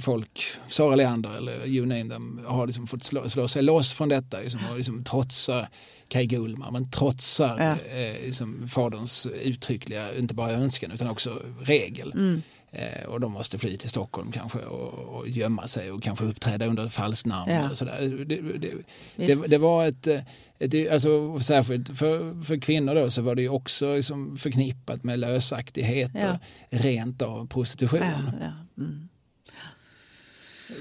[0.00, 4.08] folk, Sara Leander eller you name them, har liksom fått slå, slå sig loss från
[4.08, 5.68] detta liksom, och liksom trotsar
[6.08, 7.96] Kaj Gullman, men trotsar Ja.
[7.98, 12.12] eh, liksom faderns uttryckliga, inte bara önskan utan också regel.
[12.12, 12.42] Mm.
[12.74, 16.66] Eh, och de måste fly till Stockholm kanske och, och gömma sig och kanske uppträda
[16.66, 17.52] under falskt namn.
[17.52, 17.70] Ja.
[17.70, 18.24] Och sådär.
[18.26, 18.72] Det, det,
[19.16, 20.20] det, det var ett, eh,
[20.58, 25.18] ett alltså, särskilt för, för kvinnor då så var det ju också liksom förknippat med
[25.18, 26.38] lösaktigheter,
[26.70, 28.00] rent av prostitution.
[28.02, 28.52] Ja, ja.
[28.78, 29.08] Mm.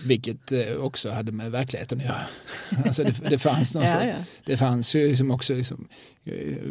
[0.06, 2.22] Vilket eh, också hade med verkligheten att göra.
[2.86, 4.16] Alltså det, det fanns någon Ja, ja.
[4.46, 5.88] det fanns ju liksom också liksom,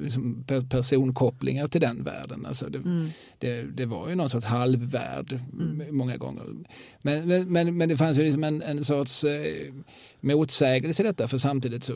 [0.02, 2.46] liksom per- personkopplingar till den världen.
[2.46, 3.10] Alltså det, Mm.
[3.38, 5.40] det, det var ju någon sorts halvvärld
[5.90, 6.44] många gånger.
[7.02, 9.72] Men, men- men, men det fanns ju liksom en, en sorts eh,
[10.20, 11.94] motsägelse i detta för samtidigt så,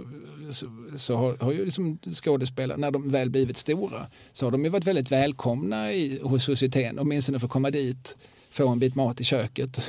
[0.51, 0.67] så,
[0.97, 4.71] så har, har ju liksom skådespelare, när de väl blivit stora, så har de ju
[4.71, 8.17] varit väldigt välkomna i, hos societeten, åtminstone för att komma dit,
[8.55, 9.85] få en bit mat i köket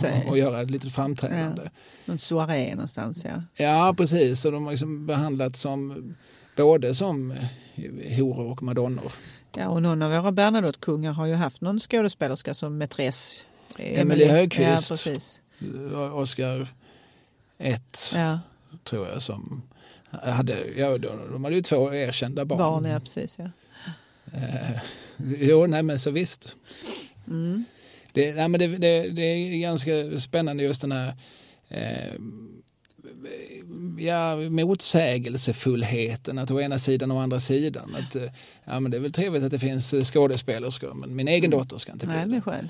[0.00, 0.24] det.
[0.28, 1.70] och göra ett litet framträdande.
[2.04, 3.42] Någon soaré någonstans, ja.
[3.64, 4.44] Ja, precis.
[4.44, 6.14] Och de har liksom behandlats som
[6.56, 7.34] både som
[8.16, 9.12] horor och madonnor.
[9.56, 13.44] Ja, och någon av våra Bernadotte-kungar har ju haft någon skådespelerska som mätress.
[13.78, 14.90] Emelie Högqvist.
[14.90, 15.40] Ja, precis.
[16.14, 16.74] Oscar
[17.58, 18.40] 1 Ja,
[18.84, 19.62] tror jag som
[20.10, 22.58] hade, ja, de, de hade ju två erkända barn.
[22.58, 23.38] barn, ja precis.
[23.38, 23.50] Ja.
[24.32, 24.80] Eh,
[25.38, 26.56] jo, nej men så visst.
[27.28, 27.64] Mm.
[28.12, 31.16] Det, nej, men det, det, det är ganska spännande just den här
[31.68, 32.12] eh,
[33.98, 37.96] ja, motsägelsefullheten, att å ena sidan och å andra sidan.
[37.98, 38.32] Att, eh,
[38.64, 41.92] ja, men det är väl trevligt att det finns skådespelerskor, men min egen dotter ska
[41.92, 42.68] inte bli Nej, men själv.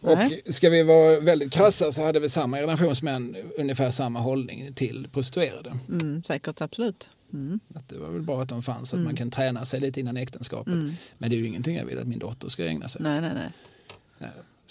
[0.00, 0.42] Och Nej.
[0.46, 5.78] ska vi vara väldigt krassa så hade väl samma generationsmän ungefär samma hållning till prostituerade.
[5.88, 7.08] Mm, säkert, absolut.
[7.32, 7.60] Mm.
[7.74, 10.16] Att det var väl bra att de fanns, att man kan träna sig lite innan
[10.16, 10.72] äktenskapet.
[10.72, 10.94] Mm.
[11.18, 13.04] Men det är ju ingenting jag vill att min dotter ska ägna sig åt.
[13.04, 13.50] Nej, nej, nej.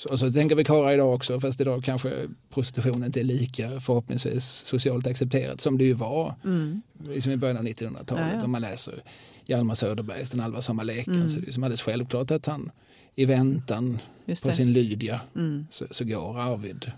[0.01, 3.79] Så, och så tänker vi Kara idag också, fast idag kanske prostitution inte är lika
[3.79, 6.81] förhoppningsvis socialt accepterat som det ju var Mm.
[7.09, 8.25] liksom i början av 1900-talet.
[8.31, 8.45] Ja, ja.
[8.45, 9.03] Om man läser
[9.45, 11.29] Hjalmar Söderbergs Den allvarsamma leken Mm.
[11.29, 12.71] så det är som alldeles självklart att han
[13.15, 13.99] i väntan
[14.43, 15.67] på sin Lydia Mm.
[15.69, 16.91] så, så går Arvid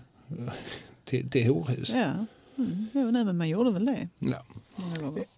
[1.04, 1.92] till, till horhus.
[1.94, 2.26] Ja,
[2.58, 2.86] mm.
[2.92, 4.08] jo, nej, men man gjorde väl det.
[4.18, 4.42] Ja.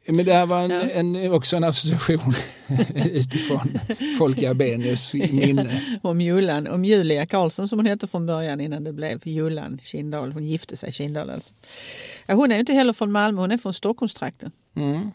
[0.07, 0.81] Men det här var en, Ja.
[0.81, 2.35] en, också en association
[2.95, 3.79] utifrån
[4.19, 5.83] Folke Arbenius minne.
[6.03, 10.33] Om Jullan, om Julia Karlsson som hon hette från början innan det blev Jullan Kindahl.
[10.33, 11.53] Hon gifte sig Kindahl alltså.
[12.27, 14.51] Ja, hon är inte heller från Malmö, hon är från Stockholmstrakten.
[14.77, 15.11] Mm.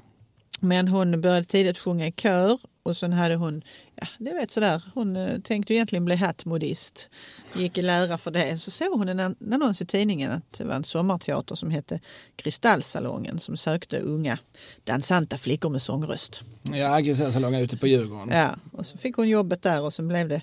[0.60, 3.62] Men hon började tidigt sjunga i kör och sen hade hon,
[3.96, 7.10] ja det vet sådär, hon eh, tänkte egentligen bli hattmodist.
[7.56, 8.58] Gick i lära för det.
[8.58, 11.72] Så såg hon en an- en annons i tidningen att det var en sommarteater som
[11.72, 12.00] hette
[12.36, 14.38] Kristallsalongen som sökte unga
[14.84, 16.42] dansanta flickor med sångröst.
[16.64, 18.30] Ja, Agrisalongen ute på Djurgården.
[18.30, 20.42] Ja, och så fick hon jobbet där och sen blev det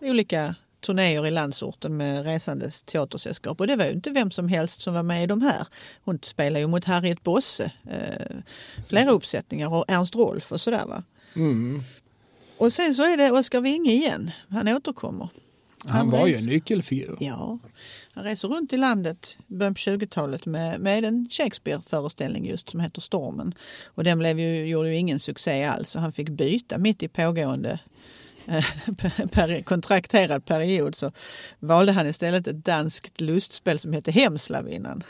[0.00, 0.54] olika
[0.86, 3.60] turnéer i landsorten med resandes teatersällskap.
[3.60, 5.66] Och det var ju inte vem som helst som var med i de här.
[6.04, 8.36] Hon spelade ju mot Harriet Bosse, eh,
[8.88, 11.02] flera uppsättningar och Ernst Rolf och sådär va.
[11.36, 11.82] Mm.
[12.58, 14.30] Och sen så är det Oskar Winge igen.
[14.48, 15.28] Han återkommer.
[15.88, 17.16] Han var ju reser- en nyckelfigur.
[17.20, 17.58] Ja,
[18.12, 22.80] han reser runt i landet i början på 20-talet med, med en Shakespeare-föreställning just som
[22.80, 23.54] heter Stormen.
[23.84, 27.08] Och den blev ju, gjorde ju ingen succé alls och han fick byta mitt i
[27.08, 27.78] pågående
[28.46, 28.64] eh,
[29.32, 31.12] per, kontrakterad period så
[31.58, 35.02] valde han istället ett danskt lustspel som hette Hemslavinnan.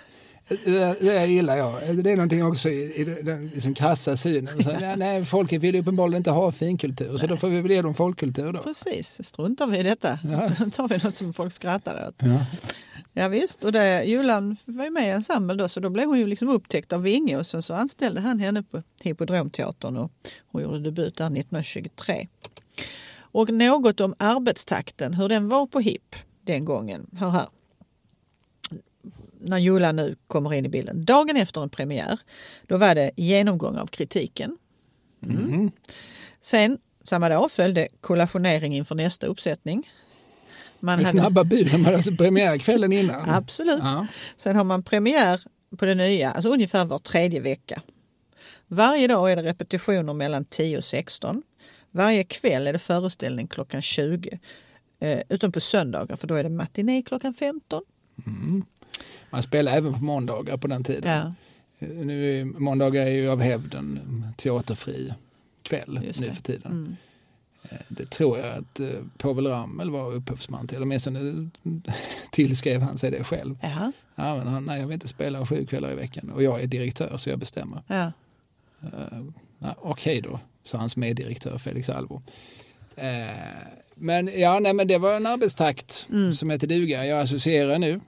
[0.48, 2.04] Det, det gillar jag.
[2.04, 4.62] Det är någonting också i, i den liksom krassa synen.
[4.62, 7.70] Så, nej, nej, folket vill ju uppenbarligen inte ha finkultur, så då får vi väl
[7.70, 8.62] ge dem folkkultur då.
[8.62, 10.18] Precis, struntar vi i detta.
[10.24, 10.50] Ja.
[10.64, 12.14] Då tar vi något som folk skrattar åt.
[12.18, 12.46] Ja.
[13.12, 16.18] Ja, visst, och det, Julan var ju med i ensemble då så då blev hon
[16.18, 20.12] ju liksom upptäckt av Vinge och sen så anställde han henne på Hippodromteatern och
[20.46, 22.28] hon gjorde debut där 1923.
[23.18, 27.06] Och något om arbetstakten, hur den var på HIP den gången.
[27.12, 27.46] Hör här.
[29.46, 31.04] När Julan nu kommer in i bilden.
[31.04, 32.18] Dagen efter en premiär,
[32.66, 34.58] då var det genomgång av kritiken.
[35.22, 35.70] Mm.
[36.40, 39.90] Sen, samma dag, följde kollationering inför nästa uppsättning.
[40.80, 43.30] Man Med snabba bud, de hade alltså premiärkvällen innan.
[43.30, 43.78] Absolut.
[43.82, 44.06] Ja.
[44.36, 45.40] Sen har man premiär
[45.76, 47.82] på det nya, alltså ungefär var tredje vecka.
[48.66, 51.42] Varje dag är det repetitioner mellan 10 och 16.
[51.90, 54.38] Varje kväll är det föreställning klockan 20.
[55.00, 57.82] Eh, utom på söndagar för då är det matiné klockan 15.
[59.30, 61.10] Man spelade även på måndagar på den tiden.
[61.10, 61.32] Ja.
[61.78, 65.14] Nu, är- måndagar är ju av hävd en teaterfri
[65.62, 66.72] kväll nu för tiden.
[66.72, 66.96] Mm.
[67.62, 68.88] Eh, Det tror jag att eh,
[69.18, 70.82] Povel Ramel var upphovsman till.
[70.82, 71.50] Åtminstone
[72.30, 73.58] tillskrev han sig det själv.
[73.62, 76.60] Jaha, Ja, men han, nej, jag vill inte spela sju kvällar i veckan och jag
[76.62, 77.82] är direktör så jag bestämmer.
[77.86, 78.12] ja.
[78.84, 82.22] Uh, Okej då, sa hans meddirektör Felix Alvo.
[82.96, 83.06] Eh,
[83.94, 86.34] men ja, nej, men det var en arbetstakt Mm.
[86.34, 87.06] som heter duga.
[87.06, 88.00] Jag associerar nu.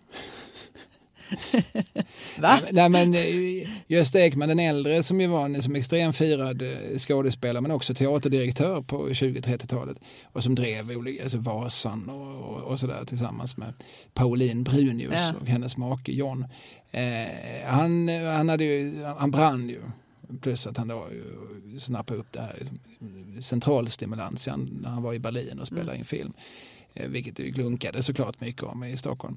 [2.39, 2.61] Va?
[2.73, 7.61] Nej, men eh, Gösta Ekman den äldre som ju var en som extremfirad eh, skådespelare
[7.61, 13.05] men också teaterdirektör på 20-30-talet och som drev olika, alltså Vasan och, och, och sådär
[13.05, 13.73] tillsammans med
[14.15, 15.35] Pauline Brunius Ja.
[15.41, 16.47] och hennes make John.
[16.91, 19.81] Eh, han, han, hade ju, han brann ju.
[20.41, 22.63] Plus att han då ju snappade upp det här
[23.41, 26.33] centralstimulansen när han var i Berlin och spelade in film.
[26.95, 29.37] Eh, vilket det ju glunkade såklart mycket om i Stockholm.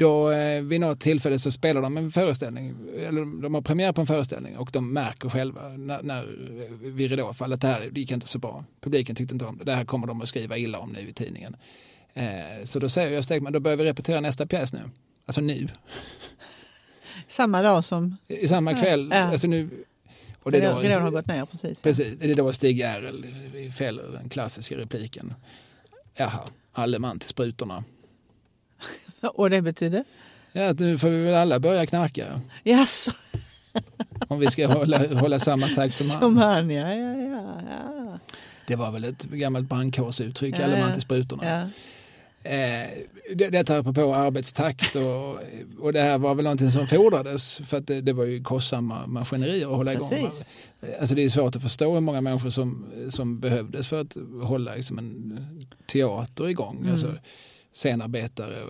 [0.00, 4.00] Då eh, vid något tillfälle så spelar de en föreställning, eller de har premiär på
[4.00, 6.26] en föreställning och de märker själva när, när
[6.82, 8.64] vid ridåfall att det här det gick inte så bra.
[8.80, 9.64] Publiken tyckte inte om det.
[9.64, 11.56] Det här kommer de att skriva illa om nu i tidningen.
[12.14, 12.24] Eh,
[12.64, 14.80] så då säger Gösta Ekman, då börjar vi repetera nästa pjäs nu.
[15.26, 15.68] Alltså nu.
[17.28, 19.10] Samma dag som I samma kväll.
[19.12, 19.18] Ja.
[19.18, 19.84] Alltså nu.
[20.42, 21.46] Och det är ridån har då, gått ner.
[21.46, 21.82] Precis.
[21.82, 23.26] precis, det är då Stig Järrel
[23.78, 25.34] fäller den klassiska repliken.
[26.14, 26.40] Jaha,
[26.72, 27.84] alle man till sprutorna.
[29.34, 30.04] Och det betydde?
[30.52, 32.40] Ja, nu får vi väl alla börja knarka.
[32.64, 33.12] Jaså,
[34.28, 36.20] Om vi ska hålla, hålla samma takt som han.
[36.20, 37.60] som han ja, ja, ja.
[37.70, 38.18] ja.
[38.66, 41.44] Det var väl ett gammalt brandkårsuttryck, Ja, alle man till sprutorna.
[41.44, 41.68] ja.
[42.42, 42.88] Eh,
[43.34, 45.38] det, detta apropå arbetstakt och,
[45.78, 49.06] och det här var väl någonting som fordrades för att det, det var ju kostsamma
[49.06, 50.08] maskinerier att hålla igång.
[50.08, 50.56] Precis.
[51.00, 54.74] Alltså det är svårt att förstå hur många människor som, som behövdes för att hålla
[54.74, 56.76] liksom en teater igång.
[56.78, 56.90] Mm.
[56.90, 57.14] Alltså
[57.72, 58.64] scenarbetare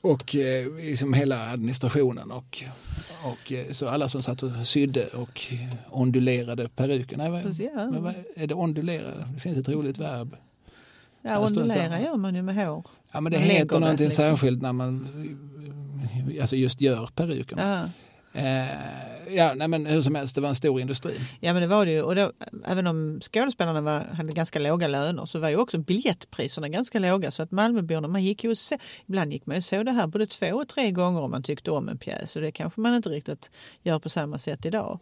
[0.00, 2.64] och, eh, liksom hela administrationen och,
[3.24, 5.42] och eh, så alla som satt och sydde och
[5.90, 7.16] ondulerade peruker.
[7.16, 7.92] Nej, vad, ja.
[8.00, 9.28] vad, är det ondulerade?
[9.34, 10.36] Det finns ett roligt verb.
[11.22, 12.86] Ja, det ondulera gör man ju med hår.
[13.12, 14.24] Ja, men det Man heter det, någonting liksom.
[14.24, 15.08] särskilt när man
[16.40, 17.62] alltså just gör perukerna.
[17.62, 17.90] Ja.
[18.36, 21.14] Eh, ja, nej, men hur som helst, det var en stor industri.
[21.40, 22.02] ja, men det var det ju.
[22.02, 22.32] Och då,
[22.64, 27.30] även om skådespelarna var, hade ganska låga löner så var ju också biljettpriserna ganska låga.
[27.30, 29.92] Så att Malmöborna, man gick ju och se, ibland gick man ju och såg det
[29.92, 32.36] här både två och tre gånger om man tyckte om en pjäs.
[32.36, 33.50] Och det kanske man inte riktigt
[33.82, 35.00] gör på samma sätt idag.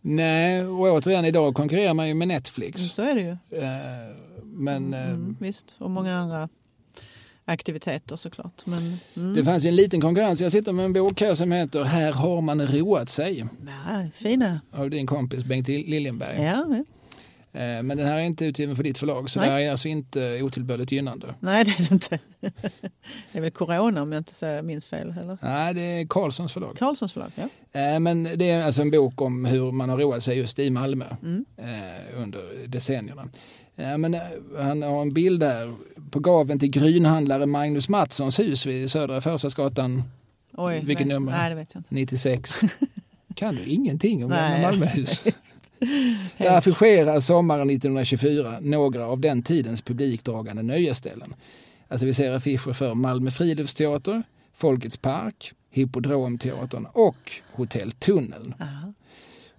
[0.00, 2.80] Nej, och återigen idag konkurrerar man ju med Netflix.
[2.80, 3.30] Så är det ju.
[3.62, 6.48] Eh, men eh, Mm, visst, och många andra
[7.48, 8.66] aktiviteter såklart.
[8.66, 9.34] Men, mm.
[9.34, 10.40] det fanns en liten konkurrens.
[10.40, 14.60] Jag sitter med en bok här som heter Här har man roat sig ja, fina.
[14.72, 16.42] av din kompis Bengt Liljenberg.
[16.42, 16.84] Ja, ja.
[17.52, 19.48] Eh, men den här är inte utgiven för ditt förlag så Nej.
[19.48, 21.34] det här är alltså inte otillbörligt gynnande.
[21.40, 22.18] Nej, det är det inte.
[23.32, 25.14] det är väl corona om jag inte säger- minns fel.
[25.22, 25.38] Eller?
[25.42, 26.76] Nej, det är Carlssons förlag.
[26.78, 27.48] Karlssons förlag, ja.
[27.80, 30.70] Eh, Men det är alltså en bok om hur man har roat sig just i
[30.70, 31.44] Malmö Mm.
[31.56, 33.28] eh, under decennierna.
[33.78, 34.20] Eh, Men eh,
[34.58, 35.74] han har en bild där
[36.10, 40.02] på gaven till grynhandlare Magnus Mattssons hus vid Södra Förstadsgatan
[40.56, 41.14] Oj, Vilket nej.
[41.14, 41.32] nummer?
[41.32, 41.94] Nej, det vet jag inte.
[41.94, 42.60] 96.
[43.34, 44.62] Kan du ingenting om Nej.
[44.62, 45.24] Malmöhus?
[46.38, 51.34] Där affischerar sommaren 1924 några av den tidens publikdragande nöjesställen.
[51.88, 54.22] Alltså vi ser affischer för Malmö friluftsteater,
[54.54, 58.54] Folkets park, Hippodromteatern och Hotell Tunneln.
[58.58, 58.92] Ja.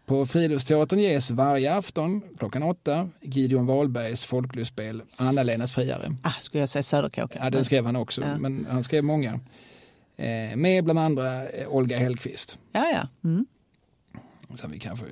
[0.09, 6.15] På Friluftsteatern ges varje afton klockan åtta Gideon Wahlbergs folklustspel Anna-Lenas friare.
[6.23, 7.41] Ah, skulle jag säga Söderkåken.
[7.43, 8.37] Ja, den skrev han också, Ja.
[8.37, 9.39] men han skrev många.
[10.17, 12.57] Eh, med bland andra eh, Olga Hellqvist.
[12.71, 13.29] Ja, ja.
[13.29, 13.45] Mm.
[14.53, 15.05] som vi kanske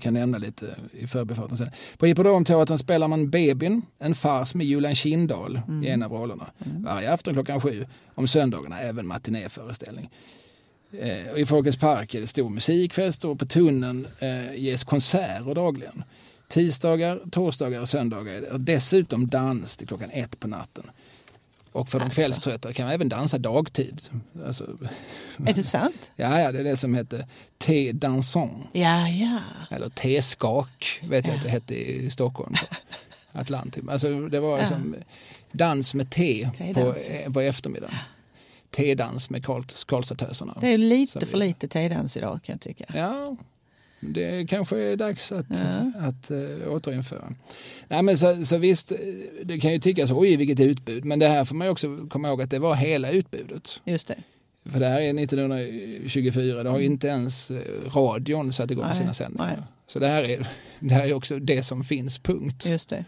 [0.00, 1.70] kan nämna lite i förbifarten sen.
[1.98, 6.50] På Hippodromteatern spelar man Bebin, en fars med Julian Kindahl i en av rollerna.
[6.58, 7.86] Varje afton klockan sju.
[8.14, 10.10] Om söndagarna även matinéföreställning.
[10.98, 16.04] Eh, I Folkets park är det stor musikfest och på tunneln eh, ges konserter dagligen.
[16.48, 20.90] Tisdagar, torsdagar och söndagar är det dessutom dans till klockan ett på natten.
[21.72, 22.20] Och för de Alltså.
[22.20, 24.00] kvällströtta kan man även dansa dagtid.
[24.46, 24.64] Alltså,
[25.46, 26.10] Är det sant?
[26.16, 27.26] ja, ja, det är det som heter
[27.58, 28.66] T dansant.
[28.72, 29.38] Ja, ja.
[29.70, 32.54] Eller T-skak vet jag att det hette i Stockholm.
[33.32, 33.84] Atlantic.
[33.88, 34.96] Alltså det var liksom
[35.52, 37.10] dans med te på, Tedans.
[37.32, 37.94] på eftermiddagen.
[38.72, 40.58] Tedans med Karls, Karlstadtöserna.
[40.60, 42.84] Det är lite Som för lite tedans idag kan jag tycka.
[42.94, 43.36] Ja,
[44.00, 45.92] det kanske är dags att, Ja.
[46.08, 47.34] att uh, återinföra.
[47.88, 48.98] Nej, men så, så visst, eh,
[49.44, 52.28] det kan ju tyckas oj vilket utbud, men det här får man ju också komma
[52.28, 53.80] ihåg att det var hela utbudet.
[53.84, 54.18] Just det.
[54.64, 58.96] För det här är 1924, det har ju inte ens eh, radion satt igång Nej,
[58.96, 59.46] sina sändningar.
[59.56, 59.66] nej.
[59.86, 60.46] Så det här, är,
[60.80, 62.66] det här är också det som finns, punkt.
[62.66, 63.04] Just det.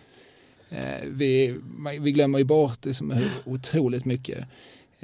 [1.07, 1.57] Vi,
[2.01, 4.45] vi glömmer ju bort liksom hur otroligt mycket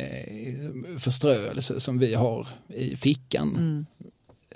[0.01, 3.49] eh, förströelse som vi har i fickan.
[3.57, 3.87] Mm.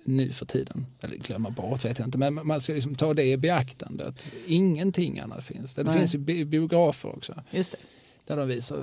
[0.04, 0.86] nu för tiden.
[1.00, 4.26] Eller glömma bort vet jag inte, men man ska liksom ta det i beaktande att
[4.46, 5.74] ingenting annat finns.
[5.74, 5.98] Det Nej.
[5.98, 7.78] finns ju bi- biografer också Just det.
[8.26, 8.76] där de visar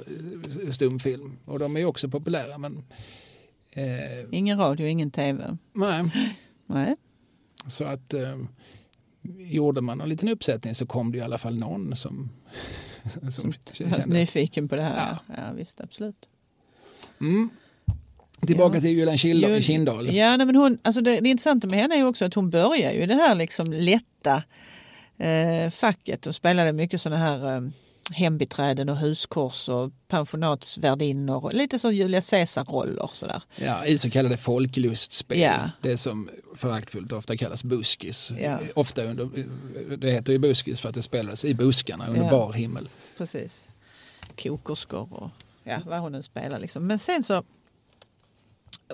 [0.63, 2.83] eh, stumfilm och de är ju också populära men
[3.71, 3.85] eh,
[4.31, 5.57] Ingen radio, ingen tv.
[5.73, 6.03] nej.
[6.65, 6.95] Nej.
[7.67, 8.37] Så att eh,
[9.37, 12.29] gjorde man en liten uppsättning så kom det i alla fall någon som,
[13.31, 14.07] som är kände.
[14.07, 15.17] nyfiken på det här.
[15.27, 16.27] Ja, ja visst, absolut.
[17.21, 17.49] Mm.
[18.47, 18.81] Tillbaka Ja.
[18.81, 19.61] till Julian Kindal.
[19.61, 20.15] Kindahl.
[20.15, 22.49] Ja, nej, men hon, alltså det, det intressanta med henne är ju också att hon
[22.49, 24.43] börjar ju det här liksom lätta
[25.17, 27.61] eh, facket och spelade mycket sådana här eh,
[28.13, 33.41] hembiträden och huskors och pensionatsvärdinnor och lite så Julia Caesar-roller sådär.
[33.55, 35.39] Ja, I så kallade folklustspel.
[35.39, 35.55] Ja.
[35.81, 38.31] Det som föraktfullt ofta kallas buskis.
[38.41, 38.59] Ja.
[38.75, 39.29] Ofta under,
[39.97, 42.29] det heter ju buskis för att det spelades i buskarna under Ja.
[42.29, 42.89] bar himmel.
[43.17, 43.67] Precis.
[44.43, 45.29] Kokerskor och
[45.71, 46.87] ja, vad hon nu spelar liksom.
[46.87, 47.43] Men sen så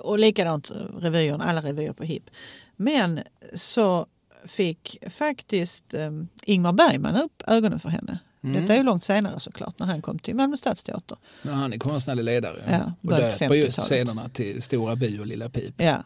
[0.02, 2.30] och likadant revyerna, alla revyer på HIP.
[2.76, 3.20] Men
[3.54, 4.06] så
[4.46, 6.10] fick faktiskt eh,
[6.44, 8.18] Ingmar Bergman upp ögonen för henne.
[8.42, 8.60] Mm.
[8.60, 11.18] Detta är ju långt senare såklart när han kom till Malmö stadsteater.
[11.42, 14.06] Men han är konstnärlig ledare Ja, och döper just 50-talet.
[14.06, 15.74] scenerna till Stora by och Lilla pip.
[15.76, 16.04] Ja.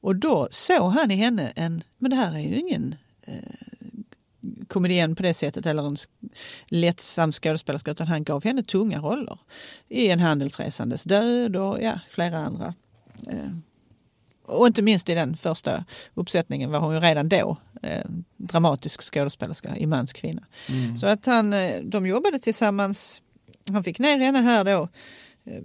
[0.00, 3.34] Och då såg han i henne en, men det här är ju ingen eh,
[4.68, 5.96] komedienn på det sättet eller en
[6.66, 9.38] lättsam skådespelerska utan han gav henne tunga roller.
[9.88, 12.74] I En handelsresandes död och ja, flera andra.
[13.26, 13.50] Eh,
[14.46, 15.84] och inte minst i den första
[16.14, 18.04] uppsättningen var hon ju redan då eh,
[18.36, 20.42] dramatisk skådespelerska i Mans kvinna.
[20.68, 20.98] Mm.
[20.98, 23.22] Så att han, eh, de jobbade tillsammans.
[23.72, 24.88] Han fick ner henne här då.
[25.44, 25.62] eh,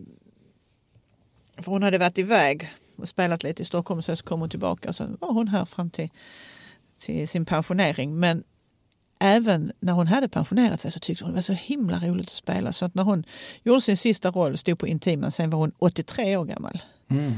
[1.57, 4.93] För hon hade varit iväg och spelat lite i Stockholm och så kom hon tillbaka.
[4.93, 6.09] Så var hon här fram till,
[6.97, 8.19] till sin pensionering.
[8.19, 8.43] Men
[9.19, 12.33] även när hon hade pensionerat sig så tyckte hon det var så himla roligt att
[12.33, 12.73] spela.
[12.73, 13.23] Så att när hon
[13.63, 16.81] gjorde sin sista roll, stod på Intiman, sen var hon 83 år gammal.
[17.09, 17.33] Mm.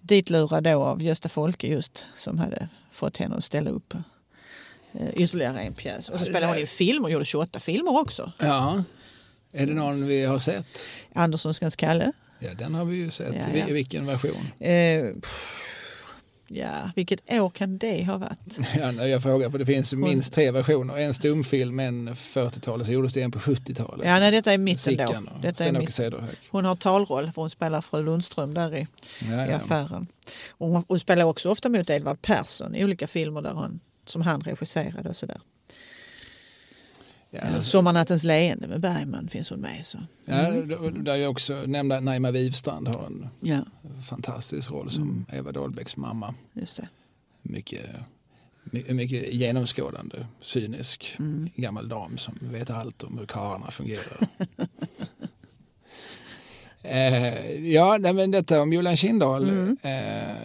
[0.00, 3.94] Ditlurad då av Gösta Folke just som hade fått henne att ställa upp
[4.92, 6.08] eh, ytterligare en pjäs.
[6.08, 8.32] Och så spelade hon i film och gjorde 28 filmer också.
[8.38, 8.84] Ja,
[9.52, 10.86] är det någon vi har sett?
[11.12, 12.12] Anderssonskans Kalle.
[12.38, 13.34] Ja, den har vi ju sett.
[13.34, 13.66] Ja, ja.
[13.66, 14.48] Vilken version?
[14.60, 15.64] Eh, pff,
[16.48, 18.58] ja, vilket år kan det ha varit?
[18.78, 20.96] Ja, jag frågar, för det finns minst tre versioner.
[20.96, 24.06] En stumfilm, en 40-talet, så gjordes det en på 70-talet.
[24.06, 25.04] Ja, nej, detta är mitten då.
[25.42, 25.94] Detta är Sten-Åke mitt.
[25.94, 26.38] Cederhök.
[26.50, 28.86] Hon har talroll för hon spelar fru Lundström där i,
[29.30, 30.06] Ja, i affären.
[30.50, 34.22] Och hon, hon spelar också ofta mot Edvard Persson i olika filmer där hon, som
[34.22, 35.40] han regisserade och sådär.
[37.42, 39.80] Ja, Ja, Sommarnattens leende med Bergman finns hon med.
[39.86, 39.98] Så.
[40.24, 43.58] Ja, d- där jag också nämnda Naima Wivstrand har en Ja,
[44.04, 45.24] fantastisk roll som Mm.
[45.32, 46.34] Eva Dahlbecks mamma.
[46.52, 46.88] just det.
[47.42, 47.86] Mycket,
[48.64, 51.50] my- mycket genomskådande, cynisk, Mm.
[51.56, 54.28] gammal dam som vet allt om hur karlarna fungerar.
[56.84, 59.48] eh, ja, nej, men detta om Julian Kindahl.
[59.48, 59.76] Mm.
[59.82, 60.36] Eh,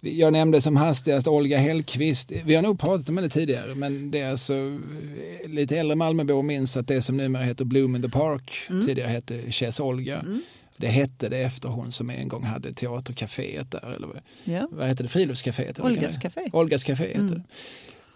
[0.00, 2.32] jag nämnde som hastigast Olga Hellqvist.
[2.44, 6.42] Vi har nog pratat om henne tidigare, men det är alltså eh, lite äldre Malmöbor
[6.42, 8.86] minns att det som numera heter Bloom in the Park Mm.
[8.86, 10.24] tidigare hette Chess Olga.
[10.76, 13.92] Det hette det efter hon som en gång hade teatercaféet där.
[13.96, 14.68] Eller vad- Ja.
[14.70, 15.08] vad hette det?
[15.08, 15.80] Friluftscaféet?
[15.80, 16.40] Olgas café.
[16.52, 17.30] Olgas café hette Mm.
[17.34, 17.42] det.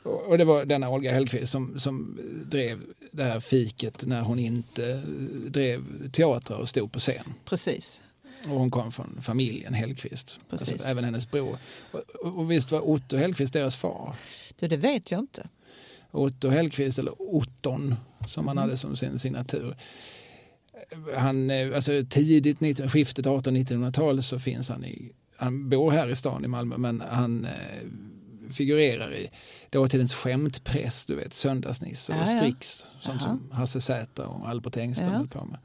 [0.07, 2.81] Och det var denna Olga Hellqvist som, som drev
[3.13, 4.99] det här fiket när hon inte eh,
[5.51, 7.35] drev teatrar och stod på scen.
[7.45, 8.03] Precis.
[8.45, 10.41] Och hon kom från familjen Hellqvist.
[10.51, 11.59] Alltså, även hennes bror.
[11.91, 12.01] Och,
[12.39, 14.15] och, visst var Otto Hellqvist deras far?
[14.59, 15.49] Du, det vet jag inte.
[16.11, 17.95] Otto Hellqvist, eller Otton
[18.27, 18.63] som han Mm.
[18.63, 19.77] hade som sin signatur.
[21.17, 26.17] Han, eh, alltså tidigt 19, skiftet 1800-1900-tal så finns han i, han bor här i
[26.17, 27.51] stan i Malmö men han eh,
[28.51, 29.31] figurerar i
[29.71, 32.39] dåtidens skämtpress, du vet Söndagsnisse och Ja, ja.
[32.39, 33.29] Strix, sånt Jaha.
[33.29, 35.17] som Hasse Zäta och Albert Engström Ja.
[35.17, 35.59] höll på med.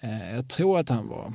[0.00, 1.32] Eh, jag tror att han var,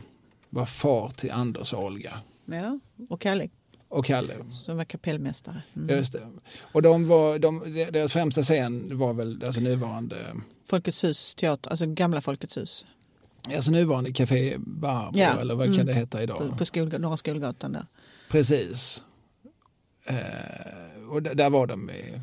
[0.49, 2.79] var far till Anders och Olga Ja.
[3.09, 3.49] Och Kalle
[3.89, 4.33] och Kalle.
[4.65, 5.61] som var kapellmästare.
[5.75, 5.95] Mm.
[5.95, 6.27] Just det.
[6.61, 10.17] Och de var, de, deras främsta scen var väl alltså nuvarande
[10.69, 12.85] Folkets hus teater, alltså gamla Folkets hus.
[13.55, 15.77] Alltså nuvarande Café Barbro Ja, eller vad mm.
[15.77, 16.37] kan det heta idag?
[16.37, 17.85] På, på skol, Norra Skolgatan där.
[18.29, 19.03] Precis.
[20.05, 22.21] Eh, och där var de i,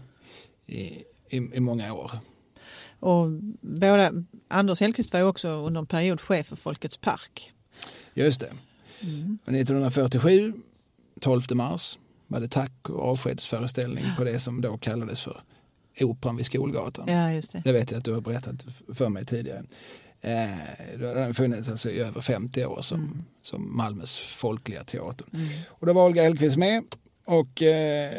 [0.67, 2.11] i, i, många år.
[3.01, 3.27] Och
[3.61, 4.13] båda,
[4.49, 7.53] Anders Hellqvist var också under en period chef för Folkets park.
[8.15, 8.53] Just det.
[9.01, 9.39] Mm.
[9.45, 10.53] Och 1947,
[11.21, 15.43] 12 mars, var det tack och avskedsföreställning på det som då kallades för
[16.01, 17.09] Operan vid Skolgatan.
[17.09, 17.63] Ja, just det.
[17.65, 19.65] Det vet jag att du har berättat för mig tidigare.
[20.21, 20.49] Eh,
[21.07, 23.25] har den funnits alltså i över 50 år som, Mm.
[23.43, 25.27] som Malmös folkliga teater.
[25.33, 25.49] Mm.
[25.69, 26.85] Och då var Olga Hellqvist med
[27.31, 28.13] och eh,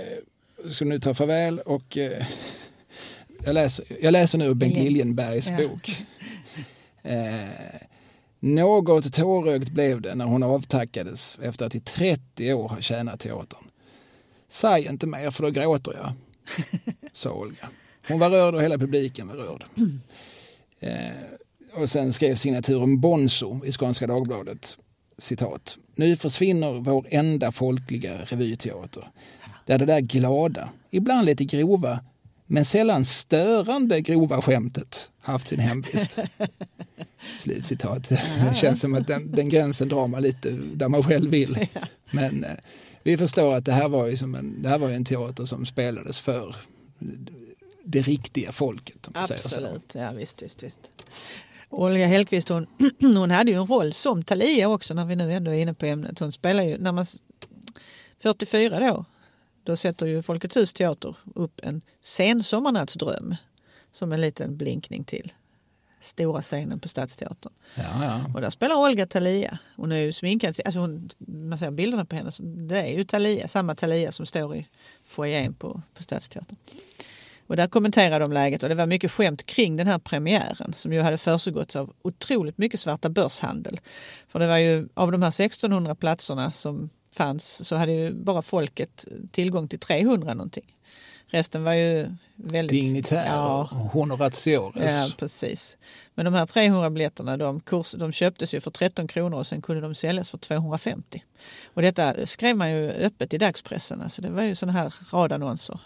[0.71, 2.25] ska nu ta farväl och eh,
[3.45, 5.57] jag, läser, jag läser nu Bengt Liljen- Liljenbergs Ja.
[5.57, 5.95] bok.
[7.03, 7.49] Eh,
[8.39, 13.63] något tårögt blev det när hon avtackades efter att i 30 år ha tjänat teatern.
[14.49, 16.13] Säg inte mer för då gråter jag,
[17.13, 17.69] sa Olga.
[18.07, 19.63] Hon var rörd och hela publiken var rörd.
[20.79, 21.11] Eh,
[21.81, 24.77] och sen skrev signaturen Bonzo i Skånska Dagbladet.
[25.17, 25.77] Citat.
[25.95, 29.11] Nu försvinner vår enda folkliga revyteater.
[29.65, 31.99] Där det där glada, ibland lite grova,
[32.47, 36.17] men sällan störande grova skämtet haft sin hemvist.
[37.33, 38.09] Slutcitat.
[38.09, 41.67] Det känns som att den, den, gränsen drar man lite där man själv vill.
[42.11, 42.51] Men eh,
[43.03, 45.65] vi förstår att det här var ju som en, det här var en teater som
[45.65, 46.55] spelades för
[47.83, 49.09] det riktiga folket.
[49.13, 50.79] Absolut, ja visst, visst, visst.
[51.71, 52.67] Olga Hellqvist hon,
[53.01, 55.85] hon hade ju en roll som Talia också när vi nu ändå är inne på
[55.85, 56.19] ämnet.
[56.19, 57.05] Hon spelar ju, när man
[58.19, 59.05] 44 då,
[59.63, 63.35] då sätter ju Folkets hus teater upp en sensommarnattsdröm
[63.91, 65.31] som en liten blinkning till
[66.01, 67.53] stora scenen på Stadsteatern.
[67.75, 68.31] Ja, ja.
[68.33, 69.59] Och där spelar Olga Talia.
[69.75, 73.47] Hon är ju sminkad, alltså hon, man ser bilderna på henne, det är ju Talia,
[73.47, 74.67] samma Talia som står i
[75.05, 76.57] foajén på, på Stadsteatern.
[77.51, 80.93] Och där kommenterade de läget och det var mycket skämt kring den här premiären som
[80.93, 83.79] ju hade försiggått av otroligt mycket svarta börshandel.
[84.27, 88.41] För det var ju av de här 1600 platserna som fanns så hade ju bara
[88.41, 90.75] folket tillgång till 300 någonting.
[91.27, 92.81] Resten var ju väldigt...
[92.81, 93.69] Dignitärer, ja.
[93.93, 94.91] honoratiores.
[94.91, 95.77] Ja, precis.
[96.15, 99.61] Men de här 300 biljetterna de, kurs, de köptes ju för 13 kronor och sen
[99.61, 101.23] kunde de säljas för 250.
[101.73, 104.01] Och detta skrev man ju öppet i dagspressen.
[104.01, 105.79] Alltså det var ju sådana här radannonser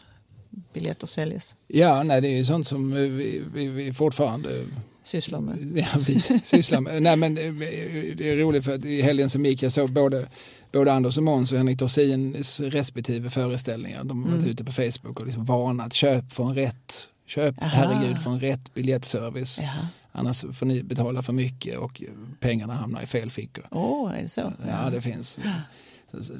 [0.73, 1.55] biljetter säljes.
[1.67, 4.65] Ja, nej, det är ju sånt som vi, vi, vi fortfarande
[5.03, 5.57] sysslar med.
[5.93, 7.01] Ja, vi sysslar med.
[7.03, 10.27] nej, men det är roligt för att i helgen som gick jag såg både,
[10.71, 14.03] både Anders och Måns och Henrik Dorsins respektive föreställningar.
[14.03, 14.51] De har varit mm.
[14.51, 17.69] ute på Facebook och liksom varnat köp för en rätt Köp Aha.
[17.69, 19.59] herregud för en rätt biljettservice.
[19.61, 19.87] Jaha.
[20.11, 22.01] Annars får ni betala för mycket och
[22.39, 23.67] pengarna hamnar i fel fickor.
[23.71, 24.53] Åh, oh, är det så?
[24.67, 25.39] Ja, det finns.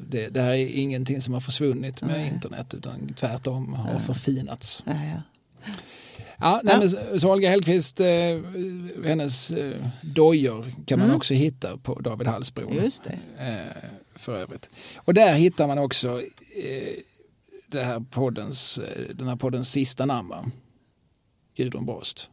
[0.07, 2.27] Det, det här är ingenting som har försvunnit med Nej.
[2.33, 3.99] internet utan tvärtom har ja.
[3.99, 4.83] förfinats.
[4.85, 5.21] Ja, ja.
[6.37, 8.07] Ja, nej, men, så Olga Hellqvist, eh,
[9.05, 11.17] hennes eh, dojor kan man mm.
[11.17, 12.73] också hitta på David Hallsbro.
[12.73, 13.19] Just det.
[13.45, 14.69] Eh, för övrigt.
[14.95, 16.21] Och där hittar man också
[16.63, 16.97] eh,
[17.67, 20.51] det här poddens, eh, den här poddens sista namn,
[21.55, 22.29] Gudrun Brost.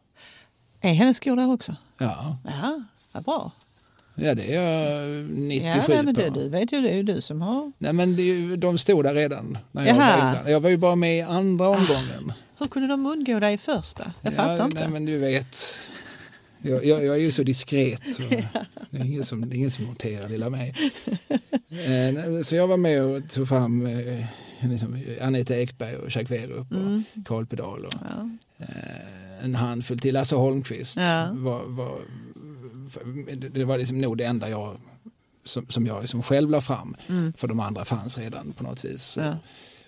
[0.80, 1.76] Är hennes skor där också?
[1.98, 2.36] Ja.
[2.44, 2.82] Ja,
[3.12, 3.50] vad bra.
[4.14, 7.02] Ja, det är jag 97 ja, nej, men det, Du vet ju, det är ju
[7.02, 7.72] du som har...
[7.78, 9.58] Nej, men det, de stod där redan.
[9.72, 12.30] När jag, var jag var ju bara med i andra ah, omgången.
[12.30, 14.12] Ah, hur kunde de undgå dig i första?
[14.22, 14.80] Jag fattar ja, inte.
[14.80, 15.56] Nej, men du vet.
[16.62, 18.14] Jag, jag, jag är ju så diskret.
[18.14, 18.22] Så
[18.90, 20.74] det, är ingen som, det är ingen som noterar lilla mig.
[21.70, 24.26] Eh, så jag var med och tog fram eh,
[24.60, 27.04] liksom, Anita Ekberg och Jacques Werup och mm.
[27.24, 28.30] Carl Pedal och ja.
[28.58, 30.14] Eh, en handfull till.
[30.14, 30.96] Lasse Holmqvist
[31.32, 31.98] var, var
[33.50, 34.80] det var liksom nog det enda jag
[35.44, 36.96] som, som jag liksom själv la fram.
[37.08, 37.32] Mm.
[37.36, 39.36] För de andra fanns redan på något vis ja.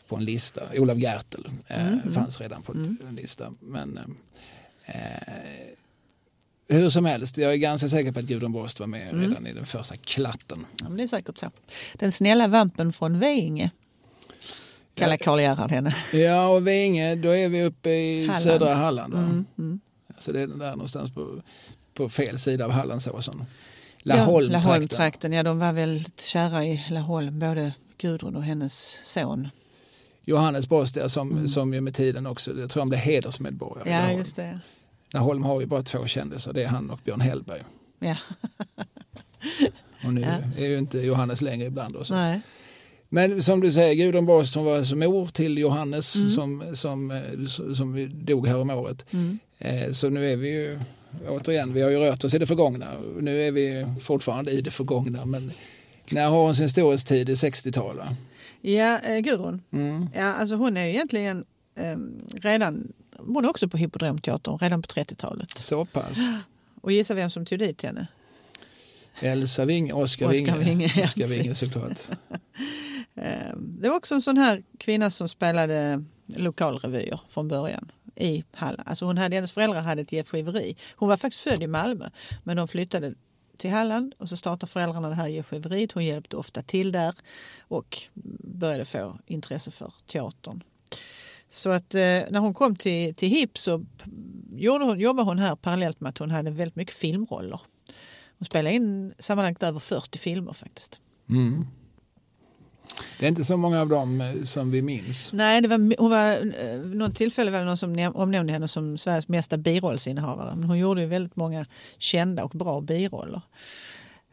[0.09, 0.62] på en lista.
[0.74, 2.12] Olof Gertel eh, mm.
[2.12, 2.98] fanns redan på mm.
[3.09, 3.52] en lista.
[3.60, 4.16] Men
[4.85, 4.94] eh,
[6.68, 9.20] hur som helst, jag är ganska säker på att Gudrun Borst var med mm.
[9.20, 10.66] redan i den första klatten.
[10.81, 11.51] Ja, det är säkert så.
[11.94, 13.70] Den snälla vampen från Veinge
[14.94, 15.97] kallar Karl Gerhard henne.
[16.12, 18.43] Ja, och Veinge, då är vi uppe i Halland.
[18.43, 19.14] södra Halland.
[19.14, 19.81] Mm, mm.
[20.09, 21.43] Alltså det är där någonstans på
[21.95, 23.45] på fel sida av Hallandsåsen.
[23.99, 24.53] Laholmtrakten.
[24.53, 29.49] Ja, Laholmtrakten, ja de var väldigt kära i Laholm, både Gudrun och hennes son.
[30.25, 31.49] Johannes Bostia som, mm.
[31.49, 33.91] som ju med tiden också, jag tror han blev hedersmedborgare.
[33.91, 34.61] Ja, just det.
[35.11, 37.62] Laholm har ju bara två kändisar, det är han och Björn Hellberg.
[37.99, 38.16] Ja.
[40.05, 40.62] och nu ja.
[40.62, 42.11] är ju inte Johannes längre ibland oss.
[42.11, 42.41] Nej.
[43.09, 46.29] Men som du säger, Gudrun Borst hon var alltså mor till Johannes mm.
[46.29, 49.07] som, som, eh, som dog här om året.
[49.11, 49.39] Mm.
[49.59, 50.79] Eh, så nu är vi ju
[51.28, 53.01] återigen, vi har ju rört oss i det förgångna.
[53.20, 55.24] Nu är vi fortfarande i det förgångna.
[55.24, 55.51] Men
[56.11, 58.09] när har hon sin storhetstid i 60-talet?
[58.61, 59.62] Ja, eh, Gudrun.
[59.73, 60.09] Mm.
[60.15, 61.45] Ja, alltså hon är egentligen
[61.78, 61.97] eh,
[62.43, 65.51] redan, hon är också på Hippodramteatern redan på 30-talet.
[65.59, 66.19] Så pass.
[66.81, 68.07] Och gissa vem som tog dit henne?
[69.20, 70.59] Elsa Winge, Oskar Winge.
[70.59, 72.01] Winge, ja, Oskar Winge såklart.
[73.16, 78.88] Ehm, det var också en sån här kvinna som spelade lokalrevyer från början i Halland.
[78.88, 80.76] Alltså hon hade, hennes föräldrar hade ett gästgiveri.
[80.96, 82.10] Hon var faktiskt född i Malmö
[82.42, 83.14] men de flyttade
[83.56, 85.92] till Halland och så startade föräldrarna det här gästgiveriet.
[85.92, 87.14] Hon hjälpte ofta till där
[87.68, 88.02] och
[88.44, 90.62] började få intresse för teatern.
[91.48, 93.84] Så att eh, när hon kom till, till HIP så
[94.52, 97.60] gjorde hon, jobbade hon här parallellt med att hon hade väldigt mycket filmroller.
[98.38, 101.01] Hon spelade in sammanlagt över 40 filmer faktiskt.
[101.28, 101.66] Mm.
[103.19, 105.33] Det är inte så många av dem eh, som vi minns.
[105.33, 108.99] Nej, det var, hon var, eh, något tillfälle var det någon som omnämnde henne som
[108.99, 110.57] Sveriges mesta birollsinnehavare.
[110.57, 111.66] Men hon gjorde ju väldigt många
[111.99, 113.43] kända och bra biroller.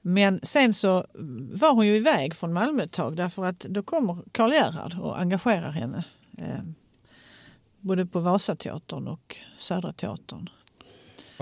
[0.01, 1.05] Men sen så
[1.51, 5.19] var hon ju iväg från Malmö ett tag därför att då kommer Karl Gerhard och
[5.19, 6.03] engagerar henne.
[6.37, 6.63] Eh,
[7.79, 10.49] både på Vasateatern och Södra Teatern.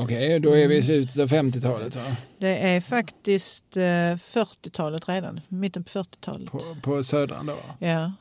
[0.03, 2.01] Okej, då är vi i slutet av 50-talet va?
[2.37, 6.51] Det är faktiskt eh, 40-talet redan, mitten på 40-talet.
[6.51, 7.57] På, på Södran då?
[7.79, 8.11] Ja,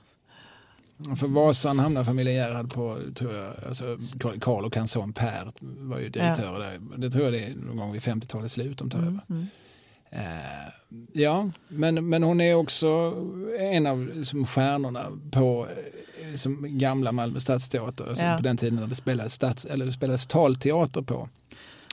[1.20, 3.98] För Vasan hamnar familjen Gerhard på, tror jag, alltså
[4.40, 6.78] Karl och hans son Per var ju direktör där.
[6.96, 9.20] Det tror jag det är någon gång vid 50-talets slut de tar över.
[9.30, 9.46] mm.
[10.10, 10.72] Eh,
[11.12, 13.14] ja, men, men hon är också
[13.60, 15.68] en av liksom, stjärnorna på
[16.22, 18.09] eh, som gamla Malmö stadsteater.
[18.09, 18.36] Alltså Ja.
[18.36, 21.28] På den tiden när det spelades, stads, eller det spelades talteater på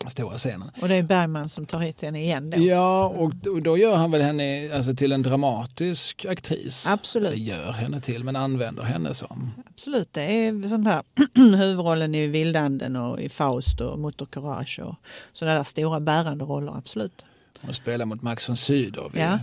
[0.07, 0.72] stora scenen.
[0.81, 2.61] Och det är Bergman som tar hit henne igen då.
[2.61, 6.88] Ja, och, och då gör han väl henne alltså, till en dramatisk aktris.
[6.89, 7.31] Absolut.
[7.31, 9.51] Det gör henne till, men använder henne som.
[9.69, 11.03] Absolut, det är sån här
[11.57, 14.95] huvudrollen i Vildanden och i Faust och Motor Courage och
[15.34, 17.26] sådana där stora bärande roller, absolut.
[17.61, 19.39] Hon spelar mot Max von Sydow i Ja.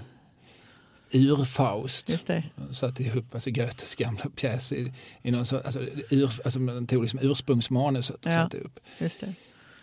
[1.10, 2.08] Ur-Faust.
[2.08, 2.42] Just det.
[2.72, 4.92] satt ihop alltså Goethes gamla pjäs i,
[5.22, 5.80] i någon så, alltså,
[6.10, 8.36] ur, alltså man tog liksom ursprungsmanuset och Ja.
[8.42, 8.80] satte upp.
[8.98, 9.34] Just det.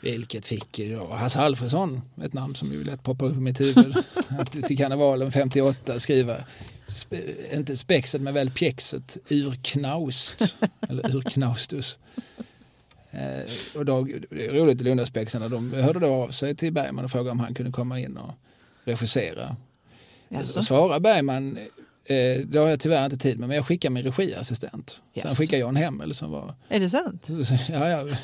[0.01, 3.95] Vilket fick då Hasse Alfredson, ett namn som ju lätt poppar upp i mitt huvud,
[4.39, 6.35] att till karnevalen 58 skriva,
[6.87, 7.21] spe,
[7.53, 10.55] inte spexet men väl pjäxet ur knaust,
[10.89, 11.97] eller ur knaustus.
[13.11, 17.05] Eh, och då, det är roligt i Lundaspexarna, de hörde då av sig till Bergman
[17.05, 18.33] och frågade om han kunde komma in och
[18.83, 19.55] regissera.
[20.55, 21.57] Och svarar Bergman,
[22.05, 24.89] eh, det har jag tyvärr inte tid med, men jag skickar min regiassistent.
[24.89, 25.41] Sen Jaså?
[25.41, 26.55] skickar Jan Hemmel som var...
[26.69, 27.27] Är det sant?
[27.69, 28.07] Ja, ja.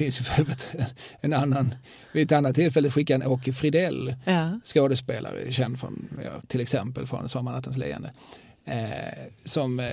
[0.00, 0.46] Finns ju för
[1.20, 1.74] en annan,
[2.12, 4.60] vid ett annat tillfälle skickade en Åke Fridell, Ja.
[4.64, 8.10] skådespelare känd från, ja, till exempel från Sommarnattens leende,
[8.64, 8.78] eh,
[9.44, 9.88] som eh,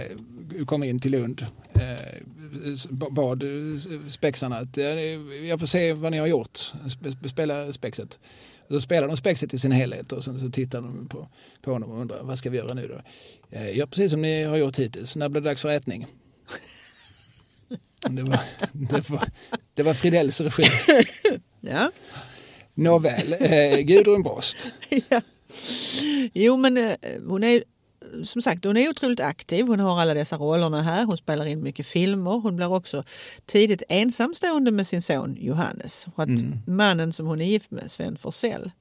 [0.66, 3.44] kom in till Lund, eh, bad
[4.10, 4.86] spexarna att eh,
[5.48, 8.20] jag får se vad ni har gjort, Spe- spela spexet.
[8.70, 11.28] Då spelar de spexet i sin helhet och sen så tittar de på,
[11.62, 13.02] på honom och undrar vad ska vi göra nu då?
[13.58, 16.06] Eh, Gör precis som ni har gjort hittills, när blir det dags för ätning?
[18.10, 18.40] Det var,
[18.72, 19.30] det var,
[19.74, 20.64] det var Fridells regi.
[21.62, 21.92] ja.
[22.74, 24.72] Nåväl, eh, Gudrun Borst.
[25.10, 25.22] ja.
[26.34, 26.96] Jo, men eh,
[27.28, 27.64] hon är
[28.24, 29.66] som sagt hon är otroligt aktiv.
[29.66, 31.06] Hon har alla dessa rollerna här.
[31.06, 32.32] Hon spelar in mycket filmer.
[32.32, 33.04] Hon blir också
[33.46, 36.08] tidigt ensamstående med sin son Johannes.
[36.16, 38.72] För att Mannen som hon är gift med, Sven Forsell,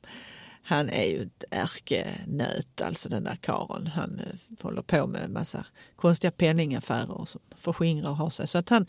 [0.68, 3.86] han är ju ett ärkenöt, alltså den där karln.
[3.86, 5.66] Han eh, håller på med en massa
[5.96, 8.48] konstiga penningaffärer som förskingrar och har sig.
[8.48, 8.86] Så att han,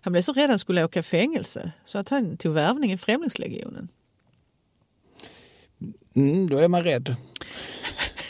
[0.00, 2.92] han blev så rädd att han skulle åka i fängelse så att han tog värvning
[2.92, 3.88] i Främlingslegionen.
[6.14, 7.16] Mm, då är man rädd.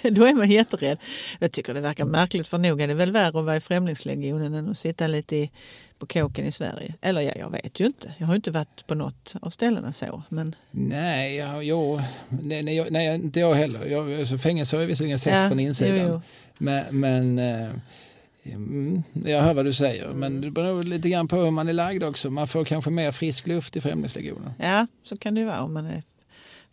[0.11, 0.99] Då är man jätterädd.
[1.39, 4.55] Jag tycker det verkar märkligt för nog är det väl värre att vara i Främlingslegionen
[4.55, 5.51] än att sitta lite i,
[5.99, 6.95] på kåken i Sverige.
[7.01, 8.15] Eller ja, jag vet ju inte.
[8.19, 10.23] Jag har ju inte varit på något av ställena så.
[10.29, 13.87] Men Nej, ja, jo, nej, nej, jag- nej, inte jag heller.
[13.87, 15.97] Jag, alltså, fängelse har jag visserligen sett Ja, från insidan.
[15.99, 16.21] jo, jo.
[16.59, 17.69] Men, men eh,
[18.45, 20.09] mm, jag hör vad du säger.
[20.09, 22.31] Men det beror lite grann på hur man är lagd också.
[22.31, 24.53] Man får kanske mer frisk luft i Främlingslegionen.
[24.59, 26.03] ja, så kan det ju vara om man är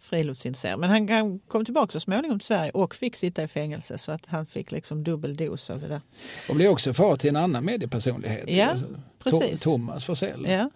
[0.08, 0.80] friluftsintresserad.
[0.80, 4.12] Men han, han kom tillbaka så småningom till Sverige och fick sitta i fängelse så
[4.12, 6.02] att han fick liksom dubbel dos av det där.
[6.50, 8.44] Och blir också far till en annan mediepersonlighet.
[8.50, 8.86] Ja, Alltså,
[9.20, 9.62] precis.
[9.62, 10.46] Thomas Forsell.
[10.50, 10.70] Ja,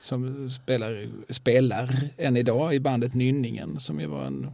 [0.00, 4.50] Som spelar, spelar än idag i bandet Nynningen som ju var en,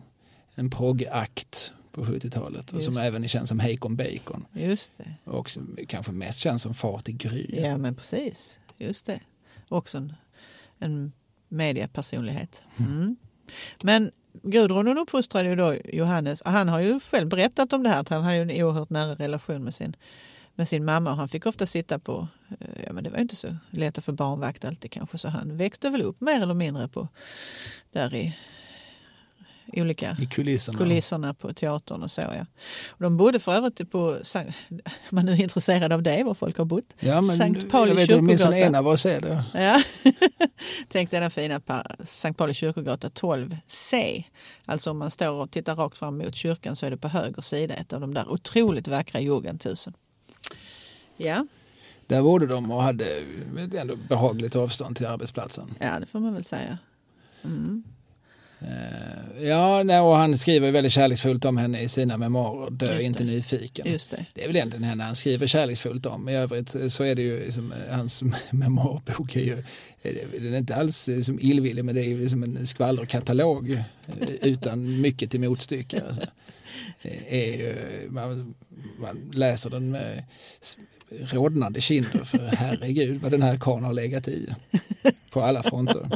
[0.55, 2.73] en proggakt på 70-talet.
[2.73, 4.47] Och som även är känd som Heikon Bacon.
[4.53, 5.15] just det.
[5.31, 7.47] Och som kanske mest känd som far till Gry.
[7.63, 8.61] Ja, men precis.
[8.79, 9.21] Just det.
[9.69, 10.13] Också en,
[10.79, 11.13] en
[11.49, 12.63] mediepersonlighet.
[12.79, 13.17] Mm.
[13.83, 16.41] Men Gudrun hon uppfostrade ju då Johannes.
[16.41, 18.91] Och han har ju själv berättat om det här att han hade ju en oerhört
[18.91, 19.97] nära relation med sin,
[20.55, 21.11] med sin mamma.
[21.11, 22.29] Och han fick ofta sitta på,
[22.61, 25.19] eh, ja men det var ju inte så lätt att få barnvakt alltid kanske.
[25.19, 27.09] Så han växte väl upp mer eller mindre på
[27.93, 28.37] där i
[29.73, 30.79] olika I kulisserna.
[30.79, 32.21] kulisserna på teatern och så.
[32.21, 32.47] Ja.
[32.89, 33.99] Och de bodde för övrigt på,
[34.35, 34.53] om
[35.11, 36.85] man nu är intresserad av det, var folk har bott.
[37.01, 38.67] Ja, men Sankt Pauli jag vet åtminstone kyrkogata.
[38.67, 39.45] en av oss är det.
[39.55, 39.83] Ja.
[40.89, 41.61] Tänk denna fina
[42.05, 44.25] Sankt Pauli kyrkogata 12C.
[44.65, 47.43] Alltså om man står och tittar rakt fram mot kyrkan så är det på höger
[47.43, 49.93] sida ett av de där otroligt vackra jugendhusen.
[51.17, 51.47] Ja,
[52.07, 53.05] Där bodde de och hade
[53.59, 55.75] ett ändå behagligt avstånd till arbetsplatsen.
[55.81, 56.79] ja, det får man väl säga.
[57.45, 57.83] Mm.
[58.65, 63.25] Eh, Ja, nej, och han skriver väldigt kärleksfullt om henne i sina memoarer, Dö inte
[63.25, 63.93] nyfiken.
[63.93, 64.27] Just det.
[64.35, 66.29] Det är väl egentligen henne han skriver kärleksfullt om.
[66.29, 69.63] I övrigt så är det ju liksom, hans memoarbok är ju,
[70.41, 73.81] den är inte alls eh, som illvillig men det är ju liksom en skvallerkatalog eh,
[74.43, 76.03] utan mycket till motstycke.
[76.09, 76.27] Alltså.
[77.29, 77.77] är ju,
[78.11, 78.55] man,
[78.99, 80.25] man läser den med
[81.21, 84.55] rodnande kinder för herregud vad den här karln har legat i
[85.33, 86.09] på alla fronter.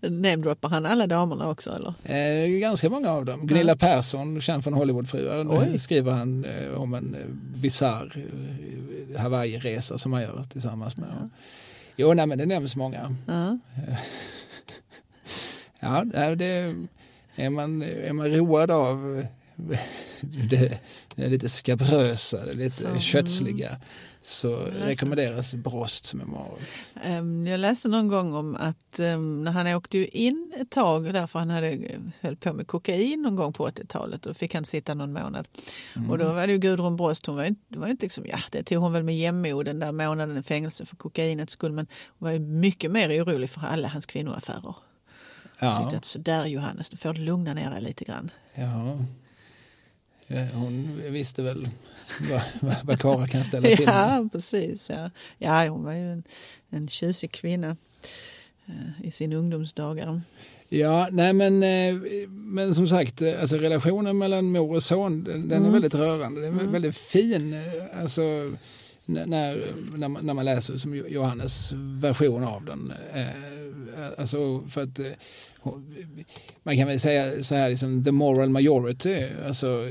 [0.00, 1.94] Namedroppar han alla damerna också eller?
[2.04, 3.46] Eh, ganska många av dem.
[3.46, 3.76] Gunilla ja.
[3.76, 7.26] Persson, känd från Hollywoodfruar, skriver han eh, om en eh,
[7.60, 8.16] bisarr
[9.14, 11.08] eh, Hawaii-resa som han gör tillsammans med.
[11.20, 11.28] Ja.
[11.96, 13.16] Jo, nej, men det nämns många.
[13.26, 13.58] Ja,
[16.12, 16.74] ja det,
[17.36, 19.24] är, man, är man road av
[20.50, 20.78] det,
[21.14, 23.76] det lite skabrösa, det lite så, kötsliga
[24.26, 26.58] så rekommenderas Brosts memoarer.
[27.50, 31.50] Jag läste någon gång om att um, när han åkte in ett tag därför han
[31.50, 31.78] hade
[32.20, 35.48] höll på med kokain någon gång på 80-talet då fick han sitta någon månad.
[35.96, 36.10] Mm.
[36.10, 38.38] Och då var det ju Gudrun Brost, hon var ju, det var inte liksom, ja
[38.50, 41.86] det tog hon väl med jämnmod den där månaden i fängelse för kokainets skull men
[42.06, 44.74] hon var ju mycket mer orolig för alla hans kvinnoaffärer.
[45.58, 45.80] Ja.
[45.80, 48.30] Tyckte att sådär Johannes, du får lugna ner dig lite grann.
[48.54, 48.98] Ja.
[50.52, 51.68] Hon visste väl
[52.60, 53.84] vad, vad, Kara kan ställa till.
[53.86, 54.90] Ja, precis.
[54.90, 55.10] Ja.
[55.38, 56.22] ja, hon var ju en,
[56.70, 57.76] en tjusig kvinna
[58.66, 60.20] eh, i sin ungdomsdagar.
[60.68, 61.94] Ja, nej men, eh,
[62.28, 65.72] men som sagt, eh, alltså relationen mellan mor och son den, den är mm.
[65.72, 66.40] väldigt rörande.
[66.40, 66.72] Den är mm.
[66.72, 67.56] väldigt fin.
[68.00, 68.22] Alltså,
[69.04, 69.26] när,
[69.96, 72.92] när, man, när man läser som Johannes version av den.
[74.18, 75.00] Alltså för att
[76.62, 79.88] man kan väl säga så här, liksom, the moral majority, alltså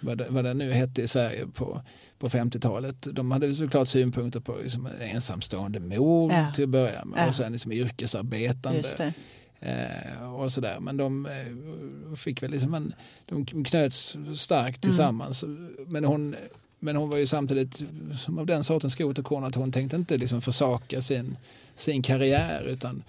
[0.00, 1.82] vad det, vad det nu hette i Sverige på,
[2.18, 3.08] på 50-talet.
[3.12, 6.52] De hade såklart synpunkter på liksom, ensamstående mor ja.
[6.54, 7.28] till att börja med ja.
[7.28, 9.12] och sen liksom, yrkesarbetande.
[9.60, 10.80] Eh, och sådär.
[10.80, 12.94] Men de eh, fick väl liksom en,
[13.26, 14.90] de knöts starkt mm.
[14.90, 15.42] tillsammans.
[15.42, 15.76] Mm.
[15.86, 16.36] Men, hon,
[16.78, 17.82] men hon var ju samtidigt
[18.18, 21.36] som av den sortens skoterkorn att hon tänkte inte liksom försaka sin,
[21.74, 23.02] sin karriär utan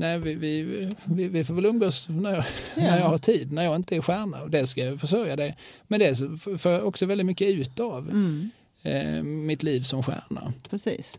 [0.00, 2.44] nej, vi, vi, vi, vi får väl umgås när jag,
[2.76, 2.82] ja.
[2.82, 4.42] när jag har tid, när jag inte är stjärna.
[4.42, 5.56] Och det ska jag försörja dig.
[5.86, 6.16] Men det
[6.58, 8.50] får jag också väldigt mycket ut av mm.
[8.82, 10.52] eh, mitt liv som stjärna.
[10.70, 11.18] Precis.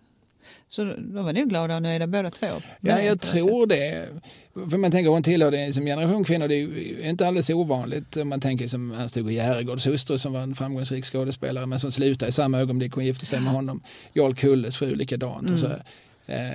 [0.69, 2.47] Så då var ni glada och nöjda båda två?
[2.79, 4.07] Ja, jag tror det.
[4.53, 8.17] För man tänker hon tillhör det som generation kvinnor, det är inte alldeles ovanligt.
[8.25, 12.31] Man tänker som Ernst-Hugo Järegårds hustru som var en framgångsrik skådespelare men som slutade i
[12.31, 13.81] samma ögonblick hon gifte sig med honom.
[14.13, 15.41] Jarl Kulles fru likadant.
[15.41, 15.53] Mm.
[15.53, 15.75] Och så Eh,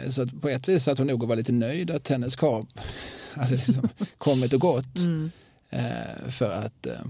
[0.09, 2.67] så på ett vis att hon nog var lite nöjd att hennes krav
[3.33, 3.89] hade liksom
[4.19, 4.99] kommit och gått.
[4.99, 5.31] Mm.
[5.71, 7.01] Eh, för att eh,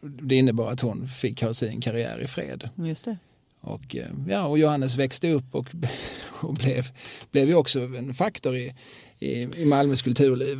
[0.00, 2.68] det innebar att hon fick ha sin karriär i fred.
[2.76, 3.16] Just det.
[3.60, 3.96] Och,
[4.28, 5.66] ja, och Johannes växte upp och,
[6.40, 6.86] och blev,
[7.30, 8.74] blev ju också en faktor i,
[9.18, 10.58] i, i Malmös kulturliv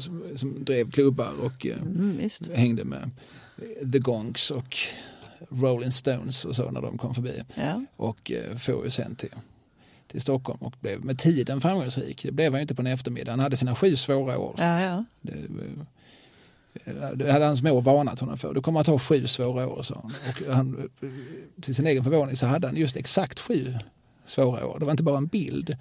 [0.00, 3.10] som, som drev klubbar och mm, hängde med
[3.92, 4.76] The Gongs och
[5.48, 7.42] Rolling Stones och så när de kom förbi.
[7.54, 7.84] Ja.
[7.96, 9.34] Och eh, for ju sen till,
[10.06, 12.22] till Stockholm och blev med tiden framgångsrik.
[12.22, 13.32] Det blev han inte på en eftermiddag.
[13.32, 14.54] Han hade sina sju svåra år.
[14.58, 15.04] Ja, ja.
[15.20, 15.32] Det,
[16.84, 18.54] eh, det hade hans mor varnat honom för.
[18.54, 20.12] Du kommer att ha sju svåra år, sa han.
[20.48, 20.90] Och han,
[21.60, 23.74] till sin egen förvåning så hade han just exakt sju
[24.26, 24.78] svåra år.
[24.78, 25.76] Det var inte bara en bild.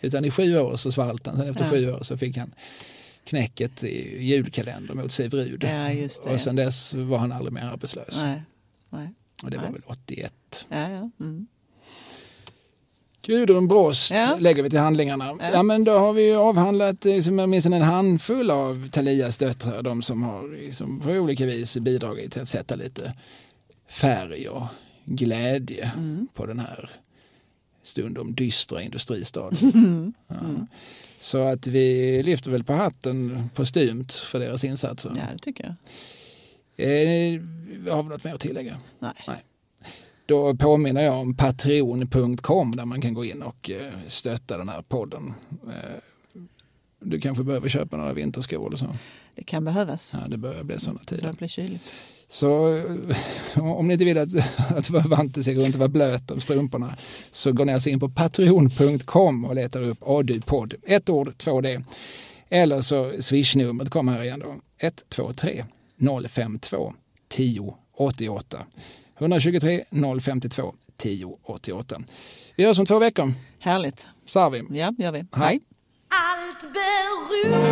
[0.00, 1.36] Utan i sju år så svalt han.
[1.36, 1.70] Sen efter ja.
[1.70, 2.54] sju år så fick han
[3.24, 5.64] knäcket i julkalender mot Siv Rud.
[5.64, 8.20] Ja, och sen dess var han aldrig mer arbetslös.
[8.22, 8.42] Nej.
[8.92, 9.14] Nej.
[9.42, 10.66] Och det var väl 81.
[10.68, 11.10] Ja, ja.
[11.20, 11.46] Mm.
[13.26, 14.36] Gudrun Brost ja.
[14.40, 15.36] lägger vi till handlingarna.
[15.40, 15.50] Ja.
[15.52, 15.62] ja.
[15.62, 19.82] men då har vi avhandlat liksom, åtminstone en handfull av Talias döttrar.
[19.82, 23.14] De som har liksom, på olika vis bidragit till att sätta lite
[23.88, 24.66] färg och
[25.04, 26.28] glädje mm.
[26.34, 26.90] på den här
[27.82, 29.72] stundom dystra industristaden.
[29.74, 30.14] Mm.
[30.28, 30.66] Ja.
[31.20, 35.12] Så att vi lyfter väl på hatten på stymt för deras insatser.
[35.16, 35.74] Ja, det tycker jag.
[36.86, 37.40] Eh,
[37.90, 38.78] har vi något mer att tillägga?
[38.98, 39.12] Nej.
[39.26, 39.44] Nej.
[40.26, 44.82] Då påminner jag om patreon.com där man kan gå in och eh, stötta den här
[44.82, 45.34] podden.
[45.66, 46.00] Eh,
[47.00, 48.86] du kanske behöver köpa några vinterskor eller så?
[49.34, 50.14] Det kan behövas.
[50.14, 51.28] Ja, det börjar bli sådana tider.
[51.30, 51.92] Det blir kyligt.
[52.28, 52.84] Så eh,
[53.76, 54.28] om ni inte vill att,
[54.76, 56.96] att vanten ska gå runt och vara blöt om strumporna
[57.30, 60.74] så går ni alltså in på patreon.com och letar upp ADU-podd.
[60.82, 61.80] Ett ord, två D.
[62.48, 64.54] Eller så swishnumret kommer här igen då.
[64.78, 65.64] 123
[66.28, 66.92] 052
[67.32, 68.66] 10 88.
[69.18, 69.84] 123
[70.20, 72.02] 052 10 88.
[72.56, 73.32] Vi hörs om två veckor.
[73.58, 74.06] Härligt.
[74.26, 74.62] Sa vi.
[74.70, 75.24] Ja, gör vi.
[75.32, 75.60] Hej.
[76.08, 77.62] Allt beror